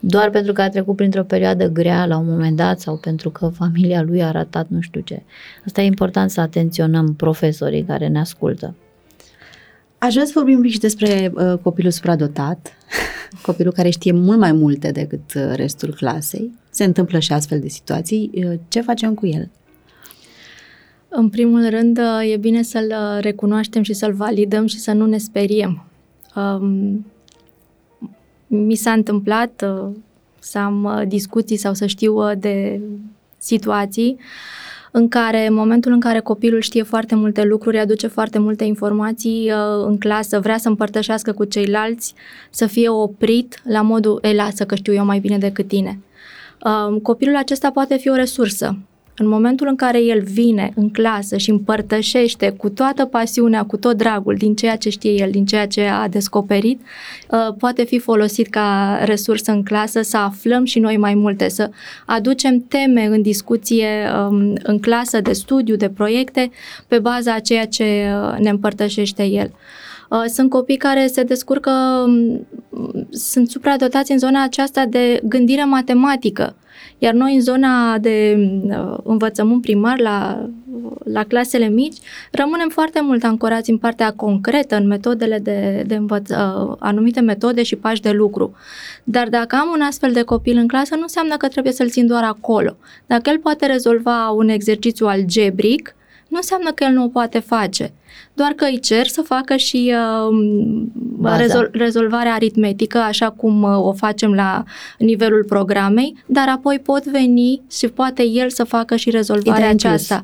doar 0.00 0.30
pentru 0.30 0.52
că 0.52 0.62
a 0.62 0.68
trecut 0.68 0.96
printr-o 0.96 1.24
perioadă 1.24 1.68
grea 1.68 2.06
la 2.06 2.16
un 2.16 2.26
moment 2.28 2.56
dat 2.56 2.80
sau 2.80 2.96
pentru 2.96 3.30
că 3.30 3.48
familia 3.48 4.02
lui 4.02 4.22
a 4.22 4.30
ratat 4.30 4.68
nu 4.68 4.80
știu 4.80 5.00
ce. 5.00 5.22
Asta 5.66 5.80
e 5.80 5.84
important 5.84 6.30
să 6.30 6.40
atenționăm 6.40 7.14
profesorii 7.14 7.84
care 7.84 8.06
ne 8.06 8.18
ascultă. 8.18 8.74
Aș 9.98 10.12
vrea 10.12 10.24
să 10.24 10.32
vorbim 10.34 10.56
un 10.56 10.62
pic 10.62 10.72
și 10.72 10.78
despre 10.78 11.32
uh, 11.34 11.58
copilul 11.62 11.90
supradotat, 11.90 12.72
copilul 13.46 13.72
care 13.72 13.90
știe 13.90 14.12
mult 14.12 14.38
mai 14.38 14.52
multe 14.52 14.90
decât 14.90 15.34
uh, 15.34 15.52
restul 15.54 15.94
clasei. 15.94 16.52
Se 16.70 16.84
întâmplă 16.84 17.18
și 17.18 17.32
astfel 17.32 17.60
de 17.60 17.68
situații. 17.68 18.30
Uh, 18.34 18.52
ce 18.68 18.80
facem 18.80 19.14
cu 19.14 19.26
el? 19.26 19.50
În 21.18 21.28
primul 21.28 21.68
rând, 21.68 21.98
uh, 21.98 22.32
e 22.32 22.36
bine 22.36 22.62
să-l 22.62 22.86
uh, 22.90 23.22
recunoaștem 23.22 23.82
și 23.82 23.92
să-l 23.92 24.12
validăm 24.12 24.66
și 24.66 24.78
să 24.78 24.92
nu 24.92 25.06
ne 25.06 25.18
speriem. 25.18 25.84
Um, 26.34 27.06
mi 28.46 28.74
s-a 28.74 28.92
întâmplat 28.92 29.64
uh, 29.66 29.88
să 30.38 30.58
am 30.58 30.84
uh, 30.84 31.02
discuții 31.08 31.56
sau 31.56 31.74
să 31.74 31.86
știu 31.86 32.28
uh, 32.28 32.32
de 32.38 32.80
situații 33.38 34.18
în 34.90 35.08
care, 35.08 35.46
în 35.46 35.54
momentul 35.54 35.92
în 35.92 36.00
care 36.00 36.20
copilul 36.20 36.60
știe 36.60 36.82
foarte 36.82 37.14
multe 37.14 37.44
lucruri, 37.44 37.78
aduce 37.78 38.06
foarte 38.06 38.38
multe 38.38 38.64
informații 38.64 39.50
în 39.86 39.98
clasă, 39.98 40.40
vrea 40.40 40.58
să 40.58 40.68
împărtășească 40.68 41.32
cu 41.32 41.44
ceilalți, 41.44 42.14
să 42.50 42.66
fie 42.66 42.88
oprit 42.88 43.60
la 43.64 43.82
modul, 43.82 44.18
e, 44.22 44.34
lasă 44.34 44.64
că 44.64 44.74
știu 44.74 44.92
eu 44.92 45.04
mai 45.04 45.18
bine 45.18 45.38
decât 45.38 45.68
tine. 45.68 45.98
Uh, 46.64 47.00
copilul 47.02 47.36
acesta 47.36 47.70
poate 47.70 47.96
fi 47.96 48.08
o 48.08 48.14
resursă 48.14 48.78
în 49.18 49.28
momentul 49.28 49.66
în 49.66 49.76
care 49.76 50.02
el 50.02 50.22
vine 50.22 50.72
în 50.74 50.90
clasă 50.90 51.36
și 51.36 51.50
împărtășește 51.50 52.50
cu 52.50 52.68
toată 52.68 53.04
pasiunea, 53.04 53.62
cu 53.62 53.76
tot 53.76 53.96
dragul 53.96 54.34
din 54.34 54.54
ceea 54.54 54.76
ce 54.76 54.88
știe 54.88 55.10
el, 55.10 55.30
din 55.30 55.44
ceea 55.44 55.66
ce 55.66 55.82
a 55.82 56.08
descoperit, 56.08 56.80
uh, 57.30 57.54
poate 57.58 57.84
fi 57.84 57.98
folosit 57.98 58.48
ca 58.48 59.00
resursă 59.04 59.52
în 59.52 59.62
clasă, 59.62 60.02
să 60.02 60.16
aflăm 60.16 60.64
și 60.64 60.78
noi 60.78 60.96
mai 60.96 61.14
multe, 61.14 61.48
să 61.48 61.70
aducem 62.06 62.64
teme 62.68 63.04
în 63.04 63.22
discuție 63.22 63.88
um, 64.28 64.52
în 64.62 64.78
clasă 64.80 65.20
de 65.20 65.32
studiu, 65.32 65.76
de 65.76 65.88
proiecte, 65.88 66.50
pe 66.88 66.98
baza 66.98 67.34
a 67.34 67.38
ceea 67.38 67.66
ce 67.66 67.84
uh, 67.84 68.38
ne 68.38 68.50
împărtășește 68.50 69.24
el. 69.24 69.50
Uh, 70.10 70.24
sunt 70.26 70.50
copii 70.50 70.76
care 70.76 71.06
se 71.06 71.22
descurcă, 71.22 71.70
um, 72.06 72.46
sunt 73.10 73.48
supradotați 73.50 74.12
în 74.12 74.18
zona 74.18 74.42
aceasta 74.42 74.86
de 74.86 75.20
gândire 75.24 75.64
matematică 75.64 76.54
iar 76.98 77.12
noi 77.12 77.34
în 77.34 77.40
zona 77.40 77.98
de 77.98 78.36
uh, 78.64 78.96
învățământ 79.02 79.62
primar 79.62 79.98
la, 79.98 80.48
la 81.04 81.24
clasele 81.24 81.68
mici 81.68 81.96
rămânem 82.30 82.68
foarte 82.68 83.00
mult 83.02 83.24
ancorați 83.24 83.70
în 83.70 83.78
partea 83.78 84.12
concretă, 84.12 84.76
în 84.76 84.86
metodele 84.86 85.38
de, 85.38 85.84
de 85.86 85.94
învăț, 85.94 86.30
uh, 86.30 86.76
anumite 86.78 87.20
metode 87.20 87.62
și 87.62 87.76
pași 87.76 88.00
de 88.00 88.10
lucru. 88.10 88.54
Dar 89.04 89.28
dacă 89.28 89.56
am 89.56 89.70
un 89.74 89.80
astfel 89.80 90.12
de 90.12 90.22
copil 90.22 90.56
în 90.56 90.68
clasă, 90.68 90.94
nu 90.94 91.02
înseamnă 91.02 91.36
că 91.36 91.48
trebuie 91.48 91.72
să-l 91.72 91.90
țin 91.90 92.06
doar 92.06 92.24
acolo. 92.24 92.76
Dacă 93.06 93.30
el 93.30 93.38
poate 93.38 93.66
rezolva 93.66 94.28
un 94.28 94.48
exercițiu 94.48 95.06
algebric, 95.06 95.95
nu 96.36 96.42
înseamnă 96.42 96.72
că 96.72 96.84
el 96.84 96.92
nu 96.92 97.04
o 97.04 97.08
poate 97.08 97.38
face. 97.38 97.92
Doar 98.34 98.52
că 98.52 98.64
îi 98.64 98.80
cer 98.80 99.06
să 99.06 99.22
facă 99.22 99.56
și 99.56 99.94
uh, 99.94 101.36
rezol- 101.36 101.70
rezolvarea 101.72 102.34
aritmetică, 102.34 102.98
așa 102.98 103.30
cum 103.30 103.62
uh, 103.62 103.76
o 103.76 103.92
facem 103.92 104.34
la 104.34 104.64
nivelul 104.98 105.44
programei, 105.44 106.24
dar 106.26 106.48
apoi 106.48 106.78
pot 106.78 107.04
veni 107.04 107.62
și 107.70 107.88
poate 107.88 108.22
el 108.22 108.50
să 108.50 108.64
facă 108.64 108.96
și 108.96 109.10
rezolvarea 109.10 109.68
aceasta. 109.68 110.22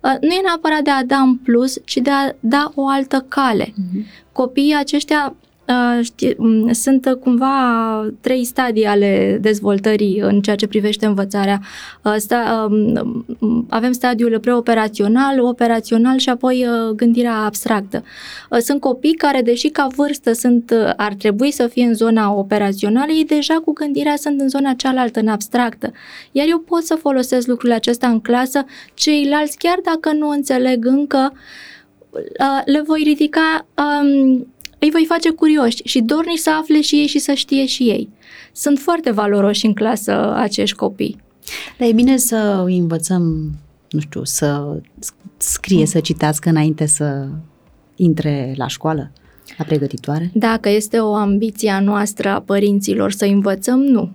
Uh, 0.00 0.16
nu 0.20 0.28
e 0.28 0.40
neapărat 0.44 0.82
de 0.82 0.90
a 0.90 1.04
da 1.04 1.16
în 1.16 1.36
plus, 1.36 1.80
ci 1.84 1.96
de 1.96 2.10
a 2.10 2.32
da 2.40 2.72
o 2.74 2.88
altă 2.88 3.24
cale. 3.28 3.64
Uh-huh. 3.64 4.22
Copiii 4.32 4.76
aceștia 4.78 5.34
Uh, 5.72 6.04
știi, 6.04 6.36
sunt 6.70 7.06
uh, 7.06 7.14
cumva 7.14 8.06
trei 8.20 8.44
stadii 8.44 8.84
ale 8.84 9.38
dezvoltării 9.40 10.18
în 10.18 10.40
ceea 10.40 10.56
ce 10.56 10.66
privește 10.66 11.06
învățarea. 11.06 11.60
Uh, 12.04 12.14
sta, 12.16 12.68
um, 12.70 13.24
avem 13.68 13.92
stadiul 13.92 14.38
preoperațional, 14.40 15.40
operațional 15.40 16.18
și 16.18 16.28
apoi 16.28 16.66
gândirea 16.96 17.36
abstractă. 17.36 18.04
Sunt 18.58 18.80
copii 18.80 19.14
care, 19.14 19.42
deși 19.42 19.68
ca 19.68 19.86
vârstă 19.96 20.32
sunt, 20.32 20.74
ar 20.96 21.14
trebui 21.14 21.50
să 21.50 21.66
fie 21.66 21.84
în 21.84 21.94
zona 21.94 22.32
operațională, 22.32 23.12
ei 23.12 23.24
deja 23.24 23.54
cu 23.54 23.72
gândirea 23.72 24.16
sunt 24.16 24.40
în 24.40 24.48
zona 24.48 24.72
cealaltă, 24.72 25.20
în 25.20 25.28
abstractă. 25.28 25.92
Iar 26.32 26.46
eu 26.48 26.58
pot 26.58 26.82
să 26.82 26.94
folosesc 26.94 27.46
lucrurile 27.46 27.74
acestea 27.74 28.08
în 28.08 28.20
clasă, 28.20 28.64
ceilalți, 28.94 29.56
chiar 29.56 29.78
dacă 29.84 30.12
nu 30.12 30.28
înțeleg 30.28 30.86
încă, 30.86 31.32
le 32.64 32.82
voi 32.86 33.02
ridica 33.04 33.66
um, 33.76 34.46
îi 34.84 34.90
voi 34.90 35.04
face 35.08 35.30
curioși 35.30 35.76
și 35.84 36.00
dornici 36.00 36.38
să 36.38 36.50
afle 36.50 36.80
și 36.80 36.96
ei 36.96 37.06
și 37.06 37.18
să 37.18 37.32
știe 37.32 37.66
și 37.66 37.82
ei. 37.82 38.08
Sunt 38.52 38.78
foarte 38.78 39.10
valoroși 39.10 39.66
în 39.66 39.74
clasă 39.74 40.34
acești 40.34 40.76
copii. 40.76 41.16
Dar 41.78 41.88
e 41.88 41.92
bine 41.92 42.16
să 42.16 42.62
îi 42.64 42.76
învățăm, 42.76 43.50
nu 43.90 44.00
știu, 44.00 44.24
să 44.24 44.76
scrie, 45.36 45.86
să 45.86 46.00
citească 46.00 46.48
înainte 46.48 46.86
să 46.86 47.28
intre 47.96 48.54
la 48.56 48.66
școală, 48.66 49.10
la 49.58 49.64
pregătitoare? 49.64 50.30
Dacă 50.34 50.68
este 50.68 50.98
o 50.98 51.14
ambiție 51.14 51.70
a 51.70 51.80
noastră 51.80 52.28
a 52.28 52.40
părinților 52.40 53.10
să 53.10 53.24
învățăm, 53.24 53.80
nu. 53.80 54.10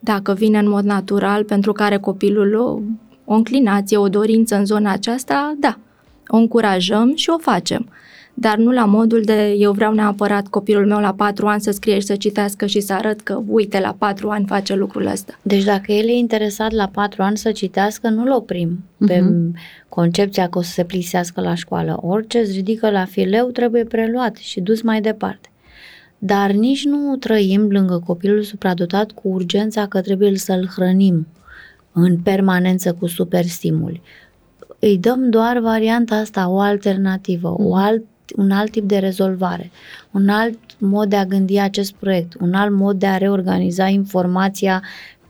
Dacă 0.00 0.32
vine 0.32 0.58
în 0.58 0.68
mod 0.68 0.84
natural 0.84 1.44
pentru 1.44 1.72
care 1.72 1.98
copilul 1.98 2.54
o, 2.54 2.78
o 3.24 3.34
înclinație, 3.34 3.96
o 3.96 4.08
dorință 4.08 4.56
în 4.56 4.64
zona 4.64 4.92
aceasta, 4.92 5.56
da, 5.58 5.78
o 6.28 6.36
încurajăm 6.36 7.12
și 7.14 7.30
o 7.30 7.38
facem 7.38 7.88
dar 8.38 8.56
nu 8.56 8.70
la 8.72 8.84
modul 8.84 9.22
de 9.22 9.54
eu 9.58 9.72
vreau 9.72 9.92
neapărat 9.92 10.46
copilul 10.48 10.86
meu 10.86 11.00
la 11.00 11.12
patru 11.14 11.46
ani 11.46 11.60
să 11.60 11.70
scrie 11.70 11.98
și 11.98 12.06
să 12.06 12.16
citească 12.16 12.66
și 12.66 12.80
să 12.80 12.92
arăt 12.92 13.20
că, 13.20 13.42
uite, 13.48 13.80
la 13.80 13.94
patru 13.98 14.28
ani 14.28 14.46
face 14.46 14.74
lucrul 14.74 15.06
ăsta. 15.06 15.38
Deci 15.42 15.64
dacă 15.64 15.92
el 15.92 16.08
e 16.08 16.12
interesat 16.12 16.72
la 16.72 16.88
patru 16.88 17.22
ani 17.22 17.36
să 17.36 17.52
citească, 17.52 18.08
nu-l 18.08 18.32
oprim 18.32 18.78
uh-huh. 18.78 19.06
pe 19.06 19.20
mhm. 19.20 19.56
concepția 19.88 20.48
că 20.48 20.58
o 20.58 20.62
să 20.62 20.70
se 20.70 20.84
plisească 20.84 21.40
la 21.40 21.54
școală. 21.54 21.98
Orice 22.02 22.38
îți 22.38 22.52
ridică 22.52 22.90
la 22.90 23.04
fileu 23.04 23.46
trebuie 23.46 23.84
preluat 23.84 24.36
și 24.36 24.60
dus 24.60 24.82
mai 24.82 25.00
departe. 25.00 25.48
Dar 26.18 26.50
nici 26.50 26.84
nu 26.84 27.16
trăim 27.16 27.68
lângă 27.70 28.02
copilul 28.06 28.42
supradotat 28.42 29.10
cu 29.10 29.28
urgența 29.28 29.86
că 29.86 30.00
trebuie 30.00 30.36
să-l 30.36 30.68
hrănim 30.74 31.26
în 31.92 32.18
permanență 32.18 32.92
cu 32.92 33.06
superstimuli. 33.06 34.02
Îi 34.78 34.98
dăm 34.98 35.30
doar 35.30 35.58
varianta 35.58 36.14
asta, 36.14 36.48
o 36.48 36.58
alternativă, 36.58 37.48
o 37.48 37.62
mhm. 37.62 37.72
alt 37.72 38.02
un 38.36 38.50
alt 38.50 38.70
tip 38.70 38.84
de 38.84 38.98
rezolvare, 38.98 39.70
un 40.10 40.28
alt 40.28 40.58
mod 40.78 41.08
de 41.08 41.16
a 41.16 41.24
gândi 41.24 41.58
acest 41.58 41.92
proiect, 41.92 42.34
un 42.40 42.54
alt 42.54 42.72
mod 42.72 42.98
de 42.98 43.06
a 43.06 43.16
reorganiza 43.16 43.86
informația 43.86 44.82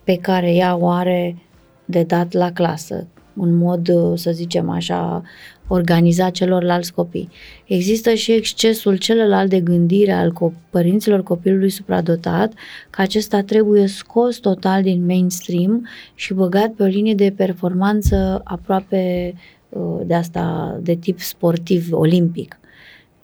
pe 0.04 0.16
care 0.16 0.54
ea 0.54 0.76
o 0.76 0.88
are 0.88 1.36
de 1.84 2.02
dat 2.02 2.32
la 2.32 2.52
clasă, 2.52 3.06
un 3.34 3.56
mod, 3.56 3.90
să 4.14 4.30
zicem 4.30 4.70
așa, 4.70 5.22
organizat 5.68 6.30
celorlalți 6.30 6.92
copii. 6.92 7.28
Există 7.64 8.14
și 8.14 8.32
excesul 8.32 8.96
celălalt 8.96 9.50
de 9.50 9.60
gândire 9.60 10.12
al 10.12 10.32
co- 10.32 10.70
părinților 10.70 11.22
copilului 11.22 11.70
supradotat, 11.70 12.52
că 12.90 13.00
acesta 13.00 13.42
trebuie 13.42 13.86
scos 13.86 14.36
total 14.36 14.82
din 14.82 15.06
mainstream 15.06 15.88
și 16.14 16.34
băgat 16.34 16.70
pe 16.70 16.82
o 16.82 16.86
linie 16.86 17.14
de 17.14 17.32
performanță 17.36 18.40
aproape 18.44 19.34
uh, 19.68 20.00
de 20.06 20.14
asta, 20.14 20.76
de 20.82 20.94
tip 20.94 21.20
sportiv, 21.20 21.88
olimpic. 21.90 22.58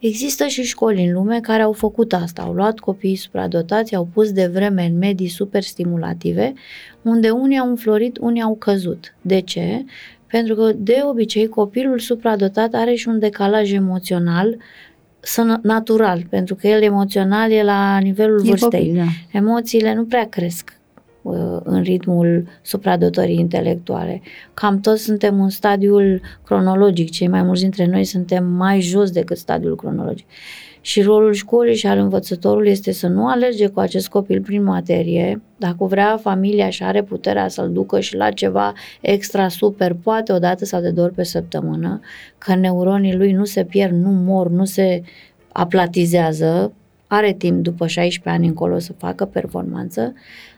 Există 0.03 0.47
și 0.47 0.63
școli 0.63 1.05
în 1.05 1.13
lume 1.13 1.41
care 1.41 1.63
au 1.63 1.73
făcut 1.73 2.13
asta, 2.13 2.43
au 2.43 2.53
luat 2.53 2.79
copiii 2.79 3.17
supradotați, 3.17 3.95
au 3.95 4.09
pus 4.13 4.33
de 4.33 4.47
vreme 4.47 4.85
în 4.85 4.99
medii 4.99 5.29
super 5.29 5.63
stimulative, 5.63 6.53
unde 7.03 7.31
unii 7.31 7.59
au 7.59 7.69
înflorit, 7.69 8.19
unii 8.21 8.43
au 8.43 8.55
căzut. 8.55 9.15
De 9.21 9.41
ce? 9.41 9.85
Pentru 10.27 10.55
că 10.55 10.73
de 10.77 11.01
obicei 11.05 11.49
copilul 11.49 11.99
supradotat 11.99 12.75
are 12.75 12.95
și 12.95 13.09
un 13.09 13.19
decalaj 13.19 13.73
emoțional 13.73 14.57
natural, 15.63 16.27
pentru 16.31 16.55
că 16.55 16.67
el 16.67 16.83
emoțional 16.83 17.51
e 17.51 17.63
la 17.63 17.99
nivelul 17.99 18.41
e 18.45 18.49
vârstei. 18.49 18.87
Copil, 18.87 18.95
da. 18.95 19.39
Emoțiile 19.39 19.95
nu 19.95 20.05
prea 20.05 20.29
cresc 20.29 20.77
Uh, 20.77 20.82
în 21.63 21.83
ritmul 21.83 22.47
supradotării 22.63 23.39
intelectuale. 23.39 24.23
Cam 24.55 24.81
toți 24.81 25.03
suntem 25.03 25.41
în 25.41 25.49
stadiul 25.49 26.21
cronologic, 26.45 27.11
cei 27.11 27.29
mai 27.29 27.43
mulți 27.43 27.61
dintre 27.61 27.87
noi 27.87 28.05
suntem 28.05 28.47
mai 28.47 28.81
jos 28.81 29.11
decât 29.11 29.37
stadiul 29.37 29.77
cronologic. 29.77 30.27
Și 30.85 31.03
rolul 31.03 31.33
școlii 31.33 31.75
și 31.75 31.87
al 31.87 31.99
învățătorului 31.99 32.71
este 32.71 32.93
să 32.93 33.07
nu 33.07 33.29
alerge 33.29 33.67
cu 33.67 33.81
acest 33.81 34.09
copil 34.09 34.41
prin 34.41 34.63
materie, 34.63 35.43
dacă 35.57 35.85
vrea 35.85 36.17
familia 36.17 36.71
și 36.71 36.83
are 36.83 37.03
puterea 37.03 37.49
să-l 37.49 37.73
ducă 37.73 38.01
și 38.01 38.17
la 38.17 38.31
ceva 38.31 38.73
extra 39.01 39.49
super, 39.49 39.97
poate 40.03 40.33
o 40.33 40.39
dată 40.39 40.65
sau 40.65 40.81
de 40.81 40.91
două 40.91 41.07
ori 41.07 41.17
pe 41.17 41.23
săptămână, 41.23 42.01
că 42.39 42.55
neuronii 42.55 43.17
lui 43.17 43.33
nu 43.33 43.45
se 43.45 43.65
pierd, 43.65 44.03
nu 44.03 44.11
mor, 44.11 44.51
nu 44.51 44.65
se 44.65 45.03
aplatizează, 45.53 46.73
are 47.07 47.33
timp 47.33 47.63
după 47.63 47.87
16 47.87 48.41
ani 48.41 48.49
încolo 48.49 48.79
să 48.79 48.93
facă 48.93 49.25
performanță, 49.25 50.15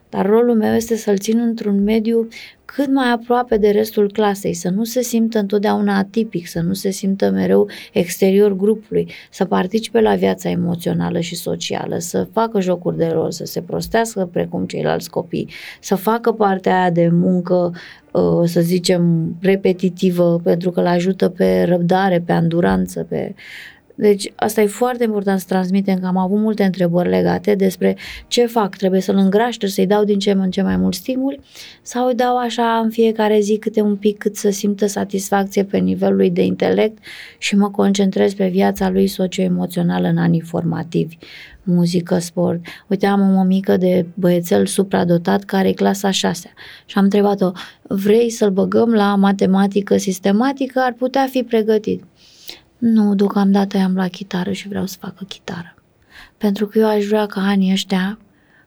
dar 0.09 0.27
rolul 0.27 0.55
meu 0.55 0.75
este 0.75 0.97
să-l 0.97 1.19
țin 1.19 1.39
într-un 1.39 1.83
mediu 1.83 2.29
cât 2.65 2.93
mai 2.93 3.11
aproape 3.13 3.57
de 3.57 3.71
restul 3.71 4.11
clasei, 4.13 4.55
să 4.55 4.69
nu 4.69 4.85
se 4.85 5.03
simtă 5.03 5.39
întotdeauna 5.39 5.99
atipic, 5.99 6.47
să 6.47 6.61
nu 6.61 6.73
se 6.73 6.91
simtă 6.91 7.31
mereu 7.31 7.69
exterior 7.93 8.53
grupului, 8.53 9.11
să 9.31 9.45
participe 9.45 10.01
la 10.01 10.15
viața 10.15 10.51
emoțională 10.51 11.21
și 11.21 11.35
socială, 11.35 11.99
să 11.99 12.29
facă 12.33 12.61
jocuri 12.61 12.97
de 12.97 13.07
rol, 13.07 13.31
să 13.31 13.45
se 13.45 13.61
prostească 13.61 14.29
precum 14.33 14.67
ceilalți 14.67 15.11
copii, 15.11 15.49
să 15.81 15.95
facă 15.95 16.33
partea 16.33 16.81
aia 16.81 16.91
de 16.91 17.09
muncă, 17.13 17.73
uh, 18.11 18.43
să 18.45 18.61
zicem, 18.61 19.35
repetitivă, 19.41 20.41
pentru 20.43 20.71
că 20.71 20.81
îl 20.81 20.87
ajută 20.87 21.29
pe 21.29 21.63
răbdare, 21.63 22.23
pe 22.27 22.33
anduranță, 22.33 23.07
pe 23.09 23.35
deci 23.95 24.32
asta 24.34 24.61
e 24.61 24.66
foarte 24.66 25.05
important 25.05 25.40
să 25.40 25.47
transmitem 25.49 25.99
că 25.99 26.07
am 26.07 26.16
avut 26.16 26.38
multe 26.38 26.64
întrebări 26.64 27.09
legate 27.09 27.55
despre 27.55 27.97
ce 28.26 28.47
fac, 28.47 28.76
trebuie 28.76 29.01
să-l 29.01 29.16
îngraș, 29.16 29.49
trebuie 29.49 29.70
să-i 29.70 29.86
dau 29.86 30.05
din 30.05 30.18
ce 30.18 30.30
în 30.30 30.51
ce 30.51 30.62
mai 30.62 30.76
mult 30.76 30.95
stimuli 30.95 31.40
sau 31.82 32.07
îi 32.07 32.14
dau 32.14 32.38
așa 32.38 32.80
în 32.82 32.90
fiecare 32.90 33.40
zi 33.40 33.59
câte 33.59 33.80
un 33.80 33.97
pic 33.97 34.18
cât 34.18 34.36
să 34.36 34.51
simtă 34.51 34.86
satisfacție 34.86 35.64
pe 35.64 35.78
nivelul 35.78 36.16
lui 36.16 36.30
de 36.30 36.45
intelect 36.45 36.99
și 37.38 37.57
mă 37.57 37.70
concentrez 37.70 38.34
pe 38.34 38.49
viața 38.49 38.90
lui 38.90 39.07
socioemoțională 39.07 40.09
în 40.09 40.18
anii 40.18 40.40
formativi, 40.40 41.18
muzică, 41.62 42.18
sport. 42.18 42.61
Uite, 42.86 43.07
am 43.07 43.20
o 43.20 43.32
mămică 43.32 43.76
de 43.76 44.07
băiețel 44.14 44.66
supradotat 44.66 45.45
care 45.45 45.68
e 45.68 45.72
clasa 45.72 46.11
6 46.11 46.53
și 46.86 46.99
am 46.99 47.05
întrebat-o, 47.05 47.51
vrei 47.82 48.30
să-l 48.30 48.51
băgăm 48.51 48.92
la 48.92 49.14
matematică 49.14 49.97
sistematică? 49.97 50.80
Ar 50.84 50.92
putea 50.92 51.26
fi 51.30 51.42
pregătit. 51.42 52.03
Nu, 52.87 53.14
deocamdată 53.14 53.78
am 53.78 53.95
luat 53.95 54.11
chitară 54.11 54.53
și 54.53 54.68
vreau 54.68 54.87
să 54.87 54.97
facă 55.01 55.24
chitară. 55.28 55.74
Pentru 56.37 56.66
că 56.66 56.78
eu 56.78 56.87
aș 56.87 57.05
vrea 57.05 57.26
ca 57.26 57.41
anii 57.41 57.72
ăștia, 57.72 58.18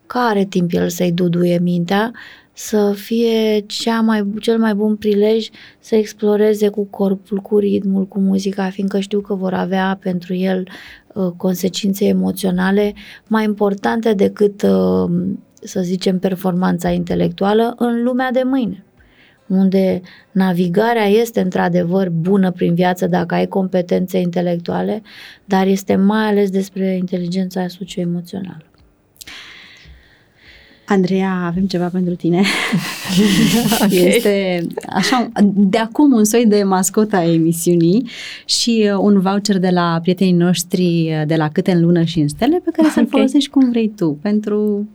care 0.05 0.45
timp 0.45 0.71
el 0.73 0.89
să-i 0.89 1.11
duduie 1.11 1.59
mintea, 1.59 2.11
să 2.53 2.93
fie 2.95 3.59
cea 3.59 4.01
mai, 4.01 4.33
cel 4.39 4.57
mai 4.57 4.73
bun 4.73 4.95
prilej 4.95 5.49
să 5.79 5.95
exploreze 5.95 6.69
cu 6.69 6.83
corpul, 6.85 7.37
cu 7.37 7.57
ritmul, 7.57 8.07
cu 8.07 8.19
muzica, 8.19 8.69
fiindcă 8.69 8.99
știu 8.99 9.19
că 9.19 9.33
vor 9.33 9.53
avea 9.53 9.99
pentru 10.01 10.33
el 10.33 10.67
uh, 11.13 11.31
consecințe 11.37 12.05
emoționale 12.05 12.93
mai 13.27 13.43
importante 13.43 14.13
decât, 14.13 14.61
uh, 14.61 15.11
să 15.53 15.81
zicem, 15.81 16.19
performanța 16.19 16.89
intelectuală 16.89 17.75
în 17.77 18.03
lumea 18.03 18.31
de 18.31 18.41
mâine 18.45 18.81
unde 19.47 20.01
navigarea 20.31 21.05
este 21.05 21.41
într-adevăr 21.41 22.09
bună 22.09 22.51
prin 22.51 22.73
viață 22.73 23.07
dacă 23.07 23.35
ai 23.35 23.47
competențe 23.47 24.19
intelectuale, 24.19 25.01
dar 25.45 25.67
este 25.67 25.95
mai 25.95 26.25
ales 26.25 26.49
despre 26.49 26.95
inteligența 26.95 27.67
socioemoțională. 27.67 28.61
Andreea, 30.89 31.43
avem 31.45 31.65
ceva 31.65 31.87
pentru 31.87 32.15
tine. 32.15 32.41
okay. 33.83 34.05
Este 34.05 34.67
așa, 34.89 35.31
de 35.53 35.77
acum 35.77 36.13
un 36.13 36.23
soi 36.23 36.45
de 36.45 36.63
mascota 36.63 37.17
a 37.17 37.33
emisiunii 37.33 38.09
și 38.45 38.89
uh, 38.91 38.97
un 38.99 39.19
voucher 39.19 39.57
de 39.57 39.69
la 39.69 39.99
prietenii 40.01 40.33
noștri 40.33 41.09
uh, 41.09 41.21
de 41.25 41.35
la 41.35 41.49
Câte 41.49 41.71
în 41.71 41.81
lună 41.81 42.03
și 42.03 42.19
în 42.19 42.27
stele 42.27 42.61
pe 42.63 42.71
care 42.71 42.87
să-l 42.87 43.03
okay. 43.03 43.19
folosești 43.19 43.49
cum 43.49 43.69
vrei 43.69 43.93
tu, 43.95 44.17
pentru 44.21 44.87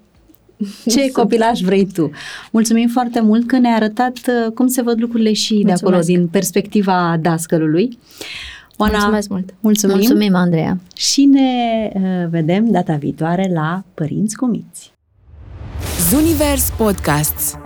ce 0.89 1.11
copilaj 1.11 1.61
vrei 1.61 1.87
tu. 1.87 2.11
Mulțumim 2.51 2.89
foarte 2.89 3.21
mult 3.21 3.47
că 3.47 3.59
ne-ai 3.59 3.75
arătat 3.75 4.17
uh, 4.17 4.53
cum 4.55 4.67
se 4.67 4.83
văd 4.83 5.01
lucrurile 5.01 5.33
și 5.33 5.53
Mulțumesc. 5.53 5.81
de 5.81 5.87
acolo, 5.87 6.03
din 6.03 6.27
perspectiva 6.29 7.17
dascălului. 7.21 7.99
Oana, 8.77 8.93
Mulțumesc 8.97 9.29
mult! 9.29 9.55
Mulțumim! 9.61 9.97
Mulțumim, 9.97 10.35
Andreea! 10.35 10.81
Și 10.97 11.25
ne 11.25 11.93
vedem 12.31 12.71
data 12.71 12.95
viitoare 12.95 13.51
la 13.55 13.85
Părinți 13.95 14.37
cu 14.37 14.47
Miți. 14.47 14.93
Zunivers 16.11 16.73
Podcasts 16.77 17.57